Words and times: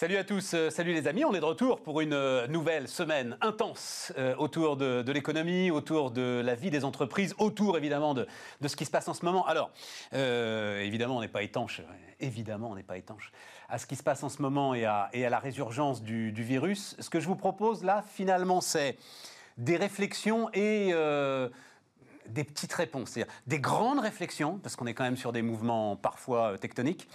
Salut 0.00 0.16
à 0.16 0.22
tous, 0.22 0.54
euh, 0.54 0.70
salut 0.70 0.92
les 0.92 1.08
amis, 1.08 1.24
on 1.24 1.34
est 1.34 1.40
de 1.40 1.44
retour 1.44 1.82
pour 1.82 2.00
une 2.00 2.12
euh, 2.12 2.46
nouvelle 2.46 2.86
semaine 2.86 3.36
intense 3.40 4.12
euh, 4.16 4.32
autour 4.36 4.76
de, 4.76 5.02
l'économie, 5.10 5.72
autour 5.72 6.12
de 6.12 6.40
la 6.44 6.54
vie 6.54 6.70
des 6.70 6.84
entreprises, 6.84 7.34
autour 7.38 7.76
évidemment 7.76 8.14
de, 8.14 8.28
ce 8.64 8.76
qui 8.76 8.84
se 8.84 8.92
passe 8.92 9.08
en 9.08 9.12
ce 9.12 9.24
moment. 9.24 9.44
Alors, 9.48 9.72
évidemment, 10.12 11.16
on 11.16 11.20
n'est 11.20 11.26
pas 11.26 11.42
étanche, 11.42 11.82
évidemment, 12.20 12.70
on 12.70 12.76
n'est 12.76 12.84
pas 12.84 12.96
étanche 12.96 13.32
à 13.68 13.78
ce 13.78 13.88
qui 13.88 13.96
se 13.96 14.04
passe 14.04 14.22
en 14.22 14.28
ce 14.28 14.40
moment 14.40 14.72
et 14.72 14.84
à, 14.84 15.10
la 15.12 15.38
résurgence 15.40 16.00
du, 16.00 16.30
virus. 16.30 16.94
Ce 17.00 17.10
que 17.10 17.18
je 17.18 17.26
vous 17.26 17.34
propose 17.34 17.82
là, 17.82 18.04
finalement, 18.08 18.60
c'est 18.60 18.96
des 19.56 19.76
réflexions 19.76 20.48
et 20.54 20.92
des 22.28 22.44
petites 22.44 22.72
réponses, 22.72 23.10
c'est-à-dire 23.10 23.34
des 23.48 23.58
grandes 23.58 23.98
réflexions, 23.98 24.60
parce 24.62 24.76
qu'on 24.76 24.86
est 24.86 24.94
quand 24.94 25.02
même 25.02 25.16
sur 25.16 25.32
des 25.32 25.42
mouvements 25.42 25.96
parfois 25.96 26.56
tectoniques 26.56 27.08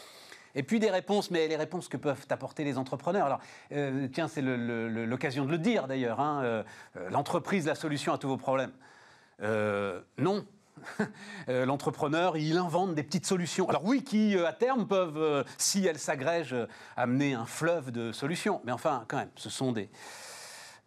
et 0.56 0.64
puis 0.64 0.80
des 0.80 0.90
réponses, 0.90 1.32
mais 1.32 1.48
les 1.48 1.56
réponses 1.56 1.88
que 1.88 1.98
peuvent 1.98 2.26
apporter 2.30 2.64
les 2.64 2.78
entrepreneurs. 2.78 3.26
Alors, 3.26 3.40
euh, 3.72 4.08
tiens, 4.12 4.28
c'est 4.28 4.42
l'occasion 4.42 5.46
de 5.46 5.52
le 5.52 5.58
dire 5.58 5.88
d'ailleurs. 5.88 6.20
Hein, 6.20 6.42
euh, 6.44 6.64
l'entreprise, 7.10 7.66
la 7.66 7.76
solution 7.76 8.14
à 8.14 8.18
tous 8.18 8.28
vos 8.28 8.38
problèmes. 8.38 8.72
Euh, 9.42 10.02
non. 10.18 10.46
L'entrepreneur, 11.48 12.36
il 12.36 12.58
invente 12.58 12.94
des 12.94 13.04
petites 13.04 13.26
solutions. 13.26 13.70
Alors 13.70 13.86
oui, 13.86 14.04
qui 14.04 14.38
à 14.38 14.52
terme 14.52 14.86
peuvent, 14.86 15.46
si 15.58 15.86
elles 15.86 16.00
s'agrègent, 16.00 16.68
amener 16.98 17.36
un 17.36 17.46
fleuve 17.46 17.92
de 17.92 18.12
solutions. 18.12 18.60
Mais 18.66 18.74
enfin, 18.74 19.06
quand 19.08 19.18
même, 19.18 19.30
ce 19.36 19.50
sont 19.50 19.72
des, 19.72 19.90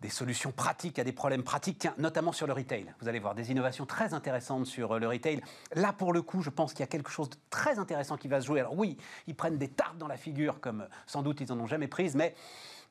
des 0.01 0.11
solutions 0.11 0.53
pratiques 0.53 0.99
à 0.99 1.05
des 1.05 1.13
problèmes 1.13 1.43
pratiques, 1.43 1.79
tiens, 1.79 1.95
notamment 1.99 2.33
sur 2.33 2.47
le 2.47 2.53
retail. 2.53 2.93
Vous 3.01 3.09
allez 3.09 3.19
voir 3.19 3.35
des 3.35 3.51
innovations 3.51 3.87
très 3.87 4.13
intéressantes 4.13 4.67
sur 4.67 4.93
euh, 4.93 4.99
le 4.99 5.09
retail. 5.09 5.41
Là, 5.75 5.93
pour 5.93 6.13
le 6.13 6.23
coup, 6.23 6.43
je 6.43 6.51
pense 6.51 6.73
qu'il 6.73 6.81
y 6.81 6.85
a 6.85 6.89
quelque 6.89 7.11
chose 7.11 7.31
de 7.31 7.37
très 7.51 7.79
intéressant 7.79 8.17
qui 8.17 8.29
va 8.29 8.41
se 8.41 8.47
jouer. 8.47 8.61
Alors 8.61 8.77
oui, 8.77 8.99
ils 9.27 9.35
prennent 9.35 9.59
des 9.59 9.69
tartes 9.69 9.97
dans 9.99 10.09
la 10.09 10.17
figure, 10.17 10.61
comme 10.61 10.83
euh, 10.83 10.89
sans 11.07 11.23
doute 11.23 11.41
ils 11.41 11.49
n'en 11.49 11.61
ont 11.61 11.67
jamais 11.67 11.89
prises, 11.89 12.15
mais 12.15 12.35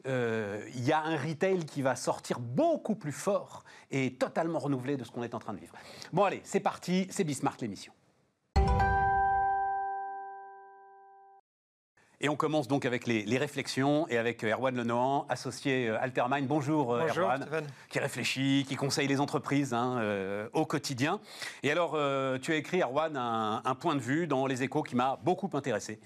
euh, 0.08 0.68
il 0.76 0.84
y 0.84 0.92
a 0.92 1.02
un 1.02 1.18
retail 1.18 1.66
qui 1.66 1.82
va 1.82 1.96
sortir 1.96 2.40
beaucoup 2.40 2.96
plus 2.96 3.12
fort 3.12 3.64
et 3.92 4.14
totalement 4.14 4.60
renouvelé 4.60 4.98
de 4.98 5.04
ce 5.04 5.12
qu'on 5.12 5.24
est 5.24 5.34
en 5.34 5.40
train 5.40 5.54
de 5.54 5.60
vivre. 5.60 5.74
Bon 6.14 6.24
allez, 6.24 6.42
c'est 6.44 6.60
parti, 6.60 7.08
c'est 7.10 7.24
Bismarck 7.24 7.62
l'émission. 7.62 7.94
Et 12.26 12.30
on 12.30 12.36
commence 12.36 12.68
donc 12.68 12.86
avec 12.86 13.06
les, 13.06 13.38
réflexions 13.38 14.08
et 14.10 14.18
avec 14.18 14.44
euh, 14.44 14.52
Erwan 14.52 14.76
Lenohan, 14.76 15.28
associé 15.30 15.90
euh, 15.90 16.02
Altermine. 16.02 16.48
Bonjour, 16.48 16.96
euh, 16.96 17.02
Bonjour 17.06 17.26
Erwan, 17.26 17.46
qui 17.88 18.00
réfléchit, 18.00 18.66
qui 18.68 18.76
conseille 18.76 19.08
les 19.08 19.20
entreprises 19.20 19.76
hein, 19.76 20.02
au 20.54 20.66
quotidien. 20.66 21.20
Et 21.62 21.70
alors, 21.70 21.92
tu 22.42 22.52
as 22.52 22.56
écrit, 22.56 22.82
Erwan, 22.82 23.16
un, 23.16 23.76
point 23.76 23.94
de 23.94 24.00
vue 24.00 24.26
dans 24.26 24.48
Les 24.48 24.64
Échos 24.64 24.82
qui 24.82 24.96
m'a 24.96 25.20
beaucoup 25.24 25.52
intéressé. 25.54 26.00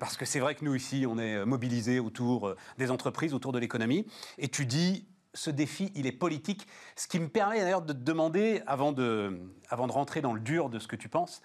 parce 0.00 0.16
que 0.16 0.24
c'est 0.24 0.40
vrai 0.40 0.56
que 0.56 0.64
nous, 0.64 0.74
ici, 0.74 1.06
on 1.08 1.16
est 1.16 1.44
mobilisés 1.44 2.00
autour 2.00 2.56
des 2.78 2.90
entreprises, 2.90 3.32
autour 3.32 3.52
de 3.52 3.60
l'économie. 3.60 4.04
Et 4.38 4.48
tu 4.48 4.66
dis, 4.66 5.06
ce 5.34 5.50
défi, 5.50 5.92
il 5.94 6.06
est 6.06 6.12
politique. 6.12 6.66
Ce 6.96 7.08
qui 7.08 7.18
me 7.18 7.28
permet 7.28 7.60
d'ailleurs 7.60 7.82
de 7.82 7.92
te 7.92 7.98
demander, 7.98 8.62
avant 8.66 8.92
de, 8.92 9.40
avant 9.68 9.86
de 9.86 9.92
rentrer 9.92 10.20
dans 10.20 10.34
le 10.34 10.40
dur 10.40 10.68
de 10.68 10.78
ce 10.78 10.88
que 10.88 10.96
tu 10.96 11.08
penses, 11.08 11.42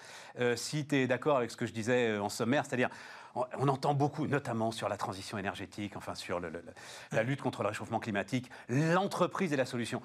si 0.56 0.86
tu 0.86 0.96
es 0.96 1.08
d'accord 1.08 1.38
avec 1.38 1.52
ce 1.52 1.58
que 1.58 1.66
je 1.66 1.74
disais 1.74 2.18
en 2.18 2.30
sommaire, 2.30 2.66
c'est-à-dire 2.66 2.90
on 3.58 3.68
entend 3.68 3.94
beaucoup, 3.94 4.28
notamment 4.28 4.72
sur 4.72 4.90
la 4.90 4.98
transition 4.98 5.38
énergétique, 5.38 5.96
enfin 5.96 6.16
sur 6.16 6.40
la 7.12 7.24
lutte 7.24 7.42
contre 7.42 7.62
le 7.62 7.70
réchauffement 7.70 8.00
climatique, 8.00 8.50
l'entreprise 8.70 9.54
est 9.54 9.58
la 9.58 9.66
solution. 9.66 10.02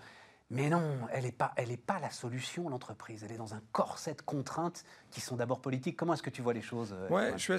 Mais 0.52 0.68
non, 0.68 0.82
elle 1.10 1.24
n'est 1.24 1.32
pas, 1.32 1.54
pas 1.86 1.98
la 1.98 2.10
solution, 2.10 2.68
l'entreprise. 2.68 3.24
Elle 3.24 3.32
est 3.32 3.38
dans 3.38 3.54
un 3.54 3.62
corset 3.72 4.12
de 4.12 4.20
contraintes 4.20 4.84
qui 5.10 5.22
sont 5.22 5.36
d'abord 5.36 5.60
politiques. 5.60 5.96
Comment 5.96 6.12
est-ce 6.12 6.22
que 6.22 6.28
tu 6.28 6.42
vois 6.42 6.52
les 6.52 6.60
choses 6.60 6.92
euh, 6.92 7.06
Oui, 7.08 7.22
je 7.36 7.42
suis 7.42 7.54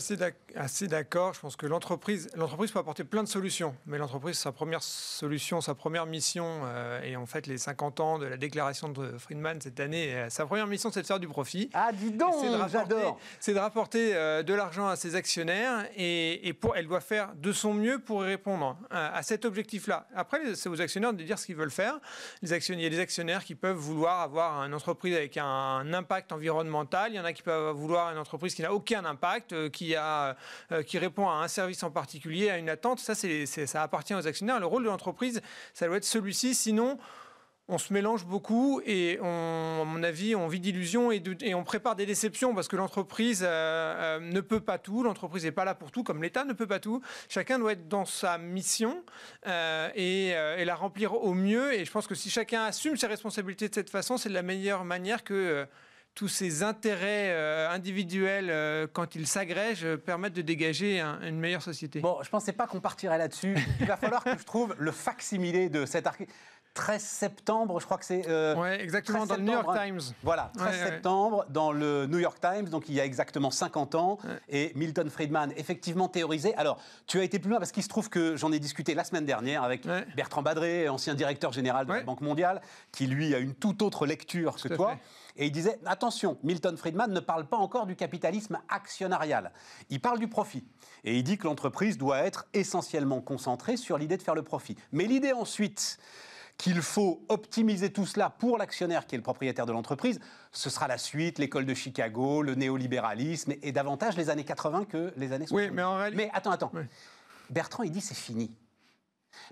assez 0.56 0.88
d'accord. 0.88 1.34
Je 1.34 1.40
pense 1.40 1.56
que 1.56 1.66
l'entreprise, 1.66 2.28
peut 2.36 2.80
apporter 2.80 3.04
plein 3.04 3.24
de 3.24 3.28
solutions. 3.28 3.76
Mais 3.88 3.98
l'entreprise, 3.98 4.38
sa 4.38 4.52
première 4.52 4.84
solution, 4.84 5.60
sa 5.60 5.74
première 5.74 6.06
mission, 6.06 6.62
euh, 6.66 7.02
et 7.02 7.16
en 7.16 7.26
fait 7.26 7.48
les 7.48 7.58
50 7.58 8.00
ans 8.00 8.20
de 8.20 8.28
la 8.28 8.38
déclaration 8.38 8.90
de 8.90 9.18
Friedman 9.18 9.60
cette 9.60 9.80
année, 9.80 10.14
euh, 10.14 10.30
sa 10.30 10.46
première 10.46 10.68
mission, 10.68 10.92
c'est 10.92 11.02
de 11.02 11.08
faire 11.08 11.20
du 11.20 11.28
profit. 11.28 11.72
Ah, 11.74 11.92
dis 11.92 12.12
donc, 12.12 12.36
j'adore 12.70 13.20
C'est 13.40 13.56
de 13.56 13.60
rapporter 13.60 14.14
de 14.14 14.54
l'argent 14.54 14.88
à 14.88 14.96
ses 14.96 15.16
actionnaires 15.16 15.88
et, 15.98 16.54
pour, 16.62 16.76
elle 16.76 16.88
doit 16.88 17.02
faire 17.02 17.34
de 17.36 17.52
son 17.52 17.74
mieux 17.74 17.98
pour 17.98 18.24
y 18.24 18.28
répondre 18.28 18.78
à, 18.92 19.16
à 19.16 19.24
cet 19.24 19.46
objectif-là. 19.46 20.08
Après, 20.16 20.54
c'est 20.54 20.70
aux 20.70 20.80
actionnaires 20.80 21.14
de 21.14 21.24
dire 21.24 21.40
ce 21.40 21.48
qu'ils 21.48 21.56
veulent 21.56 21.72
faire. 21.72 22.00
Les 22.44 22.54
actionnaires 22.54 22.83
il 22.84 22.88
y 22.88 22.88
a 22.88 22.90
des 22.90 23.00
actionnaires 23.00 23.46
qui 23.46 23.56
peuvent 23.56 23.78
vouloir 23.78 24.20
avoir 24.20 24.62
une 24.64 24.74
entreprise 24.74 25.16
avec 25.16 25.38
un 25.38 25.94
impact 25.94 26.34
environnemental. 26.34 27.14
Il 27.14 27.16
y 27.16 27.20
en 27.20 27.24
a 27.24 27.32
qui 27.32 27.42
peuvent 27.42 27.74
vouloir 27.74 28.12
une 28.12 28.18
entreprise 28.18 28.54
qui 28.54 28.62
n'a 28.62 28.74
aucun 28.74 29.06
impact, 29.06 29.54
euh, 29.54 29.70
qui, 29.70 29.96
a, 29.96 30.36
euh, 30.74 30.84
qui 30.84 30.98
répond 30.98 31.30
à 31.30 31.36
un 31.36 31.48
service 31.48 31.82
en 31.84 31.92
particulier, 31.92 32.50
à 32.50 32.58
une 32.58 32.68
attente. 32.68 33.00
Ça, 33.00 33.16
ça 33.16 33.84
appartient 33.84 34.14
aux 34.14 34.28
actionnaires. 34.28 34.60
Le 34.60 34.66
rôle 34.66 34.84
de 34.84 34.90
l'entreprise, 34.90 35.42
ça 35.74 35.88
doit 35.88 35.96
être 35.96 36.04
celui-ci. 36.04 36.56
Sinon, 36.56 37.00
on 37.70 37.78
se 37.78 37.94
mélange 37.94 38.26
beaucoup 38.26 38.82
et 38.86 39.18
on, 39.22 39.82
à 39.82 39.86
mon 39.86 40.04
avis, 40.04 40.36
on 40.36 40.48
vit 40.48 40.60
d'illusions 40.60 41.12
et, 41.12 41.22
on 41.54 41.64
prépare 41.64 41.96
des 41.96 42.06
déceptions 42.06 42.54
parce 42.54 42.68
que 42.68 42.76
l'entreprise 42.76 43.42
euh, 43.44 43.48
euh, 43.48 44.20
ne 44.20 44.42
peut 44.42 44.60
pas 44.60 44.78
tout, 44.78 45.04
l'entreprise 45.04 45.46
n'est 45.46 45.52
pas 45.52 45.64
là 45.64 45.74
pour 45.74 45.92
tout, 45.92 46.04
comme 46.04 46.22
l'État 46.22 46.44
ne 46.44 46.54
peut 46.54 46.68
pas 46.68 46.80
tout. 46.80 47.02
Chacun 47.30 47.60
doit 47.60 47.72
être 47.74 47.88
dans 47.88 48.06
sa 48.06 48.38
mission 48.38 49.04
euh, 49.48 49.90
et, 49.96 50.66
la 50.66 50.76
remplir 50.76 51.14
au 51.14 51.34
mieux. 51.34 51.74
Et 51.74 51.86
je 51.86 51.92
pense 51.92 52.08
que 52.08 52.16
si 52.16 52.30
chacun 52.30 52.64
assume 52.64 52.98
ses 52.98 53.08
responsabilités 53.08 53.70
de 53.70 53.74
cette 53.74 53.90
façon, 53.90 54.18
c'est 54.18 54.30
de 54.30 54.34
la 54.34 54.44
meilleure 54.44 54.86
manière 54.86 55.24
que 55.24 55.68
tous 56.16 56.30
ces 56.30 56.64
intérêts 56.64 57.68
individuels, 57.68 58.88
quand 58.94 59.16
ils 59.16 59.28
s'agrègent, 59.28 59.98
permettent 59.98 60.34
de 60.34 60.42
dégager 60.42 61.02
une 61.02 61.38
meilleure 61.38 61.62
société. 61.62 62.00
Bon, 62.00 62.18
je 62.22 62.28
ne 62.28 62.32
pensais 62.32 62.54
pas 62.54 62.66
qu'on 62.66 62.80
partirait 62.80 63.18
là-dessus. 63.18 63.58
Il 63.82 63.88
va 63.88 63.98
falloir 63.98 64.24
que 64.24 64.38
je 64.38 64.44
trouve 64.46 64.74
le 64.78 64.92
facsimilé 64.92 65.70
de 65.70 65.86
cet 65.86 66.08
article. 66.08 66.32
13 66.74 67.02
septembre, 67.02 67.80
je 67.80 67.86
crois 67.86 67.98
que 67.98 68.06
c'est. 68.06 68.28
Euh, 68.28 68.56
oui, 68.58 68.70
exactement, 68.80 69.26
dans 69.26 69.36
le 69.36 69.44
New 69.44 69.52
York 69.52 69.68
hein. 69.70 69.86
Times. 69.86 70.02
Voilà, 70.24 70.52
13 70.58 70.76
septembre, 70.76 71.46
dans 71.50 71.72
le 71.72 72.08
New 72.08 72.20
York 72.20 72.40
Times, 72.42 72.70
donc 72.70 72.90
il 72.90 72.96
y 72.96 73.00
a 73.00 73.06
exactement 73.06 73.52
50 73.52 73.96
ans. 73.96 74.18
Et 74.50 74.72
Milton 74.76 75.10
Friedman, 75.10 75.54
effectivement 75.56 76.08
théorisé. 76.08 76.56
Alors, 76.56 76.80
tu 77.06 77.20
as 77.20 77.24
été 77.24 77.40
plus 77.40 77.50
loin 77.50 77.60
parce 77.60 77.72
qu'il 77.72 77.84
se 77.84 77.90
trouve 77.90 78.10
que 78.10 78.36
j'en 78.36 78.52
ai 78.52 78.60
discuté 78.60 78.96
la 78.96 79.04
semaine 79.04 79.26
dernière 79.26 79.64
avec 79.64 79.88
Bertrand 80.16 80.42
Badré, 80.42 80.90
ancien 80.90 81.14
directeur 81.14 81.54
général 81.54 81.86
de 81.86 81.94
la 81.94 82.02
Banque 82.02 82.22
mondiale, 82.22 82.62
qui 82.92 83.08
lui 83.08 83.36
a 83.36 83.40
une 83.40 83.54
toute 83.54 83.82
autre 83.82 84.06
lecture 84.06 84.56
que 84.56 84.74
toi. 84.74 84.98
Et 85.36 85.48
il 85.48 85.52
disait 85.52 85.80
attention, 85.86 86.38
Milton 86.44 86.78
Friedman 86.78 87.12
ne 87.12 87.20
parle 87.20 87.46
pas 87.46 87.58
encore 87.58 87.86
du 87.86 87.96
capitalisme 87.96 88.60
actionnarial. 88.70 89.52
Il 89.90 90.00
parle 90.00 90.20
du 90.20 90.28
profit. 90.28 90.64
Et 91.04 91.18
il 91.18 91.24
dit 91.24 91.38
que 91.38 91.46
l'entreprise 91.46 91.98
doit 91.98 92.20
être 92.20 92.46
essentiellement 92.54 93.22
concentrée 93.22 93.78
sur 93.78 93.98
l'idée 93.98 94.18
de 94.18 94.22
faire 94.22 94.36
le 94.36 94.44
profit. 94.44 94.78
Mais 94.92 95.06
l'idée 95.06 95.34
ensuite 95.34 95.98
qu'il 96.64 96.82
faut 96.82 97.26
optimiser 97.28 97.92
tout 97.92 98.06
cela 98.06 98.30
pour 98.30 98.58
l'actionnaire 98.58 99.06
qui 99.06 99.16
est 99.16 99.18
le 99.18 99.22
propriétaire 99.22 99.66
de 99.66 99.74
l'entreprise, 99.74 100.22
ce 100.54 100.70
sera 100.70 100.88
la 100.88 100.98
suite, 100.98 101.38
l'école 101.38 101.66
de 101.66 101.74
Chicago, 101.74 102.42
le 102.42 102.56
néolibéralisme 102.56 103.52
et, 103.62 103.74
davantage 103.74 104.16
les 104.16 104.30
années 104.30 104.46
80 104.46 104.86
que 104.86 105.14
les 105.18 105.34
années 105.34 105.46
70. 105.46 105.68
Oui, 105.68 105.76
mais 105.76 105.84
en 105.84 105.98
réalité... 105.98 106.24
Mais 106.24 106.32
attends, 106.34 106.52
attends. 106.52 106.72
Bertrand, 107.50 107.84
il 107.84 107.92
dit 107.92 108.00
c'est 108.00 108.16
fini. 108.16 108.56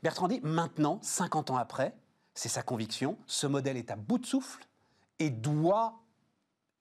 Bertrand 0.01 0.29
dit 0.29 0.39
maintenant, 0.41 0.99
50 1.01 1.49
ans 1.49 1.57
après, 1.57 1.94
c'est 2.33 2.47
sa 2.47 2.63
conviction, 2.63 3.17
ce 3.25 3.45
modèle 3.45 3.75
est 3.75 3.91
à 3.91 3.97
bout 3.97 4.17
de 4.17 4.25
souffle 4.25 4.66
et 5.19 5.29
doit 5.29 5.97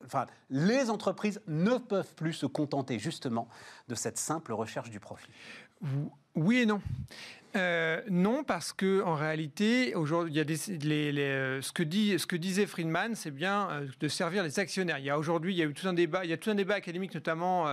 Enfin, 0.07 0.27
les 0.49 0.89
entreprises 0.89 1.43
ne 1.47 1.77
peuvent 1.77 2.15
plus 2.15 2.33
se 2.33 2.47
contenter 2.47 2.99
justement 2.99 3.49
de 3.89 3.95
cette 3.95 4.17
simple 4.17 4.55
recherche 4.55 4.89
du 4.89 4.99
profit. 4.99 5.29
Oui 6.35 6.59
et 6.59 6.67
non. 6.67 6.81
Euh, 7.57 8.01
non, 8.09 8.45
parce 8.45 8.73
que 8.73 9.03
en 9.03 9.15
réalité, 9.17 9.95
aujourd'hui, 9.97 10.33
il 10.33 10.37
y 10.37 10.41
a 10.41 10.45
des, 10.45 11.19
euh, 11.19 11.61
ce, 11.63 11.73
que 11.73 11.83
dit, 11.83 12.17
ce 12.19 12.27
que 12.27 12.37
disait 12.37 12.67
Friedman, 12.67 13.15
c'est 13.17 13.33
bien 13.33 13.69
euh, 13.71 13.87
de 13.99 14.09
servir 14.09 14.45
les 14.45 14.61
actionnaires. 14.61 14.99
Il 14.99 15.05
y 15.05 15.11
a 15.11 15.19
aujourd'hui, 15.19 15.55
il 15.55 15.59
y 15.59 15.63
a 15.63 15.65
eu 15.65 15.75
tout 15.75 15.89
un 15.89 15.93
débat, 15.93 16.25
il 16.25 16.31
y 16.31 16.33
a 16.33 16.37
tout 16.37 16.51
un 16.51 16.55
débat 16.55 16.75
académique, 16.75 17.15
notamment 17.15 17.67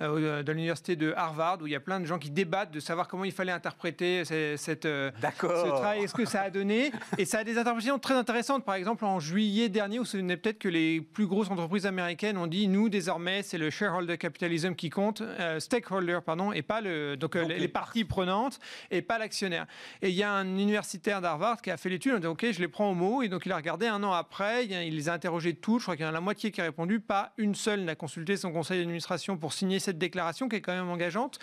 dans 0.00 0.52
l'université 0.52 0.96
de 0.96 1.12
Harvard, 1.16 1.58
où 1.62 1.66
il 1.66 1.72
y 1.72 1.76
a 1.76 1.80
plein 1.80 2.00
de 2.00 2.04
gens 2.04 2.18
qui 2.18 2.30
débattent 2.30 2.72
de 2.72 2.80
savoir 2.80 3.08
comment 3.08 3.24
il 3.24 3.32
fallait 3.32 3.52
interpréter 3.52 4.24
cette, 4.24 4.84
ce 4.84 5.68
travail, 5.68 6.06
ce 6.08 6.14
que 6.14 6.24
ça 6.24 6.42
a 6.42 6.50
donné, 6.50 6.92
et 7.18 7.24
ça 7.24 7.38
a 7.38 7.44
des 7.44 7.58
interprétations 7.58 7.98
très 7.98 8.14
intéressantes. 8.14 8.64
Par 8.64 8.74
exemple, 8.74 9.04
en 9.04 9.20
juillet 9.20 9.68
dernier, 9.68 9.98
vous 9.98 10.04
vous 10.04 10.10
souvenez 10.10 10.36
peut-être 10.36 10.58
que 10.58 10.68
les 10.68 11.00
plus 11.00 11.26
grosses 11.26 11.50
entreprises 11.50 11.86
américaines 11.86 12.36
ont 12.36 12.46
dit, 12.46 12.68
nous 12.68 12.88
désormais, 12.88 13.42
c'est 13.42 13.58
le 13.58 13.70
shareholder 13.70 14.18
capitalism 14.18 14.74
qui 14.74 14.90
compte, 14.90 15.22
stakeholder 15.58 16.18
pardon, 16.24 16.52
et 16.52 16.62
pas 16.62 16.80
le 16.80 17.16
donc, 17.16 17.34
les, 17.34 17.58
les 17.58 17.68
parties 17.68 18.01
prenantes, 18.04 18.58
et 18.90 19.02
pas 19.02 19.18
l'actionnaire. 19.18 19.66
Et 20.00 20.08
il 20.10 20.14
y 20.14 20.22
a 20.22 20.32
un 20.32 20.46
universitaire 20.46 21.20
d'Harvard 21.20 21.62
qui 21.62 21.70
a 21.70 21.76
fait 21.76 21.88
l'étude, 21.88 22.14
on 22.14 22.18
dit 22.18 22.26
ok, 22.26 22.46
je 22.52 22.60
les 22.60 22.68
prends 22.68 22.90
au 22.90 22.94
mot, 22.94 23.22
et 23.22 23.28
donc 23.28 23.46
il 23.46 23.52
a 23.52 23.56
regardé 23.56 23.86
un 23.86 24.02
an 24.02 24.12
après, 24.12 24.66
il 24.66 24.96
les 24.96 25.08
a 25.08 25.12
interrogés 25.12 25.54
tous, 25.54 25.78
je 25.78 25.84
crois 25.84 25.96
qu'il 25.96 26.04
y 26.04 26.06
en 26.06 26.10
a 26.10 26.12
la 26.12 26.20
moitié 26.20 26.50
qui 26.50 26.60
a 26.60 26.64
répondu, 26.64 27.00
pas 27.00 27.32
une 27.38 27.54
seule 27.54 27.82
n'a 27.84 27.94
consulté 27.94 28.36
son 28.36 28.52
conseil 28.52 28.78
d'administration 28.78 29.36
pour 29.36 29.52
signer 29.52 29.78
cette 29.78 29.98
déclaration 29.98 30.48
qui 30.48 30.56
est 30.56 30.60
quand 30.60 30.72
même 30.72 30.88
engageante, 30.88 31.38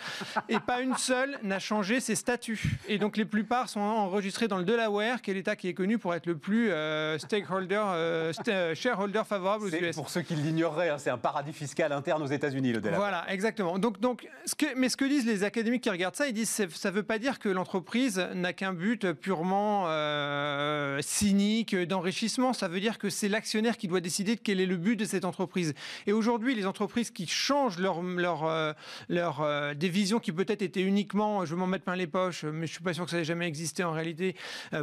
et 0.48 0.58
pas 0.60 0.80
une 0.80 0.96
seule 0.96 1.38
n'a 1.42 1.58
changé 1.58 2.00
ses 2.00 2.14
statuts. 2.14 2.78
Et 2.88 2.98
donc 2.98 3.16
les 3.16 3.24
plupart 3.24 3.68
sont 3.68 3.80
enregistrés 3.80 4.48
dans 4.48 4.58
le 4.58 4.64
Delaware, 4.64 5.22
qui 5.22 5.30
est 5.30 5.34
l'État 5.34 5.56
qui 5.56 5.68
est 5.68 5.74
connu 5.74 5.98
pour 5.98 6.14
être 6.14 6.26
le 6.26 6.36
plus 6.36 6.70
euh, 6.70 7.18
stakeholder, 7.18 7.82
euh, 7.94 8.32
euh, 8.48 8.74
shareholder 8.74 9.22
favorable 9.26 9.64
aux 9.64 9.68
US. 9.68 9.96
Pour 9.96 10.10
ceux 10.10 10.22
qui 10.22 10.34
l'ignoreraient, 10.34 10.90
hein, 10.90 10.98
c'est 10.98 11.10
un 11.10 11.18
paradis 11.18 11.52
fiscal 11.52 11.92
interne 11.92 12.22
aux 12.22 12.26
États-Unis, 12.26 12.72
le 12.72 12.80
Delaware. 12.80 13.00
Voilà, 13.00 13.32
exactement. 13.32 13.78
Donc, 13.78 14.00
donc, 14.00 14.28
ce 14.44 14.54
que, 14.54 14.66
mais 14.76 14.88
ce 14.88 14.96
que 14.96 15.04
disent 15.04 15.26
les 15.26 15.44
académiques 15.44 15.82
qui 15.82 15.90
regardent 15.90 16.16
ça, 16.16 16.26
ils 16.26 16.32
disent 16.32 16.49
ça 16.50 16.90
ne 16.90 16.94
veut 16.94 17.02
pas 17.02 17.18
dire 17.18 17.38
que 17.38 17.48
l'entreprise 17.48 18.18
n'a 18.34 18.52
qu'un 18.52 18.72
but 18.72 19.12
purement 19.12 19.86
cynique 21.00 21.76
d'enrichissement. 21.76 22.52
Ça 22.52 22.68
veut 22.68 22.80
dire 22.80 22.98
que 22.98 23.08
c'est 23.10 23.28
l'actionnaire 23.28 23.76
qui 23.76 23.88
doit 23.88 24.00
décider 24.00 24.34
de 24.34 24.40
quel 24.40 24.60
est 24.60 24.66
le 24.66 24.76
but 24.76 24.96
de 24.96 25.04
cette 25.04 25.24
entreprise. 25.24 25.74
Et 26.06 26.12
aujourd'hui, 26.12 26.54
les 26.54 26.66
entreprises 26.66 27.10
qui 27.10 27.26
changent 27.26 27.78
leur, 27.78 28.02
leur, 28.02 28.74
leur 29.08 29.74
des 29.74 29.88
visions 29.88 30.18
qui 30.18 30.32
peut-être 30.32 30.62
étaient 30.62 30.82
uniquement, 30.82 31.44
je 31.44 31.54
m'en 31.54 31.66
mettre 31.66 31.84
plein 31.84 31.96
les 31.96 32.06
poches, 32.06 32.44
mais 32.44 32.66
je 32.66 32.72
suis 32.72 32.82
pas 32.82 32.94
sûr 32.94 33.04
que 33.04 33.10
ça 33.10 33.18
ait 33.18 33.24
jamais 33.24 33.46
existé 33.46 33.84
en 33.84 33.92
réalité, 33.92 34.34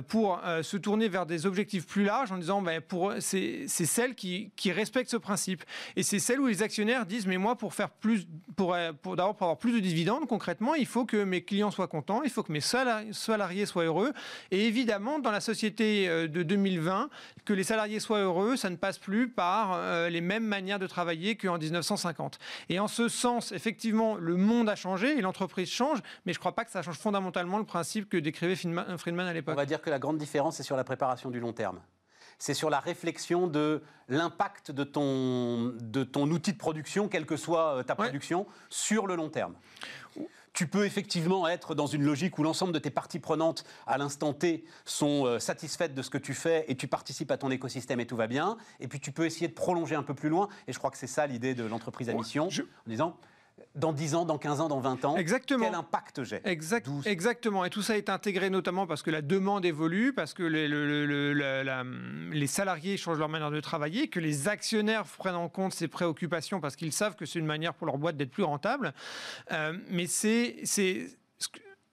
pour 0.07 0.39
se 0.61 0.77
tourner 0.77 1.09
vers 1.09 1.25
des 1.25 1.45
objectifs 1.45 1.85
plus 1.85 2.03
larges 2.03 2.31
en 2.31 2.37
disant 2.37 2.61
ben, 2.61 2.81
pour 2.81 3.13
c'est 3.19 3.67
celles 3.67 4.15
qui, 4.15 4.51
qui 4.55 4.71
respectent 4.71 5.11
ce 5.11 5.17
principe. 5.17 5.63
Et 5.95 6.03
c'est 6.03 6.19
celle 6.19 6.39
où 6.39 6.47
les 6.47 6.63
actionnaires 6.63 7.05
disent 7.05 7.27
mais 7.27 7.37
moi 7.37 7.55
pour 7.57 7.73
faire 7.73 7.89
plus, 7.89 8.27
pour, 8.55 8.75
pour, 9.01 9.15
pour 9.15 9.21
avoir 9.21 9.57
plus 9.57 9.73
de 9.73 9.79
dividendes 9.79 10.27
concrètement, 10.27 10.75
il 10.75 10.85
faut 10.85 11.05
que 11.05 11.23
mes 11.23 11.41
clients 11.41 11.56
soient 11.71 11.87
contents, 11.87 12.23
il 12.23 12.29
faut 12.29 12.43
que 12.43 12.51
mes 12.51 12.61
salariés 12.61 13.65
soient 13.65 13.83
heureux. 13.83 14.13
Et 14.51 14.65
évidemment, 14.67 15.19
dans 15.19 15.31
la 15.31 15.39
société 15.39 16.07
euh, 16.07 16.27
de 16.27 16.43
2020, 16.43 17.09
que 17.45 17.53
les 17.53 17.63
salariés 17.63 17.99
soient 17.99 18.19
heureux, 18.19 18.55
ça 18.55 18.69
ne 18.69 18.75
passe 18.75 18.97
plus 18.97 19.29
par 19.29 19.73
euh, 19.73 20.09
les 20.09 20.21
mêmes 20.21 20.45
manières 20.45 20.79
de 20.79 20.87
travailler 20.87 21.35
qu'en 21.35 21.57
1950. 21.57 22.39
Et 22.69 22.79
en 22.79 22.87
ce 22.87 23.09
sens, 23.09 23.51
effectivement, 23.51 24.15
le 24.15 24.35
monde 24.35 24.69
a 24.69 24.75
changé 24.75 25.17
et 25.17 25.21
l'entreprise 25.21 25.69
change, 25.69 25.99
mais 26.25 26.33
je 26.33 26.37
ne 26.37 26.41
crois 26.41 26.53
pas 26.53 26.65
que 26.65 26.71
ça 26.71 26.81
change 26.81 26.97
fondamentalement 26.97 27.57
le 27.57 27.65
principe 27.65 28.09
que 28.09 28.17
décrivait 28.17 28.55
Friedman 28.55 29.27
à 29.27 29.33
l'époque. 29.33 29.53
On 29.53 29.57
va 29.57 29.65
dire 29.65 29.81
que 29.81 29.89
la 29.89 29.99
grande 29.99 30.17
différence, 30.17 30.57
c'est 30.57 30.63
sur 30.63 30.77
la 30.77 30.83
préparation 30.83 31.29
du 31.29 31.39
long 31.39 31.53
terme 31.53 31.79
c'est 32.39 32.53
sur 32.53 32.69
la 32.69 32.79
réflexion 32.79 33.47
de 33.47 33.81
l'impact 34.09 34.71
de 34.71 34.83
ton, 34.83 35.73
de 35.79 36.03
ton 36.03 36.29
outil 36.29 36.53
de 36.53 36.57
production, 36.57 37.07
quelle 37.07 37.25
que 37.25 37.37
soit 37.37 37.77
euh, 37.77 37.83
ta 37.83 37.95
production, 37.95 38.45
sur 38.69 39.07
le 39.07 39.15
long 39.15 39.29
terme 39.29 39.55
tu 40.57 40.65
peux 40.65 40.87
effectivement 40.87 41.47
être 41.47 41.75
dans 41.75 41.85
une 41.85 42.01
logique 42.01 42.39
où 42.39 42.43
l'ensemble 42.43 42.73
de 42.73 42.79
tes 42.79 42.89
parties 42.89 43.19
prenantes 43.19 43.63
à 43.85 43.99
l'instant 43.99 44.33
T 44.33 44.65
sont 44.85 45.27
euh, 45.27 45.37
satisfaites 45.37 45.93
de 45.93 46.01
ce 46.01 46.09
que 46.09 46.17
tu 46.17 46.33
fais 46.33 46.65
et 46.67 46.73
tu 46.73 46.87
participes 46.87 47.29
à 47.29 47.37
ton 47.37 47.51
écosystème 47.51 47.99
et 47.99 48.07
tout 48.07 48.15
va 48.15 48.25
bien. 48.25 48.57
Et 48.79 48.87
puis 48.87 48.99
tu 48.99 49.11
peux 49.11 49.27
essayer 49.27 49.47
de 49.47 49.53
prolonger 49.53 49.93
un 49.93 50.01
peu 50.01 50.15
plus 50.15 50.29
loin. 50.29 50.49
Et 50.67 50.73
je 50.73 50.79
crois 50.79 50.89
que 50.89 50.97
c'est 50.97 51.05
ça 51.05 51.27
l'idée 51.27 51.53
de 51.53 51.63
l'entreprise 51.63 52.09
à 52.09 52.13
mission, 52.13 52.47
en 52.47 52.89
disant 52.89 53.15
dans 53.77 53.93
10 53.93 54.15
ans, 54.15 54.25
dans 54.25 54.37
15 54.37 54.61
ans, 54.61 54.67
dans 54.67 54.79
20 54.79 55.05
ans, 55.05 55.17
exactement. 55.17 55.65
quel 55.65 55.75
impact 55.75 56.23
j'ai? 56.23 56.41
Exactement. 57.05 57.63
Et 57.63 57.69
tout 57.69 57.81
ça 57.81 57.97
est 57.97 58.09
intégré 58.09 58.49
notamment 58.49 58.87
parce 58.87 59.03
que 59.03 59.11
la 59.11 59.21
demande 59.21 59.65
évolue, 59.65 60.13
parce 60.13 60.33
que 60.33 60.43
les, 60.43 60.67
les 60.67 62.47
salariés 62.47 62.97
changent 62.97 63.19
leur 63.19 63.29
manière 63.29 63.51
de 63.51 63.59
travailler, 63.59 64.07
que 64.07 64.19
les 64.19 64.47
actionnaires 64.47 65.05
prennent 65.05 65.35
en 65.35 65.49
compte 65.49 65.73
ces 65.73 65.87
préoccupations 65.87 66.59
parce 66.59 66.75
qu'ils 66.75 66.93
savent 66.93 67.15
que 67.15 67.25
c'est 67.25 67.39
une 67.39 67.45
manière 67.45 67.73
pour 67.73 67.87
leur 67.87 67.97
boîte 67.97 68.17
d'être 68.17 68.31
plus 68.31 68.43
rentable. 68.43 68.93
Euh, 69.51 69.73
mais 69.89 70.07
c'est 70.07 70.55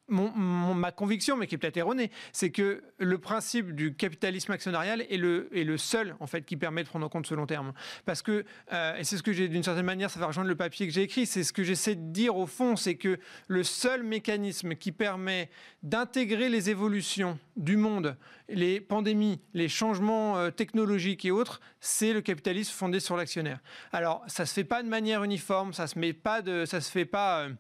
ma 0.09 0.93
conviction, 0.93 1.37
mais 1.37 1.47
qui 1.47 1.55
est 1.55 1.59
peut-être 1.59 1.77
erronée, 1.77 2.11
c'est 2.33 2.51
que 2.51 2.83
le 2.99 3.19
principe 3.19 3.73
du 3.75 3.95
capitalisme 3.95 4.53
actionnarial 4.53 5.03
est 5.09 5.17
le, 5.17 5.77
seul 5.77 6.15
en 6.21 6.27
fait 6.27 6.45
qui 6.45 6.57
permet 6.57 6.83
de 6.83 6.89
prendre 6.89 7.07
en 7.07 7.09
compte 7.09 7.27
ce 7.27 7.35
long 7.35 7.47
terme. 7.47 7.73
Parce 8.05 8.23
que, 8.23 8.45
euh, 8.73 8.97
et 8.97 9.05
c'est 9.05 9.17
ce 9.17 9.23
que 9.23 9.33
j'ai 9.33 9.49
d'une 9.49 9.63
certaine 9.63 9.87
manière, 9.87 10.11
ça 10.11 10.21
va 10.21 10.27
rejoindre 10.27 10.49
le 10.49 10.57
papier 10.57 10.87
que 10.87 10.93
j'ai 10.93 11.03
écrit, 11.03 11.27
c'est 11.27 11.43
ce 11.43 11.53
que 11.53 11.65
j'essaie 11.65 11.95
de 11.95 12.13
dire 12.13 12.37
au 12.37 12.47
fond, 12.47 12.77
c'est 12.77 12.97
que 12.97 13.19
le 13.49 13.63
seul 13.63 14.03
mécanisme 14.03 14.75
qui 14.75 14.93
permet 14.93 15.51
d'intégrer 15.83 16.49
les 16.49 16.71
évolutions 16.71 17.39
du 17.57 17.77
monde, 17.77 18.17
les 18.49 18.81
pandémies, 18.81 19.41
les 19.55 19.69
changements 19.69 20.37
euh, 20.37 20.51
technologiques 20.51 21.25
et 21.25 21.31
autres, 21.31 21.61
c'est 21.81 22.13
le 22.13 22.21
capitalisme 22.21 22.73
fondé 22.73 23.01
sur 23.01 23.17
l'actionnaire. 23.17 23.61
Alors, 23.93 24.23
ça 24.27 24.45
se 24.47 24.53
fait 24.53 24.65
pas 24.65 24.83
de 24.83 24.89
manière 24.89 25.25
uniforme, 25.25 25.73
ça 25.73 25.87
se 25.87 25.95
pas 26.13 26.43
ça 26.67 26.81
se 26.81 26.91
fait 26.91 27.05
pas. 27.05 27.45
Euh, 27.45 27.51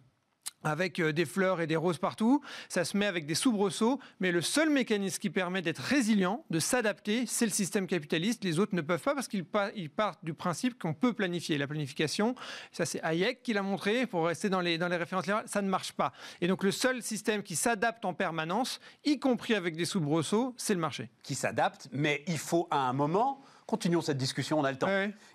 avec 0.64 0.99
euh, 0.99 1.12
des 1.12 1.25
fleurs 1.25 1.61
et 1.61 1.66
des 1.66 1.76
roses 1.76 1.99
partout, 1.99 2.40
ça 2.69 2.84
se 2.84 2.96
met 2.96 3.06
avec 3.06 3.26
des 3.26 3.34
soubresauts, 3.34 4.00
mais 4.20 4.32
le 4.32 4.40
seul 4.40 4.70
mécanisme 4.70 5.19
qui 5.19 5.31
permet 5.31 5.62
d'être 5.62 5.78
résilient, 5.78 6.44
de 6.50 6.58
s'adapter, 6.58 7.26
c'est 7.26 7.44
le 7.44 7.52
système 7.52 7.87
capitaliste. 7.87 8.44
Les 8.44 8.58
autres 8.58 8.75
ne 8.75 8.81
peuvent 8.81 9.02
pas 9.02 9.14
parce 9.14 9.28
qu'ils 9.28 9.44
partent 9.44 10.25
du 10.25 10.34
principe 10.34 10.78
qu'on 10.78 10.94
peut 10.94 11.12
planifier. 11.12 11.58
La 11.58 11.66
planification, 11.66 12.34
ça 12.72 12.87
c'est 12.87 13.02
Hayek 13.02 13.43
qui 13.43 13.52
l'a 13.52 13.62
montré, 13.62 14.06
pour 14.06 14.26
rester 14.26 14.49
dans 14.49 14.61
les, 14.61 14.76
références 14.76 15.26
ça 15.46 15.62
ne 15.62 15.69
marche 15.69 15.93
pas. 15.93 16.12
Et 16.40 16.49
donc 16.49 16.62
le 16.62 16.70
seul 16.70 17.02
système 17.02 17.43
qui 17.43 17.56
s'adapte 17.56 18.05
en 18.05 18.14
permanence, 18.14 18.81
y 19.05 19.19
compris 19.19 19.55
avec 19.55 19.76
des 19.76 19.84
soubresauts, 19.84 20.55
c'est 20.56 20.75
le 20.75 20.81
marché. 20.81 21.11
Qui 21.22 21.34
s'adapte, 21.34 21.88
mais 21.93 22.25
il 22.26 22.38
faut 22.38 22.66
à 22.70 22.88
un 22.88 22.93
moment... 22.93 23.43
Continuons 23.66 24.02
cette 24.02 24.19
discussion, 24.19 24.61
on 24.61 24.64
a 24.64 24.70
le 24.70 24.78
temps. 24.78 24.88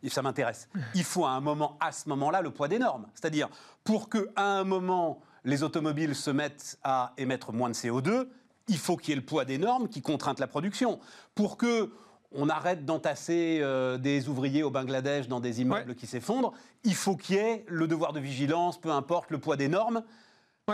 Ça 0.07 0.21
m'intéresse. 0.21 0.69
Il 0.93 1.03
faut 1.03 1.25
à 1.25 1.31
un 1.31 1.41
moment, 1.41 1.77
à 1.79 1.91
ce 1.91 2.07
moment-là, 2.09 2.41
le 2.41 2.51
poids 2.51 2.67
des 2.67 2.79
normes. 2.79 3.07
C'est-à-dire, 3.13 3.49
pour 3.83 4.09
que 4.09 4.29
à 4.35 4.59
un 4.59 4.63
moment 4.63 5.21
les 5.45 5.63
automobiles 5.63 6.15
se 6.15 6.29
mettent 6.29 6.77
à 6.83 7.13
émettre 7.17 7.53
moins 7.53 7.69
de 7.69 7.73
CO2, 7.73 8.27
il 8.67 8.77
faut 8.77 8.97
qu'il 8.97 9.09
y 9.09 9.13
ait 9.13 9.15
le 9.15 9.25
poids 9.25 9.45
des 9.45 9.57
normes 9.57 9.87
qui 9.87 10.01
contraignent 10.01 10.35
la 10.39 10.47
production. 10.47 10.99
Pour 11.33 11.57
que 11.57 11.91
on 12.31 12.47
arrête 12.47 12.85
d'entasser 12.85 13.59
euh, 13.61 13.97
des 13.97 14.29
ouvriers 14.29 14.61
au 14.61 14.69
Bangladesh 14.69 15.27
dans 15.27 15.39
des 15.39 15.61
immeubles 15.61 15.95
qui 15.95 16.05
s'effondrent, 16.05 16.53
il 16.83 16.93
faut 16.93 17.15
qu'il 17.15 17.35
y 17.35 17.39
ait 17.39 17.65
le 17.67 17.87
devoir 17.87 18.13
de 18.13 18.19
vigilance, 18.19 18.79
peu 18.79 18.91
importe 18.91 19.31
le 19.31 19.39
poids 19.39 19.55
des 19.55 19.67
normes, 19.67 20.03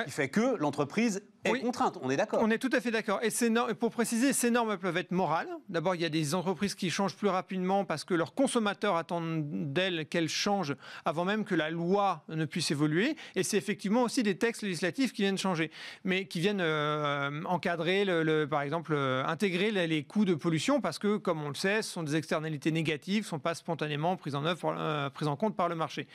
qui 0.04 0.12
fait 0.12 0.30
que 0.30 0.56
l'entreprise 0.58 1.22
est 1.46 1.60
contrainte. 1.60 1.98
On 2.02 2.10
est 2.10 2.18
d'accord. 2.18 2.40
On 2.42 2.50
est 2.50 2.58
tout 2.58 2.70
à 2.74 2.82
fait 2.82 2.92
d'accord. 2.92 3.20
Et 3.24 3.30
pour 3.74 3.92
préciser, 3.92 4.34
ces 4.34 4.50
normes 4.50 4.78
peuvent 4.78 4.98
être 4.98 5.12
morales. 5.12 5.50
D'abord, 5.70 5.96
il 5.96 6.02
y 6.02 6.06
a 6.06 6.10
des 6.10 6.36
entreprises 6.36 6.76
qui 6.76 6.90
changent 6.90 7.16
plus 7.16 7.28
rapidement 7.28 7.86
parce 7.86 8.04
que 8.04 8.14
leurs 8.14 8.34
consommateurs 8.34 8.96
attendent 8.96 9.74
d'elles 9.74 10.08
qu'elles 10.08 10.30
changent 10.30 10.76
avant 11.06 11.26
même 11.26 11.46
que 11.46 11.56
la 11.56 11.70
loi 11.70 12.24
ne 12.30 12.46
puisse 12.46 12.72
évoluer. 12.72 13.16
Et 13.36 13.44
c'est 13.44 13.58
effectivement 13.58 14.04
aussi 14.04 14.24
des 14.24 14.38
textes 14.38 14.64
législatifs 14.64 15.14
qui 15.14 15.22
viennent 15.22 15.38
changer, 15.38 15.72
mais 16.04 16.26
qui 16.26 16.40
viennent 16.40 16.62
euh, 16.62 17.44
encadrer, 17.46 18.06
le, 18.06 18.46
par 18.46 18.62
exemple, 18.62 18.94
euh, 18.94 19.26
intégrer 19.26 19.72
les, 19.72 20.04
coûts 20.04 20.26
de 20.26 20.36
pollution 20.36 20.82
parce 20.82 21.00
que, 21.00 21.18
comme 21.18 21.42
on 21.44 21.50
le 21.50 21.56
sait, 21.56 21.82
ce 21.82 21.92
sont 21.92 22.04
des 22.04 22.16
externalités 22.16 22.72
négatives, 22.72 23.24
ne 23.24 23.28
sont 23.28 23.40
pas 23.40 23.56
spontanément 23.56 24.16
prises 24.18 24.36
en, 24.36 24.46
œuvre, 24.46 24.76
euh, 24.78 25.10
prises 25.10 25.28
en 25.28 25.36
compte 25.36 25.56
par 25.56 25.70
le 25.70 25.76
marché. 25.76 26.08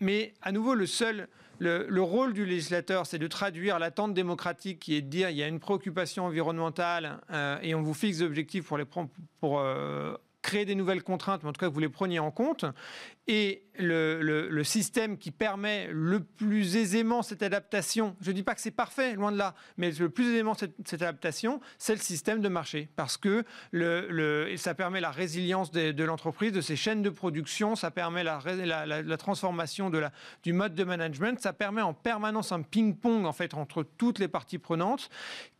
mais 0.00 0.34
à 0.42 0.52
nouveau, 0.52 0.74
le 0.74 0.86
seul 0.86 1.28
le, 1.58 2.02
rôle 2.02 2.32
du 2.32 2.44
législateur, 2.44 3.06
c'est 3.06 3.18
de 3.18 3.26
traduire 3.26 3.78
l'attente 3.78 4.14
démocratique 4.14 4.78
qui 4.78 4.96
est 4.96 5.02
de 5.02 5.08
dire 5.08 5.30
il 5.30 5.36
y 5.36 5.42
a 5.42 5.48
une 5.48 5.60
préoccupation 5.60 6.24
environnementale 6.24 7.20
euh, 7.30 7.58
et 7.62 7.74
on 7.74 7.82
vous 7.82 7.94
fixe 7.94 8.18
des 8.18 8.24
objectifs 8.24 8.66
pour, 8.66 8.78
les, 8.78 8.84
pour 9.40 9.58
euh, 9.58 10.16
créer 10.46 10.64
des 10.64 10.76
nouvelles 10.76 11.02
contraintes, 11.02 11.42
mais 11.42 11.48
en 11.48 11.52
tout 11.52 11.58
cas 11.58 11.68
que 11.68 11.74
vous 11.74 11.80
les 11.80 11.88
preniez 11.88 12.20
en 12.20 12.30
compte. 12.30 12.64
Et 13.26 13.64
le, 13.76 14.62
système 14.62 15.18
qui 15.18 15.32
permet 15.32 15.88
le 15.90 16.20
plus 16.20 16.76
aisément 16.76 17.22
cette 17.22 17.42
adaptation, 17.42 18.14
je 18.20 18.30
ne 18.30 18.36
dis 18.36 18.44
pas 18.44 18.54
que 18.54 18.60
c'est 18.60 18.70
parfait, 18.70 19.14
loin 19.14 19.32
de 19.32 19.36
là, 19.36 19.56
mais 19.76 19.90
le 19.90 20.08
plus 20.08 20.32
aisément 20.32 20.54
cette, 20.54 21.02
adaptation, 21.02 21.60
c'est 21.78 21.94
le 21.94 22.00
système 22.00 22.40
de 22.40 22.48
marché. 22.48 22.88
Parce 22.94 23.16
que 23.16 23.44
ça 24.56 24.74
permet 24.74 25.00
la 25.00 25.10
résilience 25.10 25.72
de, 25.72 26.04
l'entreprise, 26.04 26.52
de 26.52 26.60
ses 26.60 26.76
chaînes 26.76 27.02
de 27.02 27.10
production, 27.10 27.74
ça 27.74 27.90
permet 27.90 28.22
la, 28.22 29.16
transformation 29.18 29.90
du 30.44 30.52
mode 30.52 30.76
de 30.76 30.84
management, 30.84 31.40
ça 31.40 31.52
permet 31.52 31.82
en 31.82 31.92
permanence 31.92 32.52
un 32.52 32.62
ping-pong 32.62 33.26
en 33.26 33.32
fait, 33.32 33.54
entre 33.54 33.82
toutes 33.82 34.20
les 34.20 34.28
parties 34.28 34.58
prenantes 34.58 35.10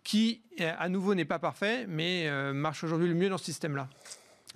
qui, 0.05 0.43
euh, 0.61 0.73
à 0.79 0.89
nouveau, 0.89 1.17
n'est 1.17 1.25
pas 1.25 1.41
parfait, 1.41 1.85
mais 1.89 2.29
euh, 2.29 2.53
marche 2.53 2.85
aujourd'hui 2.85 3.09
le 3.09 3.15
mieux 3.15 3.29
dans 3.29 3.39
ce 3.39 3.47
système-là. 3.47 3.89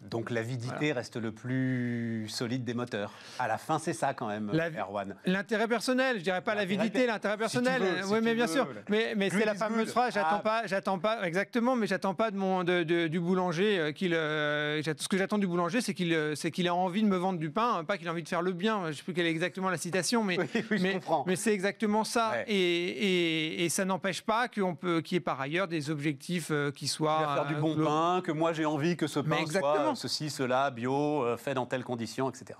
Donc 0.09 0.30
l'avidité 0.30 0.92
reste 0.92 1.16
le 1.16 1.33
plus 1.33 2.26
solide 2.28 2.64
des 2.64 2.75
moteurs. 2.75 3.12
À 3.38 3.49
la 3.49 3.59
fin, 3.59 3.78
c'est 3.78 3.92
ça 3.92 4.14
quand 4.14 4.28
même, 4.28 4.50
Erwan. 4.78 5.16
L'intérêt 5.26 5.69
personnel, 5.69 6.19
je 6.19 6.25
dirais 6.25 6.40
pas 6.40 6.54
l'avidité, 6.54 7.07
l'intérêt 7.07 7.37
personnel. 7.37 7.83
oui, 8.09 8.19
mais 8.23 8.35
bien 8.35 8.47
sûr. 8.47 8.66
Mais, 8.88 9.14
mais 9.16 9.30
c'est 9.30 9.45
la 9.45 9.54
fameuse 9.54 9.90
phrase. 9.90 10.14
J'attends 10.14 10.37
ah. 10.37 10.42
pas, 10.42 10.66
j'attends 10.66 10.99
pas 10.99 11.26
exactement, 11.26 11.76
mais 11.76 11.87
j'attends 11.87 12.14
pas 12.14 12.30
de 12.30 12.37
mon 12.37 12.64
de, 12.64 12.83
du 13.07 13.21
boulanger 13.21 13.78
euh, 13.78 13.92
qu'il. 13.92 14.14
Euh, 14.14 14.83
ce 14.83 15.09
que 15.09 15.16
j'attends 15.16 15.38
du 15.38 15.47
boulanger, 15.47 15.80
c'est 15.80 15.95
qu'il 15.95 16.12
euh, 16.12 16.35
c'est 16.35 16.50
qu'il 16.50 16.66
ait 16.66 16.71
envie 16.71 17.02
de 17.02 17.09
me 17.09 17.16
vendre 17.16 17.38
du 17.38 17.50
pain, 17.50 17.85
pas 17.85 17.99
qu'il 17.99 18.07
ait 18.07 18.11
envie 18.11 18.23
de 18.23 18.28
faire 18.28 18.42
le 18.42 18.52
bien. 18.52 18.90
Je 18.90 18.97
sais 18.97 19.02
plus 19.02 19.14
quelle 19.14 19.26
est 19.26 19.30
exactement 19.30 19.71
la 19.71 19.76
citation, 19.76 20.25
mais 20.25 20.38
mais, 20.71 21.00
mais 21.26 21.37
c'est 21.37 21.52
exactement 21.52 22.04
ça. 22.04 22.35
Et, 22.47 23.64
et, 23.64 23.69
ça 23.69 23.85
n'empêche 23.85 24.23
pas 24.23 24.49
qu'on 24.49 24.75
peut 24.75 25.00
qu'il 25.00 25.16
y 25.16 25.19
ait 25.19 25.21
par 25.21 25.40
ailleurs 25.40 25.69
des 25.69 25.90
objectifs 25.90 26.50
qui 26.75 26.88
soient. 26.88 27.35
Faire 27.35 27.47
du 27.47 27.54
bon 27.54 27.76
pain, 27.76 28.23
que 28.25 28.33
moi 28.33 28.52
j'ai 28.52 28.64
envie 28.64 28.97
que 28.97 29.07
ce 29.07 29.21
pain 29.21 29.45
soit 29.47 29.89
ceci, 29.94 30.30
cela, 30.30 30.70
bio, 30.70 31.25
euh, 31.25 31.37
fait 31.37 31.54
dans 31.54 31.66
telles 31.66 31.85
conditions, 31.85 32.30
etc. 32.30 32.59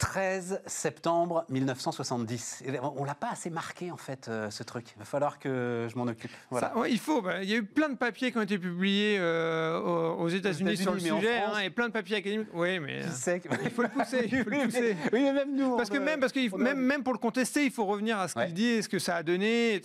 13 0.00 0.62
septembre 0.64 1.44
1970. 1.50 2.64
On 2.96 3.04
l'a 3.04 3.14
pas 3.14 3.28
assez 3.32 3.50
marqué 3.50 3.90
en 3.90 3.98
fait 3.98 4.28
euh, 4.28 4.50
ce 4.50 4.62
truc. 4.62 4.86
Il 4.96 4.98
va 4.98 5.04
falloir 5.04 5.38
que 5.38 5.88
je 5.90 5.96
m'en 5.96 6.04
occupe. 6.04 6.30
Voilà. 6.50 6.72
il 6.88 6.98
faut. 6.98 7.20
Bah, 7.20 7.42
il 7.42 7.50
y 7.50 7.52
a 7.52 7.56
eu 7.56 7.64
plein 7.64 7.90
de 7.90 7.96
papiers 7.96 8.32
qui 8.32 8.38
ont 8.38 8.42
été 8.42 8.58
publiés 8.58 9.18
euh, 9.20 9.78
aux 9.78 10.28
États-Unis 10.28 10.78
sur 10.78 10.94
le 10.94 11.00
sujet 11.00 11.40
hein, 11.40 11.58
et 11.60 11.68
plein 11.68 11.88
de 11.88 11.92
papiers 11.92 12.16
académiques. 12.16 12.48
Oui, 12.54 12.80
mais 12.80 13.02
euh, 13.04 13.38
il 13.62 13.70
faut 13.70 13.82
le 13.82 13.90
pousser. 13.90 14.26
Il 14.32 14.42
faut 14.42 14.50
le 14.50 14.58
pousser. 14.64 14.96
oui, 15.12 15.20
mais 15.22 15.32
même 15.34 15.54
nous. 15.54 15.76
Parce 15.76 15.90
que 15.90 15.98
même 15.98 16.18
parce 16.18 16.32
que 16.32 16.56
même, 16.56 16.80
même 16.80 17.02
pour 17.02 17.12
le 17.12 17.18
contester, 17.18 17.66
il 17.66 17.70
faut 17.70 17.84
revenir 17.84 18.18
à 18.18 18.26
ce 18.26 18.34
qu'il 18.34 18.54
dit 18.54 18.66
et 18.66 18.82
ce 18.82 18.88
que 18.88 18.98
ça 18.98 19.16
a 19.16 19.22
donné. 19.22 19.82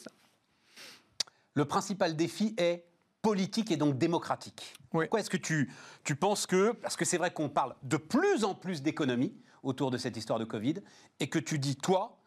Le 1.56 1.66
principal 1.66 2.16
défi 2.16 2.56
est 2.58 2.86
politique 3.26 3.72
et 3.72 3.78
donc 3.78 3.98
démocratique. 3.98 4.76
Pourquoi 4.92 5.20
est-ce 5.20 5.32
que 5.32 5.38
tu, 5.38 5.72
tu 6.04 6.16
penses 6.16 6.46
que, 6.46 6.74
parce 6.74 6.96
que 6.96 7.06
c'est 7.06 7.18
vrai 7.18 7.32
qu'on 7.32 7.50
parle 7.50 7.76
de 7.82 7.98
plus 7.98 8.44
en 8.44 8.54
plus 8.54 8.84
d'économie, 8.84 9.34
autour 9.64 9.90
de 9.90 9.98
cette 9.98 10.16
histoire 10.16 10.38
de 10.38 10.46
Covid, 10.46 10.76
et 11.20 11.28
que 11.28 11.40
tu 11.40 11.58
dis, 11.58 11.76
toi, 11.76 12.20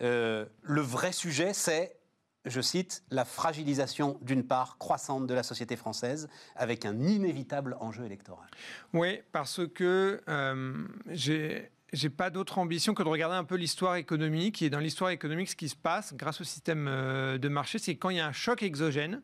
euh, 0.00 0.46
le 0.62 0.80
vrai 0.80 1.10
sujet, 1.10 1.52
c'est, 1.54 1.96
je 2.44 2.60
cite, 2.60 3.02
la 3.10 3.24
fragilisation 3.24 4.16
d'une 4.22 4.46
part 4.46 4.78
croissante 4.78 5.26
de 5.26 5.34
la 5.34 5.42
société 5.42 5.74
française, 5.74 6.28
avec 6.54 6.84
un 6.84 7.02
inévitable 7.02 7.76
enjeu 7.80 8.04
électoral. 8.04 8.46
Oui, 8.92 9.22
parce 9.32 9.66
que 9.66 10.22
euh, 10.28 10.86
j'ai 11.10 11.72
j'ai 11.92 12.10
pas 12.10 12.30
d'autre 12.30 12.58
ambition 12.58 12.92
que 12.92 13.02
de 13.04 13.08
regarder 13.08 13.36
un 13.36 13.44
peu 13.44 13.54
l'histoire 13.54 13.96
économique. 13.96 14.62
Et 14.62 14.70
dans 14.70 14.80
l'histoire 14.80 15.10
économique, 15.10 15.48
ce 15.48 15.56
qui 15.56 15.68
se 15.68 15.76
passe 15.76 16.12
grâce 16.14 16.40
au 16.40 16.44
système 16.44 16.88
euh, 16.88 17.38
de 17.38 17.48
marché, 17.48 17.78
c'est 17.78 17.96
quand 17.96 18.10
il 18.10 18.16
y 18.16 18.20
a 18.20 18.26
un 18.26 18.32
choc 18.32 18.64
exogène, 18.64 19.22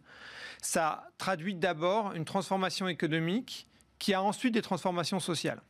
ça 0.62 1.08
traduit 1.18 1.54
d'abord 1.54 2.12
une 2.12 2.24
transformation 2.24 2.88
économique 2.88 3.66
qui 3.98 4.14
a 4.14 4.22
ensuite 4.22 4.54
des 4.54 4.62
transformations 4.62 5.20
sociales. 5.20 5.60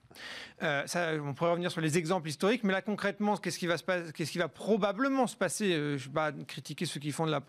Euh, 0.62 1.19
on 1.25 1.33
pourrait 1.33 1.53
revenir 1.53 1.71
sur 1.71 1.81
les 1.81 1.97
exemples 1.97 2.29
historiques, 2.29 2.65
mais 2.65 2.73
là 2.73 2.83
concrètement, 2.83 3.37
qu'est-ce 3.37 3.59
qui 3.59 3.67
va 3.67 3.79
se 3.79 3.85
passer, 3.85 4.12
qu'est-ce 4.12 4.31
qui 4.31 4.39
va 4.39 4.49
probablement 4.49 5.27
se 5.27 5.37
passer 5.37 5.73
euh, 5.73 5.97
Je 5.97 6.05
ne 6.05 6.09
vais 6.09 6.15
pas 6.15 6.33
critiquer 6.47 6.85
ceux 6.85 7.00
qui 7.00 7.12
font 7.12 7.27
de 7.27 7.33
la, 7.33 7.41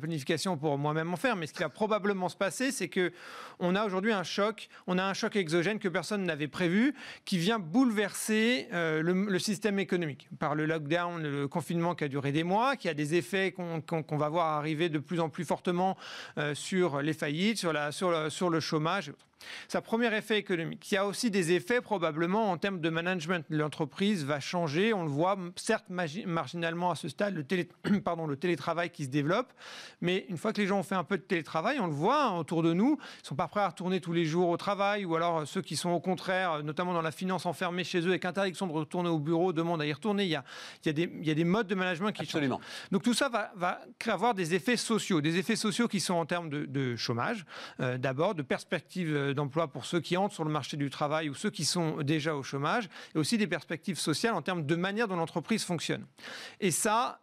planification 0.00 0.56
pour 0.56 0.78
moi-même 0.78 1.12
en 1.12 1.16
faire, 1.16 1.36
mais 1.36 1.46
ce 1.46 1.52
qui 1.52 1.62
va 1.62 1.68
probablement 1.68 2.28
se 2.28 2.36
passer, 2.36 2.72
c'est 2.72 2.88
que 2.88 3.12
on 3.60 3.76
a 3.76 3.84
aujourd'hui 3.84 4.12
un 4.12 4.24
choc, 4.24 4.68
on 4.86 4.98
a 4.98 5.04
un 5.04 5.14
choc 5.14 5.36
exogène 5.36 5.78
que 5.78 5.88
personne 5.88 6.24
n'avait 6.24 6.48
prévu, 6.48 6.94
qui 7.24 7.38
vient 7.38 7.60
bouleverser 7.60 8.68
euh, 8.72 9.02
le, 9.02 9.38
système 9.38 9.78
économique 9.78 10.28
par 10.38 10.54
le 10.54 10.66
lockdown, 10.66 11.22
le 11.22 11.48
confinement 11.48 11.94
qui 11.94 12.04
a 12.04 12.08
duré 12.08 12.32
des 12.32 12.44
mois, 12.44 12.76
qui 12.76 12.88
a 12.88 12.94
des 12.94 13.14
effets 13.14 13.52
qu'on 13.52 14.16
va 14.16 14.28
voir 14.28 14.58
arriver 14.58 14.88
de 14.88 14.98
plus 14.98 15.18
en 15.18 15.28
plus 15.28 15.44
fortement 15.44 15.96
sur 16.54 17.02
les 17.02 17.12
faillites, 17.12 17.58
sur, 17.58 17.72
sur 18.30 18.50
le 18.50 18.60
chômage. 18.60 19.12
Sa 19.68 19.80
premier 19.80 20.14
effet 20.16 20.38
économique. 20.38 20.90
Il 20.90 20.94
y 20.94 20.98
a 20.98 21.06
aussi 21.06 21.30
des 21.30 21.52
effets 21.52 21.80
probablement 21.80 22.50
en 22.50 22.56
termes 22.56 22.80
de 22.80 22.90
management. 22.90 23.44
L'entreprise 23.50 24.24
va 24.24 24.40
changer, 24.40 24.92
on 24.92 25.02
le 25.02 25.10
voit, 25.10 25.38
certes 25.56 25.86
marginalement 25.88 26.90
à 26.90 26.94
ce 26.94 27.08
stade, 27.08 27.34
le, 27.34 27.44
télé, 27.44 27.68
pardon, 28.04 28.26
le 28.26 28.36
télétravail 28.36 28.90
qui 28.90 29.04
se 29.04 29.10
développe, 29.10 29.52
mais 30.00 30.26
une 30.28 30.36
fois 30.36 30.52
que 30.52 30.60
les 30.60 30.66
gens 30.66 30.78
ont 30.78 30.84
fait 30.84 30.94
un 30.94 31.04
peu 31.04 31.16
de 31.16 31.22
télétravail, 31.22 31.78
on 31.80 31.86
le 31.86 31.92
voit 31.92 32.24
hein, 32.24 32.38
autour 32.38 32.62
de 32.62 32.72
nous, 32.72 32.98
ils 33.00 33.22
ne 33.22 33.26
sont 33.26 33.36
pas 33.36 33.48
prêts 33.48 33.60
à 33.60 33.68
retourner 33.68 34.00
tous 34.00 34.12
les 34.12 34.24
jours 34.24 34.48
au 34.48 34.56
travail, 34.56 35.04
ou 35.04 35.14
alors 35.16 35.46
ceux 35.46 35.62
qui 35.62 35.76
sont 35.76 35.90
au 35.90 36.00
contraire, 36.00 36.62
notamment 36.62 36.92
dans 36.92 37.02
la 37.02 37.12
finance, 37.12 37.46
enfermés 37.46 37.84
chez 37.84 38.00
eux 38.00 38.10
avec 38.10 38.24
interdiction 38.24 38.66
de 38.66 38.72
retourner 38.72 39.08
au 39.08 39.18
bureau, 39.18 39.52
demandent 39.52 39.82
à 39.82 39.86
y 39.86 39.92
retourner. 39.92 40.24
Il 40.24 40.30
y 40.30 40.36
a, 40.36 40.44
il 40.84 40.86
y 40.86 40.90
a, 40.90 40.92
des, 40.92 41.12
il 41.20 41.26
y 41.26 41.30
a 41.30 41.34
des 41.34 41.44
modes 41.44 41.66
de 41.66 41.74
management 41.74 42.12
qui 42.12 42.22
Absolument. 42.22 42.56
changent. 42.56 42.90
Donc 42.90 43.02
tout 43.02 43.14
ça 43.14 43.28
va, 43.28 43.52
va 43.56 43.80
avoir 44.06 44.34
des 44.34 44.54
effets 44.54 44.76
sociaux, 44.76 45.20
des 45.20 45.38
effets 45.38 45.56
sociaux 45.56 45.88
qui 45.88 46.00
sont 46.00 46.14
en 46.14 46.26
termes 46.26 46.48
de, 46.48 46.96
chômage, 46.96 47.44
euh, 47.80 47.98
d'abord, 47.98 48.34
de 48.34 48.42
perspectives 48.42 49.14
euh, 49.14 49.31
d'emploi 49.34 49.68
pour 49.68 49.84
ceux 49.84 50.00
qui 50.00 50.16
entrent 50.16 50.34
sur 50.34 50.44
le 50.44 50.50
marché 50.50 50.76
du 50.76 50.90
travail 50.90 51.28
ou 51.28 51.34
ceux 51.34 51.50
qui 51.50 51.64
sont 51.64 52.02
déjà 52.02 52.34
au 52.34 52.42
chômage, 52.42 52.88
et 53.14 53.18
aussi 53.18 53.38
des 53.38 53.46
perspectives 53.46 53.98
sociales 53.98 54.34
en 54.34 54.42
termes 54.42 54.64
de 54.64 54.76
manière 54.76 55.08
dont 55.08 55.16
l'entreprise 55.16 55.64
fonctionne. 55.64 56.06
Et 56.60 56.70
ça, 56.70 57.20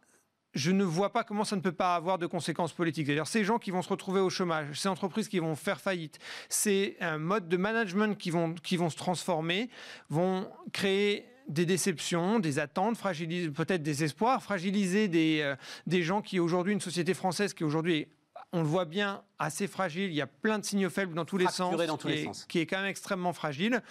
je 0.53 0.71
ne 0.71 0.83
vois 0.83 1.11
pas 1.11 1.23
comment 1.23 1.43
ça 1.43 1.55
ne 1.55 1.61
peut 1.61 1.71
pas 1.71 1.95
avoir 1.95 2.17
de 2.17 2.25
conséquences 2.25 2.73
politiques. 2.73 3.05
C'est-à-dire 3.05 3.27
ces 3.27 3.43
gens 3.43 3.59
qui 3.59 3.71
vont 3.71 3.81
se 3.81 3.89
retrouver 3.89 4.19
au 4.19 4.29
chômage, 4.29 4.79
ces 4.79 4.89
entreprises 4.89 5.27
qui 5.27 5.39
vont 5.39 5.55
faire 5.55 5.79
faillite, 5.79 6.19
ces 6.49 6.97
modes 7.19 7.47
de 7.47 7.57
management 7.57 8.17
qui 8.17 8.31
vont, 8.31 8.53
qui 8.53 8.77
vont 8.77 8.89
se 8.89 8.97
transformer, 8.97 9.69
vont 10.09 10.49
créer 10.73 11.25
des 11.49 11.65
déceptions, 11.65 12.39
des 12.39 12.59
attentes, 12.59 12.97
peut-être 12.99 13.83
des 13.83 14.03
espoirs, 14.03 14.41
fragiliser 14.41 15.07
des, 15.07 15.39
euh, 15.41 15.55
des 15.87 16.03
gens 16.03 16.21
qui 16.21 16.39
aujourd'hui, 16.39 16.73
une 16.73 16.81
société 16.81 17.13
française 17.13 17.53
qui 17.53 17.63
aujourd'hui 17.63 17.95
est 17.95 18.07
on 18.51 18.61
le 18.61 18.67
voit 18.67 18.85
bien, 18.85 19.23
assez 19.37 19.67
fragile. 19.67 20.09
Il 20.09 20.15
y 20.15 20.21
a 20.21 20.27
plein 20.27 20.59
de 20.59 20.65
signaux 20.65 20.89
faibles 20.89 21.13
dans 21.13 21.25
tous 21.25 21.37
les 21.37 21.47
sens, 21.47 21.75
dans 21.75 21.97
tous 21.97 22.07
qui, 22.07 22.13
les 22.13 22.21
est, 22.21 22.25
sens. 22.25 22.45
qui 22.45 22.59
est 22.59 22.65
quand 22.65 22.77
même 22.77 22.87
extrêmement 22.87 23.33
fragile. 23.33 23.81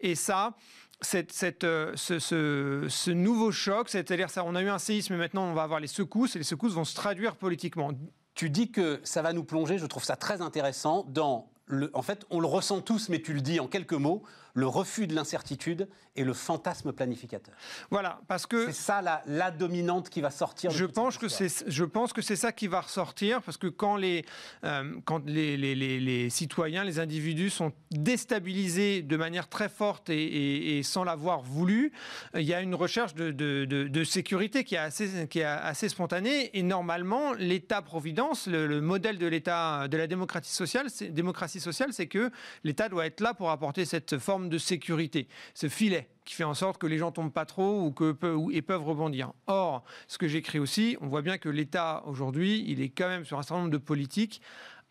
Et 0.00 0.14
ça, 0.14 0.54
cette, 1.00 1.32
cette, 1.32 1.64
euh, 1.64 1.92
ce, 1.96 2.18
ce, 2.18 3.10
nouveau 3.10 3.52
choc, 3.52 3.88
c'est-à-dire 3.88 4.30
ça, 4.30 4.44
on 4.44 4.54
a 4.54 4.62
eu 4.62 4.68
un 4.68 4.78
séisme, 4.78 5.14
mais 5.14 5.18
maintenant 5.18 5.44
on 5.44 5.54
va 5.54 5.62
avoir 5.62 5.80
les 5.80 5.86
secousses, 5.86 6.36
et 6.36 6.38
les 6.38 6.44
secousses 6.44 6.74
vont 6.74 6.84
se 6.84 6.94
traduire 6.94 7.36
politiquement. 7.36 7.90
Tu 8.34 8.50
dis 8.50 8.70
que 8.70 9.00
ça 9.02 9.22
va 9.22 9.32
nous 9.32 9.44
plonger, 9.44 9.78
je 9.78 9.86
trouve 9.86 10.04
ça 10.04 10.16
très 10.16 10.40
intéressant, 10.40 11.04
dans 11.08 11.50
le, 11.66 11.90
en 11.94 12.02
fait, 12.02 12.26
on 12.30 12.40
le 12.40 12.46
ressent 12.46 12.80
tous, 12.80 13.08
mais 13.08 13.20
tu 13.20 13.32
le 13.32 13.40
dis 13.40 13.60
en 13.60 13.66
quelques 13.66 13.92
mots, 13.92 14.22
le 14.54 14.66
refus 14.66 15.06
de 15.06 15.14
l'incertitude 15.14 15.88
et 16.14 16.24
le 16.24 16.34
fantasme 16.34 16.92
planificateur. 16.92 17.54
Voilà, 17.90 18.20
parce 18.28 18.46
que 18.46 18.66
c'est 18.66 18.72
ça 18.72 19.00
la, 19.00 19.22
la, 19.26 19.50
dominante 19.50 20.10
qui 20.10 20.20
va 20.20 20.30
sortir. 20.30 20.70
je 20.70 20.84
pense 20.84 21.16
que 21.16 21.28
c'est, 21.28 21.68
je 21.68 21.84
pense 21.84 22.12
que 22.12 22.20
c'est 22.20 22.36
ça 22.36 22.52
qui 22.52 22.66
va 22.66 22.82
ressortir, 22.82 23.42
parce 23.42 23.56
que 23.56 23.66
quand 23.66 23.96
les, 23.96 24.24
euh, 24.64 24.94
quand 25.04 25.24
les, 25.26 25.56
les, 25.56 25.74
les, 25.74 26.30
citoyens, 26.30 26.84
les 26.84 26.98
individus 26.98 27.50
sont 27.50 27.72
déstabilisés 27.90 29.02
de 29.02 29.16
manière 29.16 29.48
très 29.48 29.68
forte 29.68 30.10
et, 30.10 30.78
et, 30.78 30.82
sans 30.82 31.04
l'avoir 31.04 31.42
voulu, 31.42 31.92
il 32.34 32.42
y 32.42 32.52
a 32.52 32.60
une 32.60 32.74
recherche 32.74 33.14
de, 33.14 33.30
de, 33.30 33.64
de, 33.64 34.04
sécurité 34.04 34.64
qui 34.64 34.74
est 34.74 34.78
assez, 34.78 35.28
qui 35.28 35.40
est 35.40 35.44
assez 35.44 35.88
spontanée. 35.88 36.50
Et 36.56 36.62
normalement, 36.62 37.32
l'État-providence, 37.32 38.46
le, 38.46 38.66
le, 38.66 38.80
modèle 38.80 39.16
de 39.16 39.26
l'État, 39.26 39.88
de 39.88 39.96
la 39.96 40.06
démocratie 40.06 40.52
sociale, 40.52 40.88
démocratie 41.10 41.60
sociale, 41.60 41.92
c'est 41.92 42.08
que 42.08 42.30
l'État 42.64 42.88
doit 42.88 43.06
être 43.06 43.20
là 43.20 43.32
pour 43.32 43.50
apporter 43.50 43.84
cette 43.84 44.18
forme 44.18 44.41
de 44.48 44.58
sécurité, 44.58 45.28
ce 45.54 45.68
filet 45.68 46.08
qui 46.24 46.34
fait 46.34 46.44
en 46.44 46.54
sorte 46.54 46.78
que 46.78 46.86
les 46.86 46.98
gens 46.98 47.10
tombent 47.10 47.32
pas 47.32 47.46
trop 47.46 47.82
ou 47.82 47.90
que 47.90 48.16
et 48.52 48.62
peuvent 48.62 48.84
rebondir. 48.84 49.32
Or, 49.46 49.82
ce 50.06 50.18
que 50.18 50.28
j'écris 50.28 50.58
aussi, 50.58 50.96
on 51.00 51.08
voit 51.08 51.22
bien 51.22 51.38
que 51.38 51.48
l'État 51.48 52.02
aujourd'hui, 52.06 52.64
il 52.68 52.80
est 52.80 52.90
quand 52.90 53.08
même 53.08 53.24
sur 53.24 53.38
un 53.38 53.42
certain 53.42 53.60
nombre 53.60 53.72
de 53.72 53.78
politiques 53.78 54.40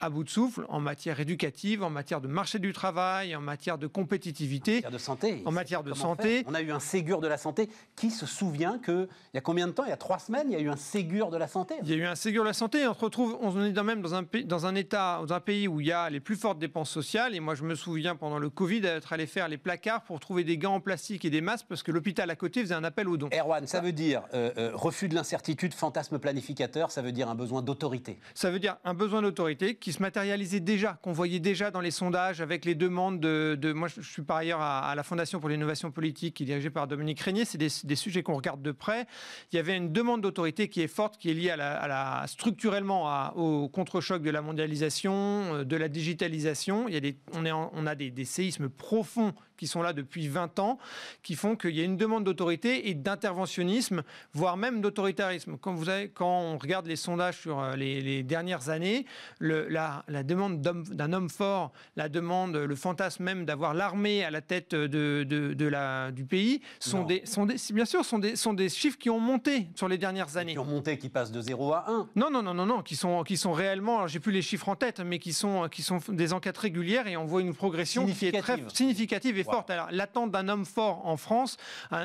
à 0.01 0.09
bout 0.09 0.23
de 0.23 0.29
souffle 0.29 0.65
en 0.69 0.79
matière 0.79 1.19
éducative, 1.19 1.83
en 1.83 1.89
matière 1.89 2.21
de 2.21 2.27
marché 2.27 2.59
du 2.59 2.73
travail, 2.73 3.35
en 3.35 3.41
matière 3.41 3.77
de 3.77 3.87
compétitivité. 3.87 4.71
En 4.71 4.75
matière 4.75 4.91
de 4.91 4.97
santé. 4.97 5.41
En 5.45 5.51
matière 5.51 5.83
de 5.83 5.93
santé. 5.93 6.43
On 6.47 6.53
a 6.53 6.61
eu 6.61 6.71
un 6.71 6.79
Ségur 6.79 7.21
de 7.21 7.27
la 7.27 7.37
santé. 7.37 7.69
Qui 7.95 8.09
se 8.09 8.25
souvient 8.25 8.79
qu'il 8.79 9.07
y 9.33 9.37
a 9.37 9.41
combien 9.41 9.67
de 9.67 9.71
temps? 9.71 9.85
Il 9.85 9.89
y 9.89 9.93
a 9.93 9.97
trois 9.97 10.19
semaines, 10.19 10.47
il 10.47 10.53
y 10.53 10.55
a 10.55 10.59
eu 10.59 10.69
un 10.69 10.75
Ségur 10.75 11.29
de 11.29 11.37
la 11.37 11.47
santé. 11.47 11.75
Il 11.83 11.89
y 11.89 11.93
a 11.93 11.95
eu 11.95 12.05
un 12.05 12.15
Ségur 12.15 12.43
de 12.43 12.49
la 12.49 12.53
santé. 12.53 12.87
On 12.87 12.93
se 12.93 12.99
retrouve, 12.99 13.37
on 13.41 13.63
est 13.63 13.83
même 13.83 14.01
dans 14.01 14.15
un, 14.15 14.23
dans 14.45 14.65
un 14.65 14.75
État, 14.75 15.21
dans 15.25 15.33
un 15.33 15.39
pays 15.39 15.67
où 15.67 15.79
il 15.79 15.87
y 15.87 15.91
a 15.91 16.09
les 16.09 16.19
plus 16.19 16.35
fortes 16.35 16.59
dépenses 16.59 16.89
sociales. 16.89 17.35
Et 17.35 17.39
moi, 17.39 17.55
je 17.55 17.63
me 17.63 17.75
souviens 17.75 18.15
pendant 18.15 18.39
le 18.39 18.49
Covid 18.49 18.81
d'être 18.81 19.13
allé 19.13 19.27
faire 19.27 19.47
les 19.47 19.57
placards 19.57 20.03
pour 20.03 20.19
trouver 20.19 20.43
des 20.43 20.57
gants 20.57 20.75
en 20.75 20.79
plastique 20.79 21.25
et 21.25 21.29
des 21.29 21.41
masques 21.41 21.65
parce 21.69 21.83
que 21.83 21.91
l'hôpital 21.91 22.29
à 22.29 22.35
côté 22.35 22.61
faisait 22.61 22.73
un 22.73 22.83
appel 22.83 23.07
aux 23.07 23.17
dons. 23.17 23.29
Erwan, 23.31 23.67
ça 23.67 23.81
veut 23.81 23.91
dire 23.91 24.23
euh, 24.33 24.51
euh, 24.57 24.71
refus 24.73 25.07
de 25.07 25.15
l'incertitude, 25.15 25.73
fantasme 25.73 26.19
planificateur, 26.19 26.91
ça 26.91 27.01
veut 27.01 27.11
dire 27.11 27.29
un 27.29 27.35
besoin 27.35 27.61
d'autorité. 27.61 28.19
Ça 28.33 28.51
veut 28.51 28.59
dire 28.59 28.77
un 28.83 28.93
besoin 28.93 29.21
d'autorité 29.21 29.75
qui 29.75 29.90
se 29.93 30.01
matérialisait 30.01 30.59
déjà, 30.59 30.97
qu'on 31.01 31.11
voyait 31.11 31.39
déjà 31.39 31.71
dans 31.71 31.81
les 31.81 31.91
sondages 31.91 32.41
avec 32.41 32.65
les 32.65 32.75
demandes 32.75 33.19
de. 33.19 33.73
moi, 33.73 33.87
je 33.87 34.01
suis 34.01 34.21
par 34.21 34.37
ailleurs 34.37 34.61
à, 34.61 34.93
la 34.95 35.03
Fondation 35.03 35.39
pour 35.39 35.49
l'innovation 35.49 35.91
politique, 35.91 36.35
qui 36.35 36.43
est 36.43 36.45
dirigée 36.45 36.69
par 36.69 36.87
Dominique 36.87 37.19
Régnier. 37.19 37.45
C'est 37.45 37.57
des, 37.57 37.95
sujets 37.95 38.23
qu'on 38.23 38.35
regarde 38.35 38.61
de 38.61 38.71
près. 38.71 39.05
Il 39.51 39.55
y 39.55 39.59
avait 39.59 39.75
une 39.75 39.91
demande 39.91 40.21
d'autorité 40.21 40.69
qui 40.69 40.81
est 40.81 40.87
forte, 40.87 41.17
qui 41.17 41.29
est 41.29 41.33
liée 41.33 41.51
à 41.51 41.57
la, 41.57 42.23
structurellement 42.27 43.31
au 43.35 43.69
contre-choc 43.69 44.21
de 44.21 44.29
la 44.29 44.41
mondialisation, 44.41 45.55
euh, 45.55 45.63
de 45.63 45.75
la 45.75 45.87
digitalisation. 45.87 46.87
Il 46.87 46.93
y 46.93 46.97
a 46.97 46.99
des, 46.99 47.17
on, 47.33 47.45
est 47.45 47.51
on 47.51 47.85
a 47.85 47.95
des 47.95 48.25
séismes 48.25 48.69
profonds 48.69 49.33
qui 49.61 49.67
sont 49.67 49.83
là 49.83 49.93
depuis 49.93 50.27
20 50.27 50.57
ans, 50.57 50.79
qui 51.21 51.35
font 51.35 51.55
qu'il 51.55 51.75
y 51.75 51.81
a 51.81 51.83
une 51.83 51.95
demande 51.95 52.23
d'autorité 52.23 52.89
et 52.89 52.95
d'interventionnisme, 52.95 54.01
voire 54.33 54.57
même 54.57 54.81
d'autoritarisme. 54.81 55.55
Quand, 55.61 55.75
vous 55.75 55.87
avez, 55.87 56.09
quand 56.09 56.41
on 56.41 56.57
regarde 56.57 56.87
les 56.87 56.95
sondages 56.95 57.37
sur 57.37 57.59
euh, 57.59 57.75
les, 57.75 58.23
dernières 58.23 58.69
années, 58.69 59.05
le, 59.37 59.69
la, 59.69 60.03
la, 60.07 60.23
demande 60.23 60.61
d'un 60.61 61.13
homme 61.13 61.29
fort, 61.29 61.73
la 61.95 62.09
demande, 62.09 62.55
le 62.55 62.75
fantasme 62.75 63.23
même 63.23 63.45
d'avoir 63.45 63.75
l'armée 63.75 64.23
à 64.25 64.31
la 64.31 64.41
tête 64.41 64.73
de, 64.73 64.87
de, 64.87 65.53
de 65.53 65.65
la, 65.67 66.09
du 66.09 66.25
pays, 66.25 66.61
sont 66.79 67.03
des, 67.03 67.23
sont 67.27 67.45
des, 67.45 67.57
bien 67.71 67.85
sûr, 67.85 68.03
sont 68.03 68.17
des, 68.17 68.35
sont 68.35 68.55
des 68.55 68.67
chiffres 68.67 68.97
qui 68.97 69.11
ont 69.11 69.19
monté 69.19 69.67
sur 69.75 69.87
les 69.87 69.99
dernières 69.99 70.37
années. 70.37 70.53
Qui 70.53 70.57
ont 70.57 70.65
monté, 70.65 70.97
qui 70.97 71.09
passent 71.09 71.31
de 71.31 71.39
0 71.39 71.71
à 71.73 71.85
1 71.87 72.09
Non, 72.15 72.31
non, 72.31 72.41
non, 72.41 72.55
non, 72.55 72.65
non 72.65 72.81
qui 72.81 72.95
sont, 72.95 73.21
qui 73.21 73.37
sont 73.37 73.51
réellement, 73.51 74.07
j'ai 74.07 74.19
plus 74.19 74.31
les 74.31 74.41
chiffres 74.41 74.69
en 74.69 74.75
tête, 74.75 75.01
mais 75.01 75.19
qui 75.19 75.33
sont, 75.33 75.69
qui 75.69 75.83
sont 75.83 75.99
des 76.09 76.33
enquêtes 76.33 76.57
régulières 76.57 77.05
et 77.05 77.15
on 77.15 77.25
voit 77.25 77.41
une 77.41 77.53
progression 77.53 78.07
qui 78.07 78.25
est 78.25 78.41
très 78.41 78.57
significative 78.73 79.37
et 79.37 79.43
forte. 79.51 79.69
Alors, 79.69 79.87
l'attente 79.91 80.31
d'un 80.31 80.47
homme 80.49 80.65
fort 80.65 81.05
en 81.05 81.17
France 81.17 81.57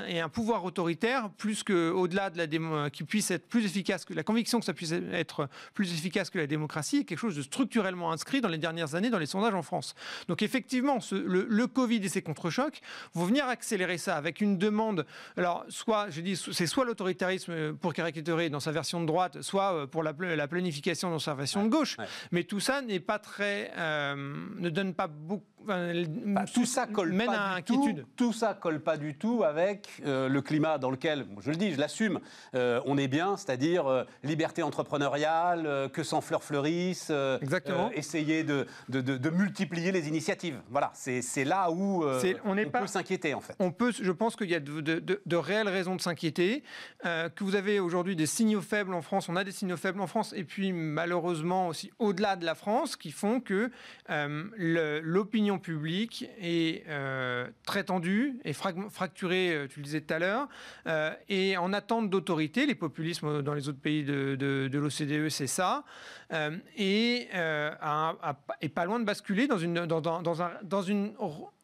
et 0.08 0.20
un 0.20 0.28
pouvoir 0.28 0.64
autoritaire, 0.64 1.30
plus 1.30 1.62
que 1.62 1.90
au-delà 1.90 2.30
de 2.30 2.38
la 2.38 2.46
démo, 2.46 2.90
qui 2.90 3.04
puisse 3.04 3.30
être 3.30 3.48
plus 3.48 3.64
efficace 3.64 4.04
que 4.04 4.14
la 4.14 4.22
conviction 4.22 4.58
que 4.58 4.64
ça 4.64 4.74
puisse 4.74 4.92
être 4.92 5.48
plus 5.74 5.92
efficace 5.92 6.30
que 6.30 6.38
la 6.38 6.46
démocratie, 6.46 6.98
est 6.98 7.04
quelque 7.04 7.18
chose 7.18 7.36
de 7.36 7.42
structurellement 7.42 8.12
inscrit 8.12 8.40
dans 8.40 8.48
les 8.48 8.58
dernières 8.58 8.94
années 8.94 9.10
dans 9.10 9.18
les 9.18 9.26
sondages 9.26 9.54
en 9.54 9.62
France. 9.62 9.94
Donc 10.28 10.42
effectivement, 10.42 11.00
ce, 11.00 11.14
le, 11.14 11.46
le, 11.48 11.66
Covid 11.66 11.96
et 11.96 12.08
ses 12.08 12.22
contre-chocs 12.22 12.80
vont 13.14 13.24
venir 13.24 13.46
accélérer 13.46 13.98
ça 13.98 14.16
avec 14.16 14.40
une 14.40 14.58
demande. 14.58 15.06
Alors 15.36 15.64
soit, 15.68 16.10
je 16.10 16.20
dis, 16.20 16.36
c'est 16.36 16.66
soit 16.66 16.84
l'autoritarisme 16.84 17.74
pour 17.74 17.92
caricaturer 17.94 18.50
dans 18.50 18.60
sa 18.60 18.72
version 18.72 19.00
de 19.00 19.06
droite, 19.06 19.42
soit 19.42 19.72
euh, 19.72 19.86
pour 19.86 20.02
la, 20.02 20.12
la 20.12 20.48
planification 20.48 21.10
dans 21.10 21.18
sa 21.18 21.34
version 21.34 21.64
de 21.64 21.68
gauche. 21.68 21.96
Mais 22.32 22.44
tout 22.44 22.60
ça 22.60 22.82
n'est 22.82 23.00
pas 23.00 23.18
très, 23.18 23.72
euh, 23.76 24.14
ne 24.56 24.70
donne 24.70 24.94
pas 24.94 25.06
beaucoup 25.06 25.55
bah, 25.66 26.44
tout 26.52 26.64
ça 26.64 26.86
colle 26.86 27.12
mène 27.12 27.26
pas 27.26 27.38
à 27.38 27.54
inquiétude. 27.56 28.06
Tout, 28.16 28.26
tout, 28.26 28.32
ça 28.32 28.54
colle 28.54 28.80
pas 28.80 28.96
du 28.96 29.14
tout 29.14 29.42
avec 29.44 29.88
euh, 30.04 30.28
le 30.28 30.42
climat 30.42 30.78
dans 30.78 30.90
lequel, 30.90 31.26
je 31.40 31.50
le 31.50 31.56
dis, 31.56 31.72
je 31.72 31.78
l'assume, 31.78 32.20
euh, 32.54 32.80
on 32.86 32.96
est 32.98 33.08
bien, 33.08 33.36
c'est-à-dire 33.36 33.86
euh, 33.86 34.04
liberté 34.22 34.62
entrepreneuriale, 34.62 35.90
que 35.92 36.02
sans 36.02 36.20
fleurs 36.20 36.44
fleurissent, 36.44 37.12
Exactement. 37.40 37.90
essayer 37.92 38.44
de, 38.44 38.66
de, 38.88 39.00
de, 39.00 39.30
multiplier 39.30 39.92
les 39.92 40.08
initiatives. 40.08 40.60
Voilà, 40.70 40.92
c'est 40.94 41.44
là 41.44 41.70
où 41.70 42.04
on, 42.04 42.58
on 42.58 42.70
peut 42.70 42.86
s'inquiéter 42.86 43.34
en 43.34 43.40
fait. 43.40 43.54
On 43.58 43.72
peut, 43.72 43.92
je 43.92 44.12
pense 44.12 44.36
qu'il 44.36 44.50
y 44.50 44.54
a 44.54 44.60
de, 44.60 45.36
réelles 45.36 45.68
raisons 45.68 45.96
de 45.96 46.00
s'inquiéter, 46.00 46.62
que 47.02 47.44
vous 47.44 47.56
avez 47.56 47.80
aujourd'hui 47.80 48.16
des 48.16 48.26
signaux 48.26 48.60
faibles 48.60 48.94
en 48.94 49.02
France, 49.02 49.28
on 49.28 49.36
a 49.36 49.44
des 49.44 49.52
signaux 49.52 49.76
faibles 49.76 50.00
en 50.00 50.06
France, 50.06 50.32
et 50.36 50.44
puis 50.44 50.72
malheureusement 50.72 51.68
aussi 51.68 51.90
au-delà 51.98 52.36
de 52.36 52.44
la 52.44 52.54
France, 52.54 52.96
qui 52.96 53.10
font 53.10 53.40
que 53.40 53.70
l'opinion 54.08 55.55
public 55.58 56.28
est 56.40 56.84
euh, 56.88 57.48
très 57.64 57.84
tendu 57.84 58.40
et 58.44 58.52
fracturé, 58.52 59.54
euh, 59.54 59.66
tu 59.68 59.80
le 59.80 59.84
disais 59.84 60.00
tout 60.00 60.14
à 60.14 60.18
l'heure, 60.18 60.48
euh, 60.86 61.12
et 61.28 61.56
en 61.56 61.72
attente 61.72 62.10
d'autorité. 62.10 62.66
Les 62.66 62.74
populismes 62.74 63.42
dans 63.42 63.54
les 63.54 63.68
autres 63.68 63.80
pays 63.80 64.04
de, 64.04 64.36
de, 64.36 64.78
l'OCDE, 64.78 65.28
c'est 65.28 65.46
ça. 65.46 65.84
et, 66.76 67.28
est 68.60 68.68
pas 68.68 68.84
loin 68.84 69.00
de 69.00 69.04
basculer 69.04 69.46
dans 69.46 69.58
une, 69.58 69.86
dans, 69.86 70.42
un, 70.42 70.52
dans 70.62 70.82
une 70.82 71.14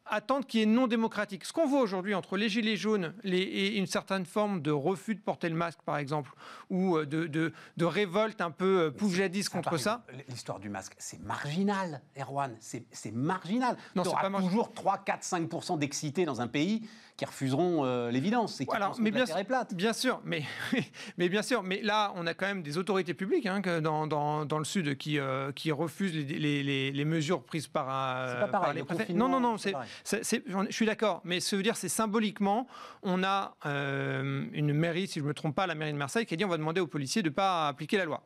attente 0.07 0.47
qui 0.47 0.63
est 0.63 0.67
non 0.67 0.87
démocratique. 0.87 1.45
Ce 1.45 1.53
qu'on 1.53 1.67
voit 1.67 1.81
aujourd'hui 1.81 2.15
entre 2.15 2.37
les 2.37 2.49
gilets 2.49 2.77
jaunes 2.77 3.15
les, 3.23 3.39
et 3.39 3.77
une 3.79 3.87
certaine 3.87 4.27
forme 4.27 4.61
de 4.63 4.71
refus 4.71 5.15
de 5.15 5.21
porter 5.21 5.49
le 5.49 5.55
masque, 5.55 5.81
par 5.85 5.99
exemple, 5.99 6.33
ou 6.71 6.97
euh, 6.97 7.07
de, 7.07 7.27
de, 7.27 7.53
de 7.77 7.85
révolte 7.85 8.41
un 8.41 8.51
peu 8.51 8.81
euh, 8.81 8.91
poujadiste 8.91 9.49
contre 9.51 9.77
ça. 9.77 10.05
L'histoire 10.29 10.59
du 10.59 10.69
masque, 10.69 10.95
c'est 10.99 11.21
marginal, 11.21 12.03
Erwan, 12.19 12.57
c'est 12.61 13.13
marginal. 13.13 13.77
Non, 13.95 14.05
c'est 14.05 14.11
pas 14.11 14.31
toujours 14.39 14.73
3, 14.73 14.99
4, 14.99 15.23
5 15.23 15.79
d'excités 15.79 16.25
dans 16.25 16.41
un 16.41 16.49
pays 16.49 16.89
qui 17.23 17.31
refuseront 17.31 17.85
euh, 17.85 18.11
l'évidence 18.11 18.61
et 18.61 18.67
qui 18.67 18.75
Alors, 18.75 18.97
mais 18.99 19.13
bien, 19.13 19.25
la 19.25 19.41
est 19.41 19.45
plate. 19.45 19.75
Bien 19.75 19.93
sûr, 19.93 20.21
mais, 20.25 20.43
mais 21.19 21.29
bien 21.29 21.43
sûr, 21.43 21.63
mais 21.63 21.81
là, 21.81 22.13
on 22.17 22.27
a 22.27 22.35
quand 22.35 22.47
même 22.47 22.63
des 22.63 22.79
autorités 22.79 23.15
publiques 23.15 23.47
hein, 23.47 23.63
que 23.63 23.79
dans, 23.79 24.09
dans, 24.09 24.45
dans, 24.45 24.59
le 24.59 24.65
Sud 24.65 24.97
qui, 24.97 25.21
euh, 25.21 25.53
qui 25.53 25.71
refusent 25.71 26.15
les, 26.15 26.63
les, 26.63 26.91
les, 26.91 27.05
mesures 27.05 27.45
prises 27.45 27.69
par, 27.69 27.87
euh, 27.91 28.47
par 28.49 28.73
les 28.73 28.83
préfets. 28.83 29.13
Non, 29.13 29.29
non, 29.29 29.39
non, 29.39 29.57
c'est, 29.57 29.75
je 30.05 30.67
suis 30.71 30.87
d'accord, 30.87 31.21
mais 31.25 31.39
ce 31.39 31.55
veut 31.55 31.63
dire, 31.63 31.77
c'est 31.77 31.89
symboliquement, 31.89 32.67
on 33.03 33.23
a 33.23 33.55
une 33.65 34.73
mairie, 34.73 35.07
si 35.07 35.21
je 35.21 35.25
ne 35.25 35.29
me 35.29 35.35
trompe 35.35 35.55
pas, 35.55 35.67
la 35.67 35.75
mairie 35.77 35.93
de 35.93 35.99
Marseille, 35.99 36.27
qui 36.27 36.35
a 36.35 36.37
dit 36.37 36.45
on 36.45 36.49
va 36.49 36.59
demander 36.59 36.81
aux 36.81 36.87
policiers 36.89 37.23
de 37.23 37.29
ne 37.29 37.35
pas 37.35 37.69
appliquer 37.69 37.99
la 37.99 38.05
loi. 38.05 38.23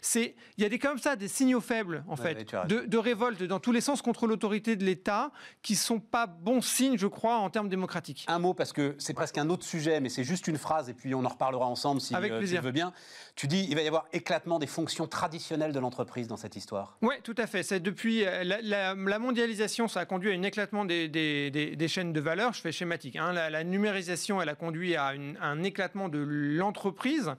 C'est, 0.00 0.34
il 0.56 0.62
y 0.62 0.66
a 0.66 0.68
des 0.68 0.78
comme 0.78 0.98
ça 0.98 1.14
des 1.14 1.28
signaux 1.28 1.60
faibles 1.60 2.04
en 2.08 2.16
fait 2.16 2.52
de, 2.66 2.86
de, 2.86 2.98
révolte 2.98 3.42
dans 3.44 3.60
tous 3.60 3.72
les 3.72 3.80
sens 3.80 4.02
contre 4.02 4.26
l'autorité 4.26 4.74
de 4.74 4.84
l'État 4.84 5.30
qui 5.62 5.76
sont 5.76 6.00
pas 6.00 6.26
bons 6.26 6.60
signes, 6.60 6.98
je 6.98 7.06
crois, 7.06 7.36
en 7.36 7.50
termes 7.50 7.68
démocratiques 7.68 8.24
un 8.32 8.38
mot 8.38 8.54
parce 8.54 8.72
que 8.72 8.94
c'est 8.98 9.14
presque 9.14 9.38
un 9.38 9.48
autre 9.50 9.64
sujet, 9.64 10.00
mais 10.00 10.08
c'est 10.08 10.24
juste 10.24 10.46
une 10.48 10.58
phrase 10.58 10.88
et 10.88 10.94
puis 10.94 11.14
on 11.14 11.24
en 11.24 11.28
reparlera 11.28 11.66
ensemble 11.66 12.00
si 12.00 12.14
Avec 12.14 12.32
euh, 12.32 12.40
tu 12.40 12.56
veux 12.58 12.72
bien. 12.72 12.92
Tu 13.34 13.46
dis 13.46 13.66
il 13.68 13.74
va 13.74 13.82
y 13.82 13.86
avoir 13.86 14.06
éclatement 14.12 14.58
des 14.58 14.66
fonctions 14.66 15.06
traditionnelles 15.06 15.72
de 15.72 15.80
l'entreprise 15.80 16.28
dans 16.28 16.36
cette 16.36 16.56
histoire. 16.56 16.96
Oui, 17.02 17.14
tout 17.22 17.34
à 17.38 17.46
fait. 17.46 17.62
C'est 17.62 17.80
depuis 17.80 18.24
euh, 18.24 18.44
la, 18.44 19.18
mondialisation, 19.18 19.88
ça 19.88 20.00
a 20.00 20.04
conduit 20.04 20.32
à 20.32 20.34
un 20.34 20.42
éclatement 20.42 20.84
des, 20.84 21.08
des, 21.08 21.88
chaînes 21.88 22.12
de 22.12 22.20
valeur. 22.20 22.52
Je 22.52 22.60
fais 22.60 22.72
schématique. 22.72 23.16
Hein. 23.16 23.32
La, 23.32 23.64
numérisation, 23.64 24.42
elle 24.42 24.48
a 24.48 24.54
conduit 24.54 24.96
à, 24.96 25.12
un 25.40 25.62
éclatement 25.62 26.08
de 26.08 26.18
l'entreprise. 26.18 27.32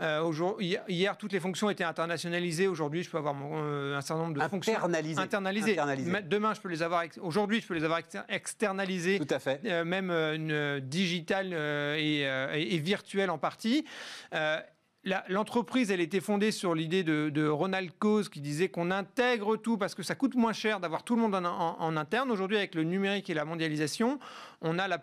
Euh, 0.00 0.32
hier, 0.60 1.16
toutes 1.16 1.32
les 1.32 1.40
fonctions 1.40 1.70
étaient 1.70 1.84
internationalisées. 1.84 2.68
Aujourd'hui, 2.68 3.02
je 3.02 3.10
peux 3.10 3.18
avoir 3.18 3.36
euh, 3.54 3.96
un 3.96 4.00
certain 4.00 4.22
nombre 4.22 4.34
de 4.34 4.48
fonctions 4.48 4.74
internalisées. 5.18 5.76
Demain, 6.28 6.54
je 6.54 6.60
peux 6.60 6.68
les 6.68 6.82
avoir. 6.82 7.04
Aujourd'hui, 7.20 7.60
je 7.60 7.66
peux 7.66 7.74
les 7.74 7.84
avoir 7.84 8.00
externalisées. 8.28 9.18
Tout 9.18 9.34
à 9.34 9.38
fait. 9.38 9.62
même 9.84 10.10
digitale 10.80 11.52
et, 11.98 12.22
et, 12.54 12.78
virtuelle 12.78 13.30
en 13.30 13.38
partie. 13.38 13.84
L'entreprise, 15.04 15.90
elle 15.90 16.02
était 16.02 16.20
fondée 16.20 16.50
sur 16.50 16.74
l'idée 16.74 17.02
de, 17.02 17.48
Ronald 17.48 17.90
Coase 17.98 18.28
qui 18.28 18.42
disait 18.42 18.68
qu'on 18.68 18.90
intègre 18.90 19.56
tout 19.56 19.78
parce 19.78 19.94
que 19.94 20.02
ça 20.02 20.14
coûte 20.14 20.34
moins 20.34 20.52
cher 20.52 20.78
d'avoir 20.78 21.04
tout 21.04 21.16
le 21.16 21.22
monde 21.22 21.34
en, 21.34 21.96
interne. 21.96 22.30
Aujourd'hui, 22.30 22.58
avec 22.58 22.74
le 22.74 22.84
numérique 22.84 23.30
et 23.30 23.34
la 23.34 23.46
mondialisation, 23.46 24.18
on 24.60 24.78
a, 24.78 24.88
la 24.88 25.02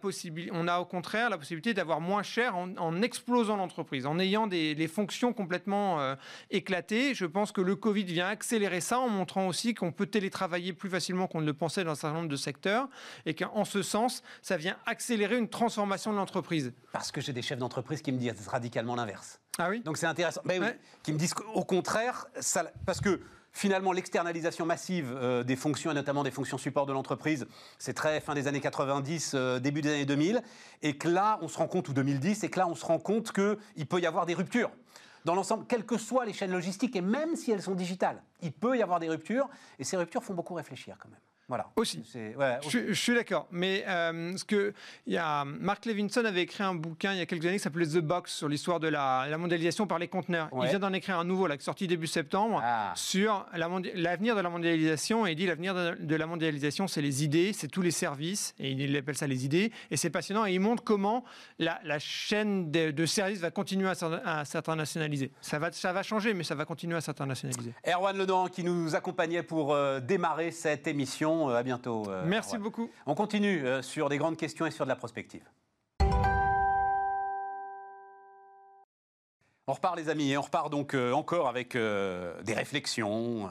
on 0.51 0.67
a 0.67 0.79
au 0.79 0.85
contraire 0.85 1.31
la 1.31 1.39
possibilité 1.39 1.73
d'avoir 1.73 1.99
moins 1.99 2.21
cher 2.21 2.55
en, 2.55 3.01
explosant 3.01 3.57
l'entreprise, 3.57 4.05
en 4.05 4.19
ayant 4.19 4.45
des 4.45 4.87
fonctions 4.87 5.33
complètement 5.33 5.99
euh, 5.99 6.15
éclatées. 6.51 7.15
Je 7.15 7.25
pense 7.25 7.51
que 7.51 7.61
le 7.61 7.75
Covid 7.75 8.03
vient 8.03 8.27
accélérer 8.27 8.81
ça 8.81 8.99
en 8.99 9.09
montrant 9.09 9.47
aussi 9.47 9.73
qu'on 9.73 9.91
peut 9.91 10.05
télétravailler 10.05 10.73
plus 10.73 10.91
facilement 10.91 11.25
qu'on 11.25 11.41
ne 11.41 11.47
le 11.47 11.55
pensait 11.55 11.83
dans 11.83 11.91
un 11.91 11.95
certain 11.95 12.17
nombre 12.17 12.29
de 12.29 12.35
secteurs 12.35 12.87
et 13.25 13.33
qu'en 13.33 13.65
ce 13.65 13.81
sens, 13.81 14.21
ça 14.43 14.57
vient 14.57 14.77
accélérer 14.85 15.39
une 15.39 15.49
transformation 15.49 16.11
de 16.11 16.17
l'entreprise. 16.17 16.71
Parce 16.91 17.11
que 17.11 17.19
j'ai 17.19 17.33
des 17.33 17.41
chefs 17.41 17.57
d'entreprise 17.57 18.03
qui 18.03 18.11
me 18.11 18.19
disent 18.19 18.47
radicalement 18.47 18.95
l'inverse. 18.95 19.41
Ah 19.57 19.69
oui 19.69 19.81
Donc 19.81 19.97
c'est 19.97 20.05
intéressant. 20.05 20.41
Ben 20.45 20.61
oui, 20.61 20.69
qui 21.03 21.13
me 21.13 21.17
disent 21.17 21.33
qu'au 21.33 21.63
contraire, 21.63 22.27
ça, 22.39 22.65
parce 22.85 23.01
que 23.01 23.21
finalement, 23.51 23.91
l'externalisation 23.91 24.65
massive 24.65 25.11
euh, 25.15 25.43
des 25.43 25.55
fonctions, 25.55 25.91
et 25.91 25.93
notamment 25.93 26.23
des 26.23 26.31
fonctions 26.31 26.57
support 26.57 26.85
de 26.85 26.93
l'entreprise, 26.93 27.47
c'est 27.79 27.93
très 27.93 28.21
fin 28.21 28.35
des 28.35 28.47
années 28.47 28.61
90, 28.61 29.31
euh, 29.33 29.59
début 29.59 29.81
des 29.81 29.93
années 29.93 30.05
2000, 30.05 30.41
et 30.83 30.97
que 30.97 31.07
là, 31.07 31.39
on 31.41 31.47
se 31.47 31.57
rend 31.57 31.67
compte, 31.67 31.89
ou 31.89 31.93
2010, 31.93 32.43
et 32.43 32.49
que 32.49 32.59
là, 32.59 32.67
on 32.67 32.75
se 32.75 32.85
rend 32.85 32.99
compte 32.99 33.31
qu'il 33.31 33.87
peut 33.87 33.99
y 33.99 34.05
avoir 34.05 34.25
des 34.25 34.35
ruptures. 34.35 34.69
Dans 35.25 35.35
l'ensemble, 35.35 35.65
quelles 35.67 35.85
que 35.85 35.97
soient 35.97 36.25
les 36.25 36.33
chaînes 36.33 36.51
logistiques, 36.51 36.95
et 36.95 37.01
même 37.01 37.35
si 37.35 37.51
elles 37.51 37.63
sont 37.63 37.75
digitales, 37.75 38.21
il 38.41 38.51
peut 38.51 38.77
y 38.77 38.83
avoir 38.83 38.99
des 38.99 39.09
ruptures, 39.09 39.49
et 39.79 39.83
ces 39.83 39.97
ruptures 39.97 40.23
font 40.23 40.35
beaucoup 40.35 40.53
réfléchir 40.53 40.95
quand 41.01 41.09
même. 41.09 41.19
Voilà. 41.47 41.69
Aussi. 41.77 42.03
Je, 42.67 42.91
suis 42.93 43.15
d'accord. 43.15 43.47
Mais 43.51 43.85
euh, 43.87 44.35
ce 44.35 44.43
que 44.43 44.73
il 45.05 45.13
y 45.13 45.17
a 45.17 45.45
Mark 45.45 45.85
Levinson 45.85 46.25
avait 46.25 46.41
écrit 46.41 46.63
un 46.63 46.75
bouquin 46.75 47.13
il 47.13 47.19
y 47.19 47.21
a 47.21 47.25
quelques 47.25 47.45
années 47.45 47.55
qui 47.55 47.63
s'appelait 47.63 47.85
The 47.85 47.99
Box 47.99 48.33
sur 48.33 48.49
l'histoire 48.49 48.81
de 48.81 48.89
la, 48.89 49.25
mondialisation 49.37 49.87
par 49.87 49.97
les 49.97 50.09
conteneurs. 50.09 50.49
Il 50.61 50.67
vient 50.67 50.79
d'en 50.79 50.91
écrire 50.91 51.17
un 51.17 51.23
nouveau, 51.23 51.47
là, 51.47 51.55
sorti 51.59 51.87
début 51.87 52.07
septembre, 52.07 52.61
ah. 52.61 52.91
sur 52.95 53.45
l'avenir 53.53 54.35
de 54.35 54.41
la 54.41 54.49
mondialisation. 54.49 55.25
Et 55.25 55.31
il 55.31 55.35
dit 55.35 55.45
l'avenir 55.45 55.73
de, 55.73 56.15
la 56.15 56.25
mondialisation, 56.25 56.87
c'est 56.87 57.01
les 57.01 57.23
idées, 57.23 57.53
c'est 57.53 57.69
tous 57.69 57.81
les 57.81 57.91
services. 57.91 58.53
Et 58.59 58.71
il 58.71 58.97
appelle 58.97 59.15
ça 59.15 59.27
les 59.27 59.45
idées. 59.45 59.71
Et 59.89 59.95
c'est 59.95 60.09
passionnant. 60.09 60.45
Et 60.45 60.53
il 60.53 60.59
montre 60.59 60.83
comment 60.83 61.23
la, 61.59 61.79
chaîne 61.99 62.71
de, 62.71 63.05
services 63.05 63.39
va 63.39 63.51
continuer 63.51 63.89
à, 63.89 64.43
s'internationaliser. 64.43 65.31
Ça 65.39 65.59
va, 65.59 65.71
ça 65.71 65.93
va 65.93 66.03
changer, 66.03 66.33
mais 66.33 66.43
ça 66.43 66.55
va 66.55 66.65
continuer 66.65 66.97
à 66.97 67.01
s'internationaliser. 67.01 67.73
Erwan 67.87 68.17
Ledan 68.17 68.47
qui 68.47 68.65
nous 68.65 68.95
accompagnait 68.95 69.43
pour 69.43 69.73
euh, 69.73 70.01
démarrer 70.01 70.51
cette 70.51 70.87
émission. 70.87 71.36
Euh, 71.45 71.55
à 71.55 71.63
bientôt. 71.63 72.09
Euh, 72.09 72.23
Merci 72.25 72.57
beaucoup. 72.57 72.89
On 73.05 73.15
continue 73.15 73.65
euh, 73.65 73.81
sur 73.81 74.09
des 74.09 74.17
grandes 74.17 74.37
questions 74.37 74.65
et 74.65 74.71
sur 74.71 74.85
de 74.85 74.89
la 74.89 74.95
prospective. 74.95 75.43
On 79.69 79.73
repart 79.73 79.97
les 79.97 80.07
amis 80.07 80.31
et 80.31 80.37
on 80.37 80.41
repart 80.41 80.71
donc 80.71 80.95
encore 80.95 81.49
avec 81.49 81.75
des 81.75 82.53
réflexions, 82.53 83.49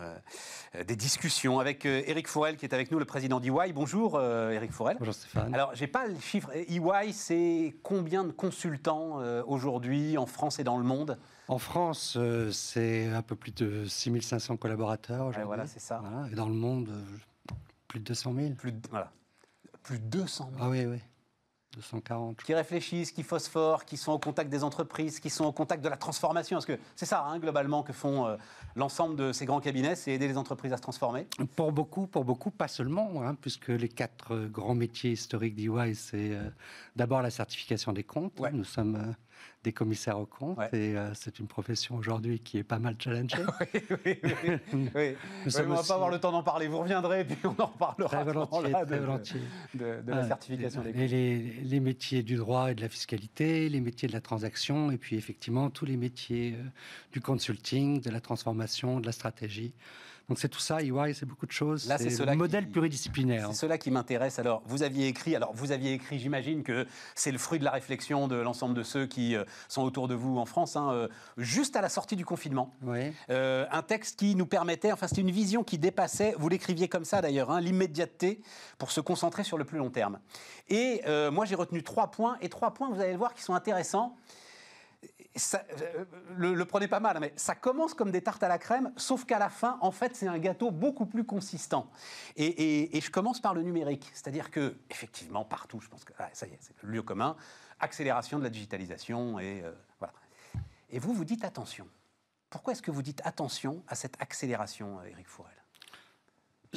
des 0.87 0.97
discussions 0.97 1.61
avec 1.61 1.85
Eric 1.85 2.27
Fourel 2.27 2.57
qui 2.57 2.65
est 2.65 2.73
avec 2.73 2.91
nous, 2.91 2.99
le 2.99 3.05
président 3.05 3.39
d'EY. 3.39 3.75
Bonjour 3.75 4.19
Eric 4.19 4.73
Fourel. 4.73 4.97
Bonjour 4.99 5.13
Stéphane. 5.13 5.53
Alors 5.55 5.75
j'ai 5.75 5.87
pas 5.87 6.07
le 6.07 6.19
chiffre. 6.19 6.51
EY 6.55 7.13
c'est 7.13 7.75
combien 7.83 8.25
de 8.25 8.33
consultants 8.33 9.21
aujourd'hui 9.47 10.17
en 10.17 10.25
France 10.25 10.59
et 10.59 10.65
dans 10.65 10.79
le 10.79 10.85
monde? 10.85 11.19
En 11.49 11.59
France 11.59 12.17
c'est 12.51 13.09
un 13.09 13.21
peu 13.21 13.37
plus 13.37 13.53
de 13.53 13.85
6500 13.85 14.57
collaborateurs 14.57 15.27
aujourd'hui. 15.27 15.45
voilà 15.45 15.67
c'est 15.67 15.81
ça. 15.81 16.03
et 16.33 16.35
dans 16.35 16.49
le 16.49 16.55
monde 16.55 16.89
plus 17.97 18.01
de 18.01 18.05
200 18.05 18.35
000 18.35 18.55
Plus 18.55 18.73
de, 18.73 18.89
voilà. 18.91 19.11
Plus 19.83 19.99
de 19.99 20.05
200 20.05 20.51
000 20.53 20.65
Ah 20.65 20.69
oui, 20.69 20.85
oui. 20.85 20.99
240. 21.77 22.43
Qui 22.43 22.55
réfléchissent, 22.55 23.11
qui 23.13 23.23
phosphorent, 23.23 23.85
qui 23.85 23.97
sont 23.97 24.13
au 24.13 24.19
contact 24.19 24.51
des 24.51 24.65
entreprises, 24.65 25.21
qui 25.21 25.29
sont 25.29 25.45
au 25.45 25.53
contact 25.53 25.83
de 25.85 25.89
la 25.89 25.97
transformation. 25.97 26.57
Parce 26.57 26.67
que 26.67 26.79
c'est 26.95 27.07
ça, 27.07 27.25
hein, 27.25 27.39
globalement, 27.39 27.83
que 27.83 27.93
font 27.93 28.27
euh, 28.27 28.37
l'ensemble 28.77 29.17
de 29.17 29.33
ces 29.33 29.45
grands 29.45 29.61
cabinets, 29.61 29.95
c'est 29.95 30.13
aider 30.13 30.29
les 30.29 30.39
entreprises 30.39 30.73
à 30.73 30.79
se 30.79 30.83
transformer. 30.83 31.27
Pour 31.55 31.73
beaucoup, 31.73 32.07
pour 32.07 32.25
beaucoup, 32.25 32.51
pas 32.51 32.69
seulement, 32.69 33.23
hein, 33.23 33.35
puisque 33.35 33.69
les 33.69 33.89
quatre 33.89 34.35
euh, 34.35 34.49
grands 34.49 34.75
métiers 34.75 35.13
historiques 35.13 35.55
d'EY, 35.55 35.95
c'est 35.95 36.33
euh, 36.33 36.49
d'abord 36.97 37.21
la 37.21 37.31
certification 37.31 37.93
des 37.93 38.05
comptes. 38.05 38.41
Nous 38.53 38.65
sommes 38.65 39.15
des 39.63 39.73
commissaires 39.73 40.19
aux 40.19 40.27
comptes. 40.27 40.59
Et 40.73 40.97
euh, 40.97 41.13
c'est 41.15 41.39
une 41.39 41.47
profession 41.47 41.97
aujourd'hui 41.97 42.39
qui 42.41 42.59
est 42.59 42.65
pas 42.65 42.79
mal 42.79 42.97
challengée. 42.99 43.37
oui, 43.65 43.81
oui, 44.05 44.35
oui. 44.35 44.57
on 44.73 44.77
ne 44.79 45.75
va 45.75 45.83
pas 45.83 45.95
avoir 45.95 46.11
le 46.11 46.21
temps 46.21 46.33
d'en 46.33 46.43
parler. 46.43 46.69
Vous 46.69 46.79
reviendrez, 46.79 47.25
puis 47.25 47.37
on 47.45 47.61
en 47.61 47.67
reparlera. 47.67 48.09
Très 48.09 48.25
volontiers, 48.25 48.73
très 48.73 48.99
volontiers. 48.99 49.41
De, 49.75 50.03
la 50.07 50.27
certification 50.27 50.83
des 50.83 50.93
comptes. 50.93 51.01
Les, 51.01 51.39
les, 51.39 51.81
métiers 51.81 52.23
du 52.23 52.37
droit 52.37 52.71
et 52.71 52.75
de 52.75 52.81
la 52.81 52.89
fiscalité, 52.89 53.69
les 53.69 53.81
métiers 53.81 54.09
de 54.09 54.13
la 54.13 54.21
transaction, 54.21 54.91
et 54.91 54.99
puis 54.99 55.17
effectivement 55.17 55.71
tous 55.71 55.85
les 55.85 55.97
métiers 55.97 56.55
euh, 56.57 56.63
du 57.13 57.21
consulting, 57.21 58.01
de 58.01 58.11
la 58.11 58.21
transformation, 58.21 59.01
de 59.01 59.07
la 59.07 59.13
stratégie. 59.13 59.73
Donc 60.29 60.41
c'est 60.41 60.49
tout 60.49 60.59
ça, 60.59 60.83
EY, 60.83 61.15
c'est 61.15 61.27
beaucoup 61.27 61.47
de 61.47 61.53
choses. 61.53 61.87
Là, 61.87 61.99
c'est 61.99 62.25
le 62.25 62.35
modèle 62.35 62.69
pluridisciplinaire. 62.69 63.49
C'est 63.51 63.61
cela 63.61 63.79
qui 63.79 63.93
m'intéresse. 63.93 64.41
Alors, 64.41 64.63
vous 64.67 64.83
aviez 64.83 65.07
écrit, 65.07 65.37
alors 65.37 65.53
vous 65.55 65.71
aviez 65.71 65.93
écrit, 65.93 66.19
j'imagine 66.19 66.65
que 66.65 66.87
c'est 67.15 67.31
le 67.31 67.39
fruit 67.39 67.61
de 67.61 67.65
la 67.65 67.71
réflexion 67.71 68.27
de 68.27 68.35
l'ensemble 68.35 68.75
de 68.75 68.83
ceux 68.83 69.07
qui 69.07 69.37
euh, 69.37 69.45
sont 69.69 69.83
autour 69.83 70.09
de 70.09 70.15
vous 70.15 70.39
en 70.39 70.45
France, 70.45 70.75
hein, 70.75 70.91
euh, 70.93 71.09
juste 71.37 71.77
à 71.77 71.81
la 71.81 71.89
sortie 71.89 72.17
du 72.17 72.25
confinement. 72.25 72.73
Oui. 72.83 73.13
Euh, 73.31 73.67
un 73.71 73.83
texte 73.83 74.19
qui 74.19 74.35
nous 74.35 74.47
permettait, 74.47 74.91
enfin 74.91 75.07
c'était 75.07 75.21
une 75.21 75.31
vision 75.31 75.63
qui 75.63 75.79
dépassait, 75.79 76.35
vous 76.39 76.49
l'écriviez 76.49 76.89
comme 76.89 77.05
ça 77.05 77.21
d'ailleurs, 77.21 77.53
hein, 77.53 77.61
l'immédiateté 77.61 78.41
pour 78.79 78.91
se 78.91 79.01
concentrer 79.01 79.45
sur 79.45 79.59
le 79.59 79.65
plus 79.65 79.79
long 79.79 79.91
terme. 79.91 80.19
Et 80.69 81.03
moi 81.31 81.45
j'ai 81.45 81.55
retenu 81.55 81.83
trois 81.83 82.11
points, 82.11 82.37
et 82.41 82.49
trois 82.49 82.75
points, 82.75 82.91
vous 82.91 83.01
allez 83.01 83.13
le 83.13 83.19
voir, 83.19 83.35
qui 83.35 83.43
sont 83.43 83.55
intéressants. 83.55 84.17
Euh, 85.55 86.05
le, 86.37 86.65
prenez 86.65 86.89
pas 86.89 87.01
mal, 87.01 87.19
mais 87.21 87.33
ça 87.37 87.55
commence 87.55 87.95
comme 87.95 88.11
des 88.11 88.23
tartes 88.23 88.43
à 88.43 88.49
la 88.49 88.59
crème, 88.59 88.93
sauf 88.97 89.25
qu'à 89.25 89.39
la 89.39 89.51
fin, 89.51 89.79
en 89.81 89.91
fait, 89.91 90.17
c'est 90.17 90.27
un 90.27 90.39
gâteau 90.39 90.71
beaucoup 90.71 91.07
plus 91.07 91.25
consistant. 91.25 91.91
Et, 92.37 92.99
je 93.01 93.11
commence 93.11 93.41
par 93.41 93.55
le 93.55 93.63
numérique, 93.63 94.11
c'est-à-dire 94.13 94.51
que, 94.51 94.77
effectivement, 94.91 95.45
partout, 95.45 95.81
je 95.81 95.89
pense 95.89 96.05
que 96.05 96.13
ah, 96.19 96.29
ça 96.33 96.47
y 96.47 96.51
est, 96.51 96.59
c'est 96.61 96.75
le 96.83 96.91
lieu 96.91 97.03
commun, 97.03 97.37
accélération 97.81 98.39
de 98.39 98.45
la 98.45 98.51
digitalisation, 98.51 99.39
et 99.39 99.63
euh, 99.63 99.73
voilà. 99.99 100.15
Et 100.91 100.99
vous, 100.99 101.13
vous 101.13 101.25
dites 101.25 101.45
attention. 101.45 101.87
Pourquoi 102.51 102.73
est-ce 102.73 102.83
que 102.83 102.91
vous 102.91 103.03
dites 103.03 103.21
attention 103.25 103.83
à 103.89 103.95
cette 103.95 104.21
accélération, 104.21 105.03
Éric 105.03 105.29
Fourel? 105.29 105.56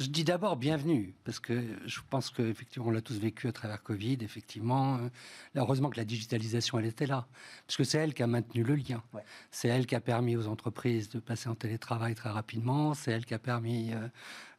Je 0.00 0.08
dis 0.08 0.24
d'abord 0.24 0.56
bienvenue, 0.56 1.14
parce 1.24 1.38
que 1.40 1.62
je 1.84 2.00
pense 2.08 2.30
qu'effectivement, 2.30 2.88
on 2.88 2.90
l'a 2.90 3.02
tous 3.02 3.18
vécu 3.18 3.48
à 3.48 3.52
travers 3.52 3.82
Covid, 3.82 4.16
effectivement. 4.22 4.96
Euh, 4.96 5.08
heureusement 5.56 5.90
que 5.90 5.98
la 5.98 6.06
digitalisation, 6.06 6.78
elle 6.78 6.86
était 6.86 7.06
là, 7.06 7.26
parce 7.66 7.76
que 7.76 7.84
c'est 7.84 7.98
elle 7.98 8.14
qui 8.14 8.22
a 8.22 8.26
maintenu 8.26 8.62
le 8.62 8.76
lien. 8.76 9.02
C'est 9.50 9.68
elle 9.68 9.86
qui 9.86 9.94
a 9.94 10.00
permis 10.00 10.36
aux 10.36 10.46
entreprises 10.46 11.10
de 11.10 11.20
passer 11.20 11.50
en 11.50 11.54
télétravail 11.54 12.14
très 12.14 12.30
rapidement. 12.30 12.94
C'est 12.94 13.10
elle 13.10 13.26
qui 13.26 13.34
a 13.34 13.38
permis 13.38 13.92
euh, 13.92 14.08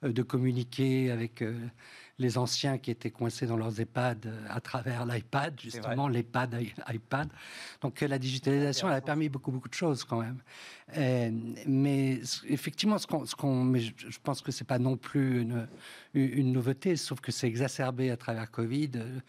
euh, 0.03 0.13
de 0.13 0.21
communiquer 0.21 1.09
avec 1.09 1.43
les 2.21 2.37
anciens 2.37 2.77
qui 2.77 2.91
étaient 2.91 3.11
coincés 3.11 3.45
dans 3.45 3.57
leurs 3.57 3.79
EHPAD 3.79 4.31
à 4.49 4.61
travers 4.61 5.05
l'iPad, 5.05 5.59
justement, 5.59 6.07
l'EHPAD, 6.07 6.61
iPad. 6.93 7.29
Donc 7.81 7.99
la 8.01 8.19
digitalisation, 8.19 8.87
elle 8.87 8.95
a 8.95 9.01
permis 9.01 9.29
beaucoup, 9.29 9.51
beaucoup 9.51 9.69
de 9.69 9.73
choses 9.73 10.03
quand 10.03 10.21
même. 10.21 10.41
Euh, 10.97 11.31
mais 11.67 12.19
effectivement, 12.49 12.97
ce 12.97 13.07
qu'on, 13.07 13.63
mais 13.63 13.79
je, 13.79 14.19
pense 14.23 14.41
que 14.41 14.51
c'est 14.51 14.67
pas 14.67 14.79
non 14.79 14.97
plus 14.97 15.41
une, 15.41 15.67
une 16.13 16.51
nouveauté, 16.51 16.95
sauf 16.95 17.21
que 17.21 17.31
c'est 17.31 17.47
exacerbé 17.47 18.11
à 18.11 18.17
travers 18.17 18.51
Covid. 18.51 18.91
Euh, 18.95 19.19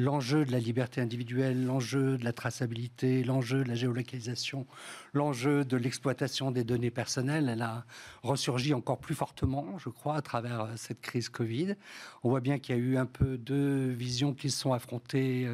l'enjeu 0.00 0.44
de 0.44 0.52
la 0.52 0.58
liberté 0.58 1.00
individuelle, 1.00 1.64
l'enjeu 1.64 2.16
de 2.16 2.24
la 2.24 2.32
traçabilité, 2.32 3.24
l'enjeu 3.24 3.64
de 3.64 3.68
la 3.68 3.74
géolocalisation, 3.74 4.66
l'enjeu 5.12 5.64
de 5.64 5.76
l'exploitation 5.76 6.50
des 6.50 6.64
données 6.64 6.90
personnelles, 6.90 7.48
elle 7.48 7.62
a 7.62 7.84
ressurgi 8.22 8.72
encore 8.74 8.98
plus 8.98 9.14
fortement, 9.14 9.78
je 9.78 9.88
crois, 9.88 10.16
à 10.16 10.22
travers 10.22 10.62
euh, 10.62 10.72
cette 10.76 11.00
crise 11.00 11.28
Covid. 11.28 11.74
On 12.22 12.30
voit 12.30 12.40
bien 12.40 12.58
qu'il 12.58 12.76
y 12.76 12.78
a 12.78 12.80
eu 12.80 12.96
un 12.96 13.06
peu 13.06 13.36
deux 13.36 13.88
visions 13.88 14.32
qui 14.32 14.50
se 14.50 14.58
sont 14.58 14.72
affrontées, 14.72 15.48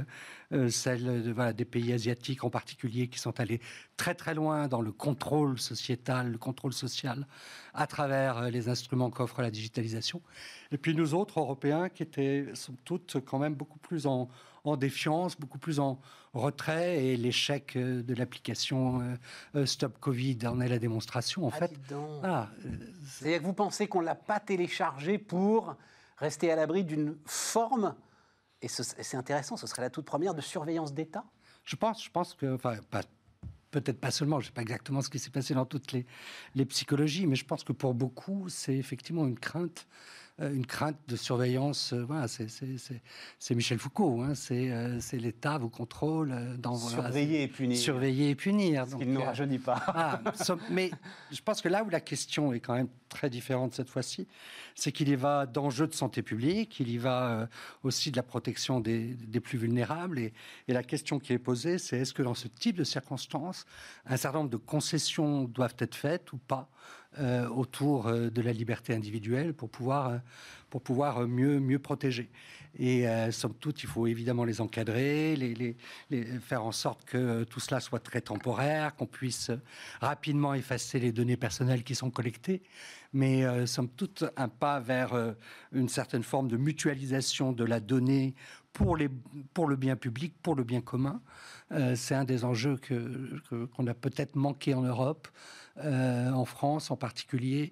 euh, 0.52 0.68
celle 0.70 1.34
des 1.54 1.64
pays 1.64 1.92
asiatiques 1.92 2.44
en 2.44 2.50
particulier, 2.50 3.08
qui 3.08 3.18
sont 3.18 3.38
allés 3.40 3.60
très 3.96 4.14
très 4.14 4.34
loin 4.34 4.68
dans 4.68 4.80
le 4.80 4.92
contrôle 4.92 5.58
sociétal, 5.58 6.30
le 6.30 6.38
contrôle 6.38 6.72
social, 6.72 7.26
à 7.74 7.86
travers 7.86 8.50
les 8.50 8.68
instruments 8.68 9.10
qu'offre 9.10 9.42
la 9.42 9.50
digitalisation. 9.50 10.22
Et 10.70 10.78
puis 10.78 10.94
nous 10.94 11.14
autres, 11.14 11.40
Européens, 11.40 11.88
qui 11.88 12.02
étaient, 12.02 12.46
sont 12.54 12.76
toutes 12.84 13.18
quand 13.24 13.38
même 13.38 13.54
beaucoup 13.54 13.78
plus 13.78 14.06
en, 14.06 14.28
défiance, 14.76 15.36
beaucoup 15.36 15.58
plus 15.58 15.80
en 15.80 16.00
retrait, 16.34 17.04
et 17.04 17.16
l'échec 17.16 17.76
euh, 17.76 18.02
de 18.02 18.14
l'application 18.14 19.00
euh, 19.00 19.14
euh, 19.56 19.66
Stop 19.66 19.98
Covid 19.98 20.38
en 20.46 20.60
est 20.60 20.68
la 20.68 20.78
démonstration, 20.78 21.46
en 21.46 21.50
ah, 21.52 21.58
fait. 21.58 21.72
C'est-à-dire 23.06 23.40
que 23.40 23.44
vous 23.44 23.52
pensez 23.52 23.88
qu'on 23.88 24.00
ne 24.00 24.06
l'a 24.06 24.14
pas 24.14 24.40
téléchargé 24.40 25.18
pour 25.18 25.76
rester 26.18 26.50
à 26.50 26.56
l'abri 26.56 26.84
d'une 26.84 27.16
forme, 27.26 27.94
et 28.60 28.68
c'est 28.68 29.16
intéressant, 29.16 29.56
ce 29.56 29.66
serait 29.66 29.82
la 29.82 29.90
toute 29.90 30.04
première, 30.04 30.34
de 30.34 30.40
surveillance 30.40 30.92
d'État? 30.92 31.24
Je 31.64 31.76
pense, 31.76 32.04
je 32.04 32.10
pense 32.10 32.34
que, 32.34 32.54
enfin, 32.54 32.76
peut-être 33.70 34.00
pas 34.00 34.10
seulement, 34.10 34.40
je 34.40 34.46
ne 34.46 34.48
sais 34.48 34.54
pas 34.54 34.62
exactement 34.62 35.00
ce 35.00 35.10
qui 35.10 35.18
s'est 35.18 35.30
passé 35.30 35.54
dans 35.54 35.66
toutes 35.66 35.92
les, 35.92 36.06
les, 36.54 36.64
psychologies, 36.64 37.26
mais 37.26 37.36
je 37.36 37.44
pense 37.44 37.62
que 37.62 37.72
pour 37.72 37.94
beaucoup, 37.94 38.48
c'est 38.48 38.76
effectivement 38.76 39.26
une 39.26 39.38
crainte 39.38 39.86
une 40.40 40.66
crainte 40.66 40.96
de 41.08 41.16
surveillance. 41.16 41.92
Euh, 41.92 42.04
voilà, 42.04 42.28
c'est 42.28 43.54
Michel 43.54 43.78
Foucault. 43.78 44.22
Hein, 44.22 44.34
euh, 44.50 44.98
c'est 45.00 45.18
l'État 45.18 45.58
vous 45.58 45.68
contrôle. 45.68 46.34
Dans, 46.58 46.76
surveiller 46.76 47.42
et 47.42 47.48
punir. 47.48 47.76
Surveiller 47.76 48.30
et 48.30 48.34
punir. 48.34 48.86
Ce 48.86 48.96
ne 48.96 49.04
nous 49.04 49.22
rajeunit 49.22 49.58
pas. 49.58 49.82
Ah, 49.86 50.20
mais 50.70 50.90
je 51.32 51.40
pense 51.42 51.60
que 51.60 51.68
là 51.68 51.82
où 51.82 51.90
la 51.90 52.00
question 52.00 52.52
est 52.52 52.60
quand 52.60 52.74
même 52.74 52.88
très 53.08 53.30
différente 53.30 53.74
cette 53.74 53.88
fois-ci, 53.88 54.28
c'est 54.74 54.92
qu'il 54.92 55.08
y 55.08 55.16
va 55.16 55.46
d'enjeux 55.46 55.86
de 55.86 55.94
santé 55.94 56.22
publique, 56.22 56.78
il 56.78 56.88
y 56.90 56.98
va 56.98 57.48
aussi 57.82 58.10
de 58.10 58.16
la 58.16 58.22
protection 58.22 58.80
des, 58.80 59.14
des 59.14 59.40
plus 59.40 59.58
vulnérables. 59.58 60.18
Et, 60.18 60.32
et, 60.68 60.72
la 60.72 60.82
question 60.82 61.18
qui 61.18 61.32
est 61.32 61.38
posée, 61.38 61.78
c'est 61.78 61.98
est-ce 61.98 62.14
que 62.14 62.22
dans 62.22 62.34
ce 62.34 62.48
type 62.48 62.76
de 62.76 62.84
circonstances, 62.84 63.64
un 64.06 64.16
certain 64.16 64.38
nombre 64.38 64.50
de 64.50 64.56
concessions 64.56 65.44
doivent 65.44 65.76
être 65.78 65.94
faites 65.94 66.32
ou 66.32 66.36
pas 66.36 66.70
euh, 67.18 67.48
autour 67.48 68.06
euh, 68.06 68.28
de 68.28 68.42
la 68.42 68.52
liberté 68.52 68.94
individuelle 68.94 69.54
pour 69.54 69.70
pouvoir, 69.70 70.08
euh, 70.08 70.18
pour 70.68 70.82
pouvoir 70.82 71.26
mieux, 71.26 71.58
mieux 71.58 71.78
protéger. 71.78 72.30
Et 72.78 73.06
somme 73.32 73.54
toute, 73.54 73.82
il 73.82 73.88
faut 73.88 74.06
évidemment 74.06 74.44
les 74.44 74.60
encadrer, 74.60 75.34
les, 75.34 75.74
les, 76.10 76.24
faire 76.38 76.62
en 76.62 76.70
sorte 76.70 77.04
que 77.06 77.42
tout 77.44 77.60
cela 77.60 77.80
soit 77.80 77.98
très 77.98 78.20
temporaire, 78.20 78.94
qu'on 78.94 79.06
puisse 79.06 79.50
rapidement 80.00 80.52
effacer 80.52 81.00
les 81.00 81.10
données 81.10 81.38
personnelles 81.38 81.82
qui 81.82 81.94
sont 81.94 82.10
collectées. 82.10 82.62
Mais 83.14 83.66
somme 83.66 83.88
toute, 83.88 84.24
un 84.36 84.48
pas 84.48 84.78
vers 84.78 85.34
une 85.72 85.88
certaine 85.88 86.22
forme 86.22 86.46
de 86.46 86.58
mutualisation 86.58 87.52
de 87.52 87.64
la 87.64 87.80
donnée 87.80 88.34
pour, 88.74 88.96
les, 88.96 89.08
pour 89.54 89.66
le 89.66 89.74
bien 89.74 89.96
public, 89.96 90.34
pour 90.42 90.54
le 90.54 90.62
bien 90.62 90.82
commun. 90.82 91.20
C'est 91.94 92.14
un 92.14 92.24
des 92.24 92.44
enjeux 92.44 92.76
que, 92.76 93.40
qu'on 93.74 93.86
a 93.86 93.94
peut-être 93.94 94.36
manqué 94.36 94.74
en 94.74 94.82
Europe. 94.82 95.28
Euh, 95.84 96.30
en 96.30 96.44
France 96.44 96.90
en 96.90 96.96
particulier, 96.96 97.70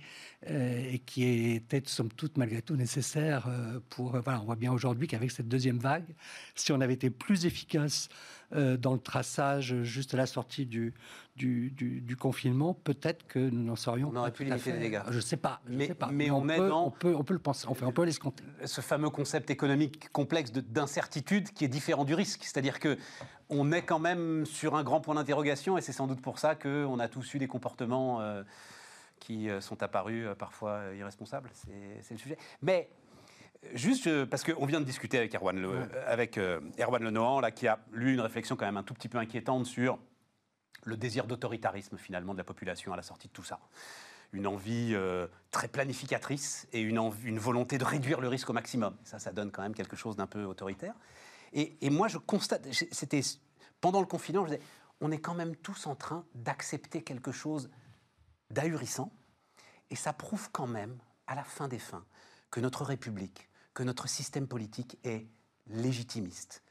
euh, 0.48 0.92
et 0.92 1.00
qui 1.00 1.54
était 1.54 1.82
somme 1.87 2.12
toute 2.12 2.37
malgré 2.37 2.62
tout 2.62 2.76
nécessaire 2.76 3.48
euh, 3.48 3.80
pour. 3.90 4.11
voilà, 4.20 4.40
on 4.40 4.44
voit 4.44 4.54
bien 4.54 4.72
aujourd'hui 4.72 5.09
qu'avec 5.09 5.32
cette 5.32 5.48
deuxième 5.48 5.78
vague, 5.78 6.14
si 6.54 6.70
on 6.70 6.80
avait 6.80 6.94
été 6.94 7.11
plus 7.11 7.46
efficace 7.46 8.09
dans 8.52 8.92
le 8.92 9.00
traçage 9.00 9.82
juste 9.82 10.14
à 10.14 10.16
la 10.18 10.26
sortie 10.26 10.66
du, 10.66 10.94
du, 11.35 11.72
du, 11.72 12.16
confinement, 12.16 12.74
peut-être 12.74 13.26
que 13.26 13.40
nous 13.40 13.64
n'en 13.64 13.74
serions 13.74 14.12
On 14.12 14.16
aurait 14.16 14.30
pu 14.30 14.44
limiter 14.44 14.70
les 14.70 14.78
dégâts. 14.78 15.02
Je 15.11 15.16
ne 15.16 15.20
sais 15.20 15.37
pas. 15.37 15.61
mais, 15.66 15.88
sais 15.88 15.94
pas. 15.96 16.11
mais 16.12 16.30
on, 16.30 16.46
peut, 16.46 16.72
on, 16.72 16.90
peut, 16.92 17.16
on 17.16 17.24
peut 17.24 17.35
le 17.35 17.40
penser, 17.40 17.66
on, 17.68 17.74
fait, 17.74 17.85
on 17.85 17.90
peut 17.90 18.04
l'escompter. 18.04 18.44
Ce 18.64 18.80
fameux 18.80 19.11
concept 19.11 19.50
économique 19.50 20.11
complexe 20.12 20.52
d'incertitude 20.52 21.50
qui 21.50 21.64
est 21.64 21.68
différent 21.68 22.04
du 22.04 22.14
risque. 22.14 22.44
C'est-à-dire 22.44 22.78
que 22.78 22.96
on 23.48 23.72
est 23.72 23.82
quand 23.82 23.98
même 23.98 24.44
sur 24.46 24.74
un 24.74 24.82
grand 24.82 25.00
point 25.00 25.14
d'interrogation 25.14 25.78
et 25.78 25.80
c'est 25.80 25.92
sans 25.92 26.06
doute 26.06 26.20
pour 26.20 26.38
ça 26.38 26.54
qu'on 26.54 26.98
a 26.98 27.09
tous 27.09 27.35
eu 27.35 27.38
des 27.38 27.46
comportements 27.46 28.20
euh, 28.20 28.42
qui 29.20 29.48
euh, 29.48 29.61
sont 29.61 29.82
apparus 29.82 30.26
euh, 30.26 30.35
parfois 30.35 30.82
irresponsables. 30.96 31.50
C'est 31.54 32.14
le 32.14 32.18
sujet. 32.18 32.38
Mais 32.62 32.88
juste 33.74 34.24
parce 34.26 34.42
qu'on 34.42 34.66
vient 34.66 34.80
de 34.80 34.85
discuter 34.85 35.18
avec 35.18 35.35
Erwan, 35.35 35.61
Le, 35.61 35.88
avec, 36.06 36.38
Erwan 36.78 37.02
Lenohan, 37.02 37.40
là, 37.40 37.50
qui 37.50 37.68
a, 37.68 37.78
lui, 37.92 38.14
une 38.14 38.20
réflexion 38.20 38.56
quand 38.56 38.66
même 38.66 38.76
un 38.76 38.82
tout 38.82 38.94
petit 38.94 39.09
peu 39.09 39.18
inquiétante 39.18 39.66
sur 39.66 39.98
le 40.85 40.96
désir 40.96 41.26
d'autoritarisme 41.26 41.96
finalement 41.96 42.32
de 42.32 42.38
la 42.38 42.44
population 42.44 42.92
à 42.92 42.96
la 42.96 43.02
sortie 43.02 43.28
de 43.28 43.32
tout 43.32 43.42
ça. 43.42 43.59
Une 44.32 44.46
envie 44.46 44.94
très 45.50 45.68
planificatrice 45.68 46.68
et 46.72 46.80
une, 46.80 47.00
une 47.24 47.38
volonté 47.38 47.78
de 47.78 47.85
réduire 47.85 48.20
le 48.20 48.28
risque 48.28 48.50
au 48.50 48.52
maximum. 48.52 48.96
Ça, 49.04 49.18
ça 49.18 49.32
donne 49.32 49.50
quand 49.50 49.62
même 49.62 49.74
quelque 49.74 49.96
chose 49.96 50.16
d'un 50.16 50.26
peu 50.26 50.44
autoritaire. 50.44 50.94
Et, 51.57 51.88
moi, 51.88 52.07
je 52.07 52.19
constate, 52.19 52.69
c'était 52.92 53.23
pendant 53.81 54.01
le 54.01 54.07
confinement, 54.07 54.45
je 54.45 54.53
disais, 54.53 54.62
on 55.01 55.11
est 55.11 55.21
quand 55.21 55.35
même 55.35 55.57
tous 55.57 55.87
en 55.87 55.95
train 55.95 56.27
d'accepter 56.35 57.03
quelque 57.03 57.33
chose 57.33 57.71
d'ahurissant. 58.51 59.11
Et 59.88 59.97
ça 59.97 60.12
prouve 60.12 60.51
quand 60.53 60.66
même, 60.66 60.99
à 61.27 61.35
la 61.35 61.45
fin 61.45 61.66
des 61.66 61.79
fins, 61.79 62.05
que 62.51 62.61
notre 62.61 62.85
République, 62.85 63.49
que 63.73 63.83
notre 63.83 64.07
système 64.07 64.47
politique 64.47 64.99
est 65.03 65.27
légitimiste. 65.69 66.62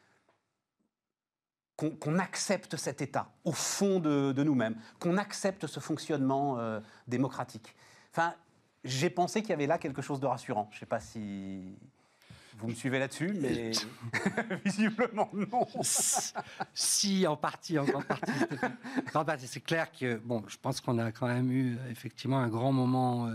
Qu'on 1.77 2.19
accepte 2.19 2.77
cet 2.77 3.01
État 3.01 3.33
au 3.43 3.53
fond 3.53 3.99
de, 3.99 4.43
nous-mêmes, 4.43 4.79
qu'on 4.99 5.17
accepte 5.17 5.65
ce 5.65 5.79
fonctionnement 5.79 6.59
euh, 6.59 6.79
démocratique. 7.07 7.75
Enfin, 8.11 8.35
j'ai 8.83 9.09
pensé 9.09 9.41
qu'il 9.41 9.49
y 9.49 9.53
avait 9.53 9.67
là 9.67 9.79
quelque 9.79 10.03
chose 10.03 10.19
de 10.19 10.27
rassurant. 10.27 10.69
Je 10.71 10.77
ne 10.77 10.79
sais 10.81 10.85
pas 10.85 10.99
si 10.99 11.75
Vous 12.57 12.67
me 12.67 12.73
suivez 12.73 12.99
là-dessus, 12.99 13.33
mais 13.39 13.71
visiblement 14.65 15.29
non. 15.33 15.67
si, 16.73 17.27
en 17.27 17.35
partie, 17.35 17.77
en 17.77 17.85
grande 17.85 18.05
partie. 19.25 19.47
C'est 19.47 19.61
clair 19.61 19.91
que, 19.91 20.15
bon, 20.17 20.43
je 20.47 20.57
pense 20.61 20.81
qu'on 20.81 20.97
a 20.97 21.11
quand 21.11 21.27
même 21.27 21.51
eu 21.51 21.77
effectivement 21.89 22.39
un 22.39 22.47
grand 22.47 22.71
moment 22.71 23.27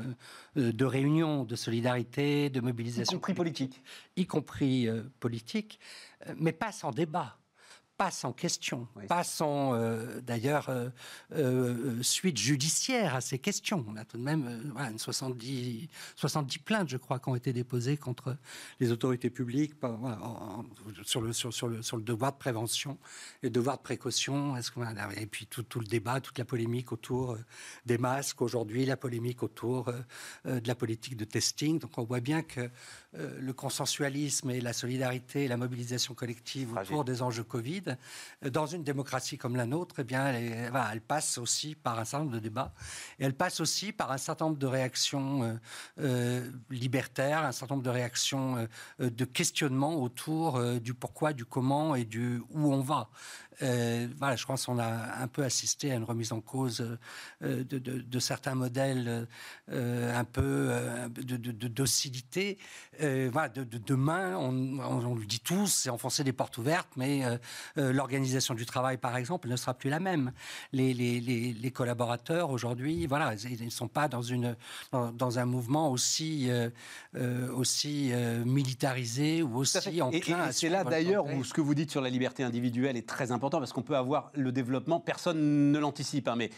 euh, 0.56 0.72
de 0.72 0.84
réunion, 0.84 1.44
de 1.44 1.56
solidarité, 1.56 2.50
de 2.50 2.60
mobilisation. 2.60 3.16
Y 3.16 3.20
compris 3.20 3.34
politique. 3.34 3.82
Y 4.16 4.26
compris 4.26 4.88
euh, 4.88 5.02
politique, 5.20 5.80
euh, 6.26 6.34
mais 6.36 6.52
pas 6.52 6.72
sans 6.72 6.90
débat 6.90 7.39
pas 8.00 8.10
sans 8.10 8.32
question, 8.32 8.88
pas 9.08 9.24
sans 9.24 9.74
euh, 9.74 10.22
d'ailleurs 10.22 10.70
euh, 10.70 10.88
euh, 11.32 12.02
suite 12.02 12.38
judiciaire 12.38 13.14
à 13.14 13.20
ces 13.20 13.38
questions. 13.38 13.84
On 13.86 13.96
a 13.96 14.06
tout 14.06 14.16
de 14.16 14.22
même 14.22 14.72
une 14.74 14.98
70, 14.98 15.86
70 16.16 16.60
plaintes, 16.60 16.88
je 16.88 16.96
crois, 16.96 17.18
qui 17.18 17.28
ont 17.28 17.36
été 17.36 17.52
déposées 17.52 17.98
contre 17.98 18.38
les 18.80 18.90
autorités 18.90 19.28
publiques 19.28 19.74
sur, 21.04 21.20
le, 21.20 21.34
sur, 21.34 21.68
le, 21.68 21.82
sur 21.82 21.96
le 21.98 22.02
devoir 22.02 22.32
de 22.32 22.38
prévention 22.38 22.96
et 23.42 23.50
devoir 23.50 23.76
de 23.76 23.82
précaution. 23.82 24.56
et 24.56 25.26
puis 25.26 25.44
tout, 25.44 25.62
tout, 25.62 25.80
le 25.80 25.86
débat, 25.86 26.22
toute 26.22 26.38
la 26.38 26.46
polémique 26.46 26.92
autour 26.92 27.36
des 27.84 27.98
masques 27.98 28.40
aujourd'hui, 28.40 28.86
la 28.86 28.96
polémique 28.96 29.42
autour 29.42 29.92
de 30.46 30.66
la 30.66 30.74
politique 30.74 31.18
de 31.18 31.26
testing. 31.26 31.78
Donc 31.78 31.98
on 31.98 32.04
voit 32.04 32.20
bien 32.20 32.40
que 32.40 32.70
le 33.12 33.52
consensualisme 33.52 34.50
et 34.52 34.62
la 34.62 34.72
solidarité 34.72 35.44
et 35.44 35.48
la 35.48 35.58
mobilisation 35.58 36.14
collective 36.14 36.72
autour 36.72 37.04
des 37.04 37.20
enjeux 37.20 37.44
Covid 37.44 37.89
dans 38.42 38.66
une 38.66 38.82
démocratie 38.82 39.38
comme 39.38 39.56
la 39.56 39.66
nôtre, 39.66 39.96
eh 39.98 40.04
bien, 40.04 40.26
elle, 40.26 41.00
passe 41.00 41.38
aussi 41.38 41.74
par 41.74 41.98
un 41.98 42.04
certain 42.04 42.24
nombre 42.24 42.36
de 42.36 42.40
débats. 42.40 42.72
Et 43.18 43.24
elle 43.24 43.34
passe 43.34 43.60
aussi 43.60 43.92
par 43.92 44.12
un 44.12 44.18
certain 44.18 44.46
nombre 44.46 44.58
de 44.58 44.66
réactions 44.66 45.42
euh, 45.42 45.54
euh, 46.00 46.50
libertaires, 46.70 47.44
un 47.44 47.52
certain 47.52 47.74
nombre 47.74 47.84
de 47.84 47.90
réactions 47.90 48.68
euh, 49.00 49.10
de 49.10 49.24
questionnement 49.24 50.00
autour 50.02 50.60
du 50.80 50.94
pourquoi, 50.94 51.32
du 51.32 51.44
comment 51.44 51.94
et 51.94 52.04
du 52.04 52.42
où 52.50 52.72
on 52.72 52.80
va. 52.80 53.10
Euh, 53.62 54.08
voilà, 54.18 54.36
je 54.36 54.46
pense 54.46 54.66
qu'on 54.66 54.78
a 54.78 55.20
un 55.20 55.28
peu 55.28 55.42
assisté 55.44 55.92
à 55.92 55.96
une 55.96 56.04
remise 56.04 56.32
en 56.32 56.40
cause 56.40 56.98
euh, 57.42 57.64
de, 57.64 58.18
certains 58.18 58.54
modèles 58.54 59.26
euh, 59.70 60.18
un 60.18 60.24
peu 60.24 60.72
de, 61.16 61.68
docilité. 61.68 62.58
voilà, 62.98 63.48
de, 63.48 63.64
demain, 63.64 64.36
on, 64.36 64.78
on, 64.78 65.14
lui 65.14 65.26
dit 65.26 65.40
tous, 65.40 65.66
c'est 65.66 65.90
enfoncer 65.90 66.24
des 66.24 66.32
portes 66.32 66.58
ouvertes, 66.58 66.90
mais 66.96 67.22
l'organisation 67.76 68.54
du 68.54 68.66
travail, 68.66 68.96
par 68.96 69.16
exemple, 69.16 69.48
ne 69.48 69.56
sera 69.56 69.74
plus 69.74 69.90
la 69.90 70.00
même. 70.00 70.32
Les, 70.72 70.94
les, 70.94 71.20
les, 71.20 71.70
collaborateurs 71.70 72.50
aujourd'hui, 72.50 73.06
voilà, 73.06 73.34
ils 73.34 73.64
ne 73.64 73.70
sont 73.70 73.88
pas 73.88 74.08
dans, 74.08 74.22
une, 74.22 74.56
dans, 74.92 75.38
un 75.38 75.44
mouvement 75.44 75.90
aussi, 75.90 76.50
aussi 77.54 78.12
militarisé 78.44 79.42
ou 79.42 79.56
aussi 79.56 80.02
enclin 80.02 80.46
et, 80.46 80.48
et 80.50 80.52
c'est 80.52 80.68
là 80.68 80.84
d'ailleurs 80.84 81.26
où 81.26 81.44
ce 81.44 81.54
que 81.54 81.60
vous 81.60 81.74
dites 81.74 81.90
sur 81.90 82.00
la 82.00 82.10
liberté 82.10 82.42
individuelle 82.42 82.96
est 82.96 83.08
très 83.08 83.32
important 83.32 83.49
parce 83.58 83.72
qu'on 83.72 83.82
peut 83.82 83.96
avoir 83.96 84.30
le 84.34 84.52
développement, 84.52 85.00
personne 85.00 85.72
ne 85.72 85.78
l'anticipe, 85.78 86.28
hein, 86.28 86.36
mais 86.36 86.50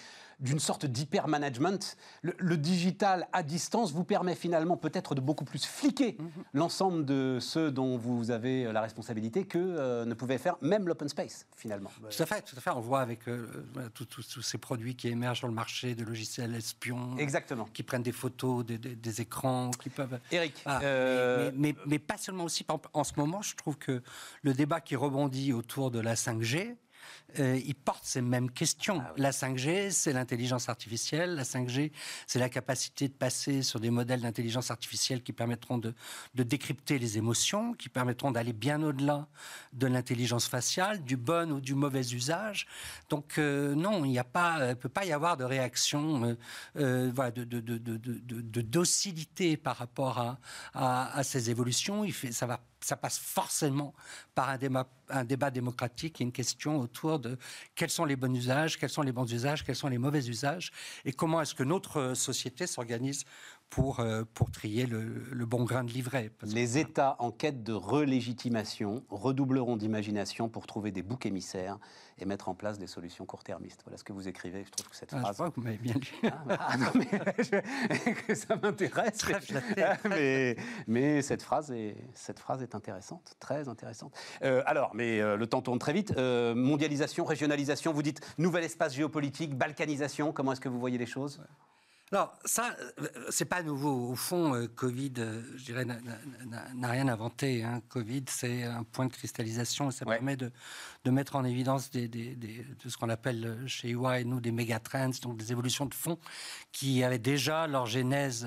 d'une 0.42 0.58
sorte 0.58 0.84
d'hyper-management. 0.84 1.96
Le, 2.22 2.56
digital 2.56 3.26
à 3.32 3.42
distance 3.42 3.92
vous 3.92 4.04
permet 4.04 4.34
finalement 4.34 4.76
peut-être 4.76 5.14
de 5.14 5.20
beaucoup 5.20 5.44
plus 5.44 5.64
fliquer 5.64 6.16
mhm. 6.18 6.30
l'ensemble 6.52 7.04
de 7.04 7.38
ceux 7.40 7.70
dont 7.70 7.96
vous 7.96 8.30
avez 8.30 8.70
la 8.72 8.80
responsabilité 8.80 9.44
que 9.44 9.58
euh, 9.58 10.04
ne 10.04 10.14
pouvait 10.14 10.38
faire 10.38 10.56
même 10.60 10.86
l'open 10.86 11.08
space 11.08 11.46
finalement. 11.56 11.90
Tout 12.10 12.22
à 12.22 12.26
fait, 12.26 12.42
tout 12.42 12.56
à 12.56 12.60
fait. 12.60 12.70
On 12.70 12.80
voit 12.80 13.00
avec 13.00 13.28
euh, 13.28 13.46
tous 13.94 14.42
ces 14.42 14.58
produits 14.58 14.96
qui 14.96 15.08
émergent 15.08 15.38
sur 15.38 15.48
le 15.48 15.54
marché 15.54 15.94
de 15.94 16.04
logiciels 16.04 16.54
espions, 16.54 17.16
Exactement. 17.18 17.68
qui 17.72 17.82
prennent 17.82 18.02
des 18.02 18.12
photos 18.12 18.64
des, 18.64 19.20
écrans, 19.20 19.70
qui 19.70 19.88
peuvent. 19.90 20.18
Eric. 20.30 20.62
Ah, 20.66 20.80
euh, 20.82 21.50
mais, 21.54 21.74
mais, 21.86 21.98
pas 21.98 22.16
seulement 22.16 22.44
aussi. 22.44 22.66
En 22.92 23.04
ce 23.04 23.12
moment, 23.16 23.42
je 23.42 23.54
trouve 23.54 23.78
que 23.78 24.02
le 24.42 24.54
débat 24.54 24.80
qui 24.80 24.96
rebondit 24.96 25.52
autour 25.52 25.90
de 25.90 26.00
la 26.00 26.14
5G 26.14 26.76
euh, 27.38 27.60
il 27.64 27.74
porte 27.74 28.04
ces 28.04 28.20
mêmes 28.20 28.50
questions. 28.50 29.02
Ah 29.04 29.12
la 29.16 29.30
5G, 29.30 29.90
c'est 29.90 30.12
l'intelligence 30.12 30.68
artificielle. 30.68 31.34
La 31.34 31.44
5G, 31.44 31.92
c'est 32.26 32.38
la 32.38 32.48
capacité 32.48 33.08
de 33.08 33.12
passer 33.12 33.62
sur 33.62 33.80
des 33.80 33.90
modèles 33.90 34.20
d'intelligence 34.20 34.70
artificielle 34.70 35.22
qui 35.22 35.32
permettront 35.32 35.78
de, 35.78 35.94
décrypter 36.34 36.98
les 36.98 37.18
émotions, 37.18 37.74
qui 37.74 37.88
permettront 37.88 38.30
d'aller 38.30 38.52
bien 38.52 38.82
au-delà 38.82 39.28
de 39.72 39.86
l'intelligence 39.86 40.46
faciale, 40.46 41.02
du 41.02 41.16
bon 41.16 41.52
ou 41.52 41.60
du 41.60 41.74
mauvais 41.74 42.12
usage. 42.12 42.66
Donc 43.08 43.38
euh, 43.38 43.74
non, 43.74 44.04
il 44.04 44.10
n'y 44.10 44.18
a 44.18 44.24
pas, 44.24 44.70
il 44.70 44.76
peut 44.76 44.88
pas 44.88 45.04
y 45.04 45.12
avoir 45.12 45.36
de 45.36 45.44
réaction, 45.44 46.36
euh, 46.76 47.10
voilà, 47.14 47.30
de, 47.30 47.44
de, 47.44 48.60
docilité 48.60 49.56
par 49.56 49.76
rapport 49.76 50.18
à, 50.18 50.38
à, 50.74 51.22
ces 51.22 51.50
évolutions. 51.50 52.04
Il 52.04 52.12
fait, 52.12 52.32
ça 52.32 52.46
va 52.46 52.60
ça 52.84 52.96
passe 52.96 53.18
forcément 53.18 53.94
par 54.34 54.48
un 54.48 55.24
débat, 55.24 55.50
démocratique 55.50 56.20
et 56.20 56.24
une 56.24 56.32
question 56.32 56.78
autour 56.80 57.18
de 57.18 57.38
quels 57.74 57.90
sont 57.90 58.04
les 58.04 58.16
bons 58.16 58.34
usages, 58.34 58.78
quels 58.78 58.90
sont 58.90 59.02
les 59.02 59.12
bons 59.12 59.30
usages, 59.30 59.64
quels 59.64 59.76
sont 59.76 59.88
les 59.88 59.98
mauvais 59.98 60.26
usages, 60.26 60.72
et 61.04 61.12
comment 61.12 61.40
est-ce 61.40 61.54
que 61.54 61.62
notre 61.62 62.14
société 62.14 62.66
s'organise 62.66 63.24
pour, 63.72 64.00
euh, 64.00 64.22
pour 64.34 64.50
trier 64.50 64.84
le, 64.84 65.46
bon 65.46 65.64
grain 65.64 65.82
de 65.82 65.90
livret. 65.90 66.30
les 66.42 66.76
États 66.76 67.16
en 67.18 67.30
quête 67.30 67.62
de 67.62 67.72
relégitimation 67.72 69.02
redoubleront 69.08 69.78
d'imagination 69.78 70.50
pour 70.50 70.66
trouver 70.66 70.90
des 70.90 71.02
boucs 71.02 71.24
émissaires 71.24 71.78
et 72.18 72.26
mettre 72.26 72.50
en 72.50 72.54
place 72.54 72.78
des 72.78 72.86
solutions 72.86 73.24
court-termistes. 73.24 73.80
Voilà 73.84 73.96
ce 73.96 74.04
que 74.04 74.12
vous 74.12 74.28
écrivez. 74.28 74.66
Je 74.66 74.70
trouve 74.70 74.90
que 74.90 74.94
cette 74.96 75.14
ah, 75.14 75.20
phrase. 75.20 75.36
Je 75.36 75.36
crois 75.36 75.50
que 75.50 75.54
vous 75.54 75.62
m'avez 75.62 75.78
bien 75.78 75.94
lu. 75.94 76.30
Ah, 76.50 76.58
ah 76.68 76.76
non, 76.76 76.90
mais 76.94 78.34
ça 78.34 78.56
m'intéresse. 78.56 79.24
Mais, 80.04 80.56
mais 80.86 81.22
cette, 81.22 81.42
phrase 81.42 81.70
est, 81.70 81.96
cette 82.12 82.40
phrase 82.40 82.62
est 82.62 82.74
intéressante, 82.74 83.36
très 83.40 83.70
intéressante. 83.70 84.12
Euh, 84.44 84.62
alors, 84.66 84.94
mais 84.94 85.18
euh, 85.18 85.38
le 85.38 85.46
temps 85.46 85.62
tourne 85.62 85.78
très 85.78 85.94
vite. 85.94 86.14
mondialisation, 86.18 87.24
régionalisation, 87.24 87.94
vous 87.94 88.02
dites 88.02 88.20
nouvel 88.36 88.64
espace 88.64 88.94
géopolitique, 88.94 89.56
balkanisation. 89.56 90.30
Comment 90.32 90.52
est-ce 90.52 90.60
que 90.60 90.68
vous 90.68 90.78
voyez 90.78 90.98
les 90.98 91.06
choses? 91.06 91.40
Alors, 92.12 92.36
ça, 92.44 92.76
euh, 93.00 93.08
c'est 93.30 93.46
pas 93.46 93.62
nouveau. 93.62 94.10
Au 94.10 94.14
fond, 94.14 94.54
euh, 94.54 94.66
Covid, 94.66 95.12
euh, 95.16 95.40
je 95.56 95.64
dirais, 95.64 95.86
n'a 95.86 96.88
rien 96.88 97.08
inventé. 97.08 97.64
Hein. 97.64 97.80
Covid, 97.88 98.24
c'est 98.28 98.64
un 98.64 98.84
point 98.84 99.06
de 99.06 99.12
cristallisation 99.12 99.88
et 99.88 99.92
ça 99.92 100.04
permet 100.04 100.36
de, 100.36 100.52
de, 101.04 101.10
mettre 101.10 101.36
en 101.36 101.44
évidence 101.44 101.90
des, 101.90 102.08
des, 102.08 102.36
de 102.36 102.88
ce 102.90 102.98
qu'on 102.98 103.08
appelle 103.08 103.64
chez 103.66 103.92
EY, 103.92 104.24
nous, 104.26 104.40
des 104.40 104.52
mégatrends, 104.52 105.08
donc 105.22 105.38
des 105.38 105.52
évolutions 105.52 105.86
de 105.86 105.94
fond 105.94 106.18
qui 106.70 107.02
avaient 107.02 107.18
déjà 107.18 107.66
leur 107.66 107.86
genèse 107.86 108.46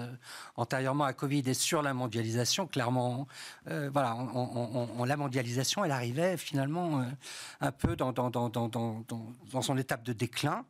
antérieurement 0.58 1.06
à 1.06 1.14
Covid 1.14 1.42
et 1.48 1.56
sur 1.56 1.82
la 1.82 1.96
mondialisation. 1.96 2.68
Clairement, 2.68 3.28
voilà, 3.66 4.16
on, 4.16 5.04
la 5.06 5.18
mondialisation, 5.18 5.84
elle 5.84 5.92
arrivait 5.92 6.38
finalement 6.38 7.04
un 7.62 7.72
peu 7.72 7.96
dans, 7.96 8.12
dans, 8.12 8.30
dans, 8.30 8.50
dans, 8.50 9.62
son 9.62 9.78
étape 9.78 10.04
de 10.04 10.14
déclin. 10.14 10.66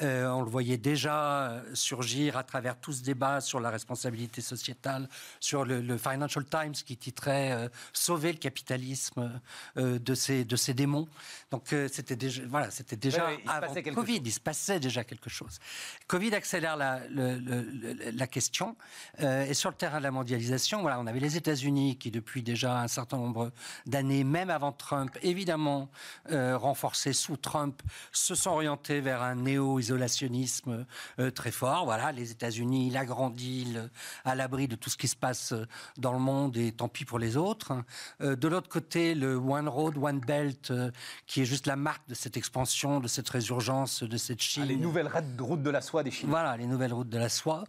on 0.00 0.42
le 0.42 0.50
voyait 0.50 0.78
déjà 0.78 1.62
surgir 1.74 2.37
à 2.38 2.44
travers 2.44 2.78
tout 2.78 2.92
ce 2.92 3.02
débat 3.02 3.40
sur 3.40 3.60
la 3.60 3.70
responsabilité 3.70 4.40
sociétale, 4.40 5.08
sur 5.40 5.64
le, 5.64 5.98
Financial 5.98 6.44
Times 6.44 6.72
qui 6.72 6.96
titrait 6.96 7.52
euh, 7.52 7.68
Sauver 7.92 8.32
le 8.32 8.38
capitalisme 8.38 9.40
euh, 9.76 9.98
de, 9.98 10.14
ses, 10.14 10.44
de 10.44 10.56
ses 10.56 10.74
démons. 10.74 11.08
Donc 11.50 11.72
euh, 11.72 11.88
c'était 11.90 12.16
déjà, 12.16 12.42
voilà, 12.48 12.70
c'était 12.70 12.96
déjà 12.96 13.28
avant 13.46 13.74
Covid, 13.94 14.20
il 14.24 14.32
se 14.32 14.40
passait 14.40 14.80
déjà 14.80 15.04
quelque 15.04 15.30
chose. 15.30 15.58
Covid 16.06 16.34
accélère 16.34 16.76
la, 16.76 17.00
la 17.10 18.26
question. 18.26 18.76
et 19.18 19.54
sur 19.54 19.70
le 19.70 19.76
terrain 19.76 19.98
de 19.98 20.04
la 20.04 20.10
mondialisation, 20.10 20.82
voilà, 20.82 21.00
on 21.00 21.06
avait 21.06 21.20
les 21.20 21.36
États-Unis 21.36 21.96
qui, 21.98 22.10
depuis 22.10 22.42
déjà 22.42 22.80
un 22.80 22.88
certain 22.88 23.16
nombre 23.16 23.52
d'années, 23.86 24.24
même 24.24 24.50
avant 24.50 24.72
Trump, 24.72 25.16
évidemment 25.22 25.90
renforcés 26.30 27.12
sous 27.12 27.36
Trump, 27.36 27.82
se 28.12 28.34
sont 28.34 28.50
orientés 28.50 29.00
vers 29.00 29.22
un 29.22 29.34
néo-isolationnisme 29.36 30.86
très 31.34 31.50
fort. 31.50 31.84
Voilà, 31.84 32.12
les 32.12 32.27
États-Unis, 32.30 32.90
la 32.90 33.04
grande 33.04 33.40
île, 33.40 33.90
à 34.24 34.34
l'abri 34.34 34.68
de 34.68 34.76
tout 34.76 34.90
ce 34.90 34.96
qui 34.96 35.08
se 35.08 35.16
passe 35.16 35.52
euh, 35.52 35.66
dans 35.96 36.12
le 36.12 36.18
monde 36.18 36.56
et 36.56 36.72
tant 36.72 36.88
pis 36.88 37.04
pour 37.04 37.18
les 37.18 37.36
autres. 37.36 37.72
Euh, 38.20 38.36
de 38.36 38.48
l'autre 38.48 38.68
côté, 38.68 39.14
le 39.14 39.36
One 39.36 39.68
Road, 39.68 39.96
One 39.96 40.20
Belt, 40.20 40.70
euh, 40.70 40.90
qui 41.26 41.42
est 41.42 41.44
juste 41.44 41.66
la 41.66 41.76
marque 41.76 42.08
de 42.08 42.14
cette 42.14 42.36
expansion, 42.36 43.00
de 43.00 43.08
cette 43.08 43.28
résurgence, 43.28 44.02
de 44.02 44.16
cette 44.16 44.40
Chine. 44.40 44.62
Ah, 44.64 44.66
les 44.66 44.76
nouvelles 44.76 45.10
routes 45.38 45.62
de 45.62 45.70
la 45.70 45.80
soie 45.80 46.02
des 46.02 46.10
Chinois. 46.10 46.40
Voilà, 46.40 46.56
les 46.56 46.66
nouvelles 46.66 46.92
routes 46.92 47.08
de 47.08 47.18
la 47.18 47.28
soie. 47.28 47.64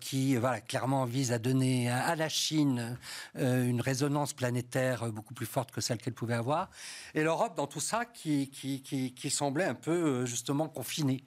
qui 0.00 0.36
voilà, 0.36 0.60
clairement 0.60 1.04
visent 1.04 1.32
à 1.32 1.38
donner 1.38 1.90
à, 1.90 2.16
la 2.16 2.28
Chine 2.28 2.98
une 3.34 3.80
résonance 3.82 4.32
planétaire 4.32 5.12
beaucoup 5.12 5.34
plus 5.34 5.46
forte 5.46 5.70
que 5.70 5.80
celle 5.82 5.98
qu'elle 5.98 6.14
pouvait 6.14 6.34
avoir. 6.34 6.70
Et 7.14 7.22
l'Europe, 7.22 7.54
dans 7.56 7.66
tout 7.66 7.80
ça, 7.80 8.06
qui, 8.06 8.48
qui, 8.48 8.82
qui, 8.82 9.12
qui 9.12 9.30
semblait 9.30 9.66
un 9.66 9.74
peu 9.74 10.24
justement 10.24 10.68
confinée. 10.68 11.24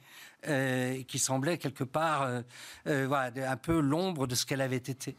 Euh, 0.47 1.01
qui 1.03 1.17
semblait 1.17 1.57
quelque 1.57 1.83
part 1.83 2.21
euh, 2.21 2.41
euh, 2.87 3.05
voilà, 3.07 3.51
un 3.51 3.57
peu 3.57 3.79
l'ombre 3.79 4.27
de 4.27 4.35
ce 4.35 4.45
qu'elle 4.45 4.61
avait 4.61 4.75
été. 4.75 5.15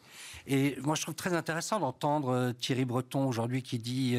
Et 0.47 0.77
moi, 0.83 0.95
je 0.95 1.03
trouve 1.03 1.17
très 1.17 1.35
intéressant 1.35 1.81
d'entendre 1.81 2.53
Thierry 2.61 2.85
Breton 2.85 3.27
aujourd'hui 3.27 3.63
qui 3.63 3.79
dit 3.79 4.17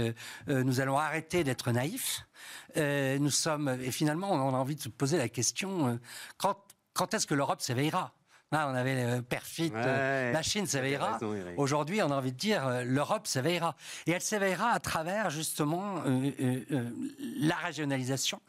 nous 0.48 0.82
allons 0.82 0.98
arrêter 0.98 1.44
d'être 1.44 1.72
naïfs. 1.72 2.28
nous 2.76 3.30
sommes 3.30 3.70
et 3.82 3.92
finalement, 3.92 4.32
on 4.32 4.54
a 4.54 4.58
envie 4.58 4.76
de 4.76 4.82
se 4.82 4.90
poser 4.90 5.18
la 5.18 5.30
question 5.30 6.00
quand, 6.38 6.58
quand 6.94 7.14
est-ce 7.14 7.28
que 7.28 7.36
l'Europe 7.36 7.62
s'éveillera? 7.62 8.17
Ah, 8.52 8.70
on 8.72 8.76
avait 8.76 9.18
le 9.18 9.22
perfit, 9.22 9.70
la 9.70 10.42
Chine 10.42 10.66
s'éveillera. 10.68 11.20
Aujourd'hui, 11.58 12.02
on 12.02 12.12
a 12.12 12.16
envie 12.16 12.32
de 12.32 12.38
dire 12.38 12.82
l'Europe 12.86 13.28
s'éveillera. 13.28 13.76
Et 14.06 14.12
elle 14.12 14.22
s'éveillera 14.22 14.70
à 14.70 14.80
travers 14.80 15.30
justement 15.30 16.04
la 16.06 17.56
régionalisation. 17.56 18.42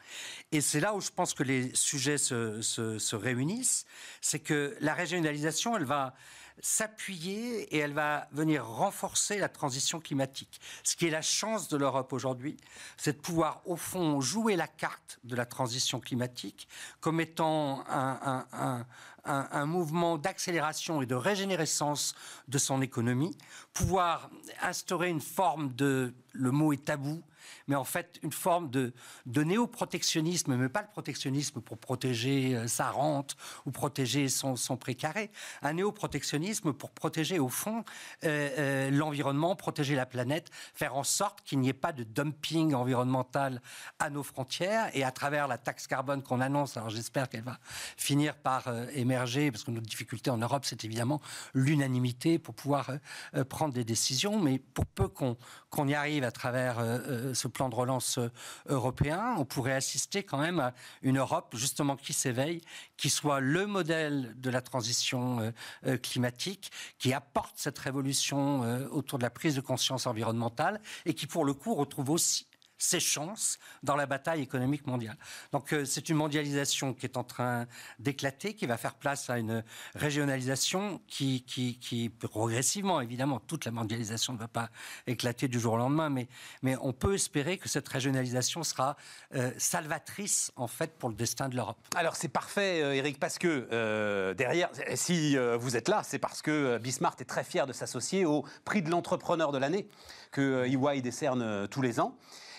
Et 0.52 0.60
c'est 0.60 0.80
là 0.80 0.94
où 0.94 1.00
je 1.00 1.10
pense 1.10 1.34
que 1.34 1.42
les 1.42 1.74
sujets 1.74 2.18
se, 2.18 2.62
se 2.62 3.16
réunissent. 3.16 3.86
C'est 4.20 4.38
que 4.38 4.76
la 4.80 4.94
régionalisation, 4.94 5.76
elle 5.76 5.84
va 5.84 6.14
s'appuyer 6.60 7.74
et 7.74 7.78
elle 7.78 7.92
va 7.92 8.28
venir 8.32 8.66
renforcer 8.66 9.38
la 9.38 9.48
transition 9.48 10.00
climatique. 10.00 10.60
Ce 10.82 10.96
qui 10.96 11.06
est 11.06 11.10
la 11.10 11.22
chance 11.22 11.68
de 11.68 11.76
l'Europe 11.76 12.12
aujourd'hui, 12.12 12.56
c'est 12.96 13.16
de 13.16 13.20
pouvoir, 13.20 13.62
au 13.64 13.76
fond, 13.76 14.20
jouer 14.20 14.56
la 14.56 14.66
carte 14.66 15.18
de 15.24 15.36
la 15.36 15.46
transition 15.46 16.00
climatique 16.00 16.68
comme 17.00 17.20
étant 17.20 17.84
un, 17.88 18.86
un 19.24 19.66
mouvement 19.66 20.18
d'accélération 20.18 21.02
et 21.02 21.06
de 21.06 21.14
régénérescence 21.14 22.14
de 22.48 22.58
son 22.58 22.80
économie, 22.82 23.36
pouvoir 23.72 24.30
instaurer 24.62 25.08
une 25.08 25.20
forme 25.20 25.74
de, 25.74 26.14
le 26.32 26.50
mot 26.50 26.72
est 26.72 26.84
tabou, 26.84 27.22
mais 27.66 27.76
en 27.76 27.84
fait 27.84 28.18
une 28.22 28.32
forme 28.32 28.70
de, 28.70 28.92
de 29.26 29.42
néo-protectionnisme, 29.42 30.56
mais 30.56 30.68
pas 30.68 30.82
le 30.82 30.88
protectionnisme 30.88 31.60
pour 31.60 31.78
protéger 31.78 32.54
euh, 32.54 32.68
sa 32.68 32.90
rente 32.90 33.36
ou 33.66 33.70
protéger 33.70 34.28
son, 34.28 34.56
précaré, 34.76 35.30
un 35.62 35.74
néo-protectionnisme 35.74 36.72
pour 36.72 36.90
protéger 36.90 37.38
au 37.38 37.48
fond 37.48 37.84
euh, 38.24 38.50
euh, 38.58 38.90
l'environnement, 38.90 39.56
protéger 39.56 39.94
la 39.94 40.06
planète, 40.06 40.50
faire 40.74 40.96
en 40.96 41.04
sorte 41.04 41.42
qu'il 41.42 41.60
n'y 41.60 41.68
ait 41.68 41.72
pas 41.72 41.92
de 41.92 42.04
dumping 42.04 42.74
environnemental 42.74 43.62
à 43.98 44.10
nos 44.10 44.22
frontières. 44.22 44.90
Et 44.94 45.04
à 45.04 45.10
travers 45.10 45.48
la 45.48 45.58
taxe 45.58 45.86
carbone 45.86 46.22
qu'on 46.22 46.40
annonce, 46.40 46.76
alors 46.76 46.90
j'espère 46.90 47.28
qu'elle 47.28 47.42
va 47.42 47.58
finir 47.96 48.36
par 48.36 48.68
émerger, 48.94 49.50
parce 49.50 49.64
que 49.64 49.70
notre 49.70 49.86
difficulté 49.86 50.30
en 50.30 50.38
Europe, 50.38 50.64
c'est 50.64 50.84
évidemment 50.84 51.20
l'unanimité 51.54 52.38
pour 52.38 52.54
pouvoir 52.54 52.90
prendre 53.48 53.74
des 53.74 53.84
décisions, 53.84 54.40
mais 54.40 54.58
pour 54.58 54.86
peu 54.86 55.08
qu'on 55.08 55.36
qu'on 55.70 55.86
y 55.86 55.94
arrive 55.94 56.24
à 56.24 56.30
travers 56.30 56.78
ce 57.38 57.48
plan 57.48 57.68
de 57.68 57.74
relance 57.74 58.18
euh, 58.18 58.30
européen, 58.66 59.34
on 59.38 59.44
pourrait 59.44 59.72
assister 59.72 60.22
quand 60.22 60.38
même 60.38 60.60
à 60.60 60.74
une 61.02 61.18
Europe 61.18 61.54
justement 61.56 61.96
qui 61.96 62.12
s'éveille, 62.12 62.60
qui 62.96 63.08
soit 63.08 63.40
le 63.40 63.66
modèle 63.66 64.34
de 64.36 64.50
la 64.50 64.60
transition 64.60 65.40
euh, 65.40 65.50
euh, 65.86 65.96
climatique, 65.96 66.70
qui 66.98 67.12
apporte 67.12 67.54
cette 67.56 67.78
révolution 67.78 68.60
autour 68.90 69.18
de 69.18 69.22
la 69.22 69.30
prise 69.30 69.54
de 69.54 69.60
conscience 69.60 70.06
environnementale 70.06 70.80
et 71.06 71.14
qui 71.14 71.26
pour 71.26 71.44
le 71.44 71.54
coup 71.54 71.74
retrouve 71.74 72.10
aussi 72.10 72.46
ses 72.78 73.00
chances 73.00 73.58
dans 73.82 73.96
la 73.96 74.06
bataille 74.06 74.40
économique 74.40 74.86
mondiale. 74.86 75.16
Donc 75.52 75.72
euh, 75.72 75.84
c'est 75.84 76.08
une 76.08 76.16
mondialisation 76.16 76.94
qui 76.94 77.06
est 77.06 77.16
en 77.16 77.24
train 77.24 77.66
d'éclater, 77.98 78.54
qui 78.54 78.66
va 78.66 78.76
faire 78.76 78.94
place 78.94 79.28
à 79.28 79.38
une 79.38 79.64
régionalisation 79.94 81.00
qui, 81.08 82.12
progressivement, 82.20 83.00
évidemment, 83.00 83.40
toute 83.40 83.64
la 83.64 83.72
mondialisation 83.72 84.32
ne 84.32 84.38
va 84.38 84.48
pas 84.48 84.70
éclater 85.06 85.48
du 85.48 85.58
jour 85.58 85.74
au 85.74 85.76
lendemain, 85.76 86.08
mais, 86.08 86.28
mais 86.62 86.76
on 86.80 86.92
peut 86.92 87.14
espérer 87.14 87.58
que 87.58 87.68
cette 87.68 87.88
régionalisation 87.88 88.62
sera 88.62 88.96
euh, 89.34 89.50
salvatrice 89.58 90.52
en 90.56 90.68
fait 90.68 90.96
pour 90.98 91.08
le 91.08 91.16
destin 91.16 91.48
de 91.48 91.56
l'Europe. 91.56 91.78
Alors 91.96 92.14
c'est 92.14 92.28
parfait, 92.28 92.82
euh, 92.82 92.94
Eric, 92.94 93.18
parce 93.18 93.38
que 93.38 94.32
derrière, 94.34 94.70
si 94.94 95.36
vous 95.58 95.76
êtes 95.76 95.88
là, 95.88 96.02
c'est 96.04 96.18
parce 96.18 96.42
que 96.42 96.78
Bismarck 96.78 97.20
est 97.20 97.24
très 97.24 97.44
fier 97.44 97.66
de 97.66 97.72
s'associer 97.72 98.24
au 98.24 98.44
prix 98.64 98.82
de 98.82 98.90
l'entrepreneur 98.90 99.50
de 99.52 99.58
l'année 99.58 99.88
que 100.30 100.66
EY 100.66 101.02
décerne 101.02 101.66
tous 101.68 101.82
les 101.82 101.98
ans. 102.00 102.16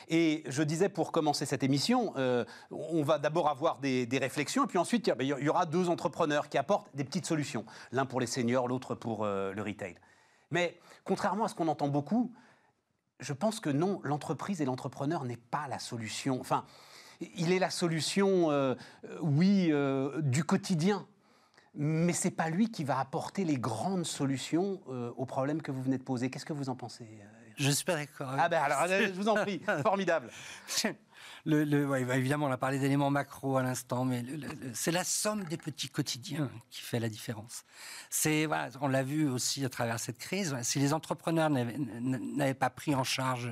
Et 0.10 0.44
je 0.48 0.64
disais 0.64 0.90
pour 0.90 1.12
commencer 1.12 1.46
cette 1.46 1.62
émission, 1.62 2.14
euh, 2.18 2.44
on 2.72 3.04
va 3.04 3.20
d'abord 3.20 3.48
avoir 3.48 3.78
des, 3.78 4.08
réflexions, 4.14 4.64
et 4.64 4.68
puis 4.68 4.80
ensuite, 4.80 5.12
il 5.20 5.28
y 5.28 5.50
aura 5.50 5.68
deux 5.68 5.88
entrepreneurs 5.88 6.50
qui 6.50 6.58
apportent 6.58 6.90
des 6.96 7.04
petites 7.04 7.28
solutions, 7.28 7.64
l'un 7.92 8.08
pour 8.08 8.20
les 8.20 8.26
seniors, 8.26 8.68
l'autre 8.68 8.96
pour 8.96 9.24
euh, 9.24 9.54
le 9.54 9.62
retail. 9.62 9.96
Mais 10.50 10.80
contrairement 11.04 11.46
à 11.46 11.48
ce 11.48 11.54
qu'on 11.54 11.68
entend 11.68 11.90
beaucoup, 11.90 12.34
je 13.20 13.34
pense 13.34 13.60
que 13.60 13.70
non, 13.70 14.02
l'entreprise 14.04 14.62
et 14.62 14.66
l'entrepreneur 14.66 15.26
n'est 15.26 15.38
pas 15.38 15.68
la 15.68 15.78
solution. 15.78 16.42
Enfin, 16.42 16.66
il 17.36 17.52
est 17.52 17.60
la 17.60 17.70
solution, 17.70 18.50
euh, 18.50 18.74
oui, 19.22 19.72
du 20.24 20.44
quotidien, 20.44 21.06
mais 21.76 22.14
c'est 22.14 22.32
pas 22.32 22.50
lui 22.50 22.72
qui 22.72 22.84
va 22.84 22.98
apporter 22.98 23.46
les 23.46 23.58
grandes 23.58 24.08
solutions 24.08 24.82
aux 24.88 25.26
problèmes 25.28 25.62
que 25.62 25.72
vous 25.72 25.84
venez 25.84 26.00
de 26.00 26.04
poser. 26.04 26.32
Qu'est-ce 26.32 26.46
que 26.46 26.54
vous 26.54 26.70
en 26.70 26.76
pensez 26.76 27.06
je 27.60 27.70
suis 27.70 27.86
pas 27.86 27.96
d'accord. 27.96 28.32
Ah 28.38 28.50
ben 28.50 28.62
alors, 28.62 28.88
je 28.88 29.12
vous 29.12 29.28
en 29.28 29.36
prie, 29.36 29.62
formidable. 29.84 30.30
Le, 31.46 32.14
évidemment, 32.14 32.48
on 32.48 32.52
a 32.52 32.58
parlé 32.58 32.80
d'éléments 32.80 33.10
macro 33.10 33.58
à 33.58 33.64
l'instant, 33.64 34.06
mais 34.06 34.24
c'est 34.74 34.92
la 34.92 35.04
somme 35.04 35.44
des 35.46 35.58
petits 35.58 35.90
quotidiens 35.90 36.50
qui 36.70 36.82
fait 36.82 37.00
la 37.00 37.10
différence. 37.10 37.64
C'est, 38.10 38.46
voilà, 38.46 38.70
on 38.82 38.88
l'a 38.88 39.04
vu 39.04 39.30
aussi 39.30 39.64
à 39.66 39.70
travers 39.70 40.00
cette 40.00 40.18
crise. 40.18 40.56
Si 40.64 40.80
les 40.80 40.94
entrepreneurs 40.94 41.50
n'avaient 41.50 42.54
pas 42.54 42.70
pris 42.70 42.96
en 42.96 43.04
charge 43.04 43.52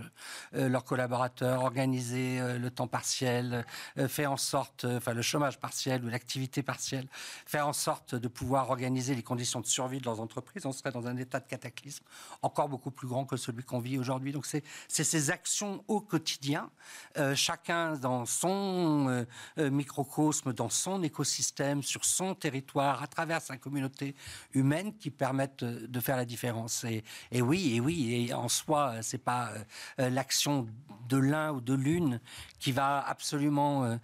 euh, 0.53 0.69
leurs 0.69 0.83
collaborateurs, 0.83 1.63
organisé 1.63 2.39
euh, 2.39 2.57
le 2.57 2.69
temps 2.69 2.87
partiel, 2.87 3.65
euh, 3.97 4.07
fait 4.07 4.25
en 4.25 4.37
sorte, 4.37 4.85
enfin 4.85 5.13
le 5.13 5.21
chômage 5.21 5.59
partiel 5.59 6.03
ou 6.03 6.09
l'activité 6.09 6.63
partielle, 6.63 7.07
fait 7.45 7.61
en 7.61 7.73
sorte 7.73 8.15
de 8.15 8.27
pouvoir 8.27 8.69
organiser 8.69 9.15
les 9.15 9.23
conditions 9.23 9.61
de 9.61 9.65
survie 9.65 9.99
de 9.99 10.05
leurs 10.05 10.19
entreprises, 10.19 10.65
on 10.65 10.71
serait 10.71 10.91
dans 10.91 11.07
un 11.07 11.17
état 11.17 11.39
de 11.39 11.47
cataclysme 11.47 12.05
encore 12.41 12.69
beaucoup 12.69 12.91
plus 12.91 13.07
grand 13.07 13.25
que 13.25 13.37
celui 13.37 13.63
qu'on 13.63 13.79
vit 13.79 13.97
aujourd'hui. 13.97 14.31
Donc 14.31 14.45
c'est 14.45 14.63
ces 14.87 15.31
actions 15.31 15.83
au 15.87 16.01
quotidien, 16.01 16.69
chacun 17.35 17.76
dans 18.01 18.25
son 18.25 19.07
euh, 19.09 19.25
euh, 19.57 19.69
microcosme, 19.69 20.53
dans 20.53 20.69
son 20.69 21.03
écosystème, 21.03 21.83
sur 21.83 22.05
son 22.05 22.35
territoire, 22.35 23.01
à 23.01 23.07
travers 23.07 23.41
sa 23.41 23.57
communauté 23.57 24.15
humaine 24.53 24.93
qui 24.97 25.09
permettent 25.09 25.63
de 25.63 25.99
faire 25.99 26.17
la 26.17 26.25
différence. 26.25 26.85
Et, 27.31 27.41
oui, 27.41 27.75
et 27.75 27.79
oui, 27.79 28.27
et 28.29 28.33
en 28.33 28.49
soi, 28.49 28.95
c'est 29.01 29.23
pas 29.23 29.51
euh, 29.99 30.09
l'action 30.09 30.67
de 31.09 31.17
l'un 31.17 31.51
ou 31.53 31.61
de 31.61 31.73
l'une 31.73 32.19
qui 32.59 32.71
va 32.71 32.99
absolument 32.99 33.97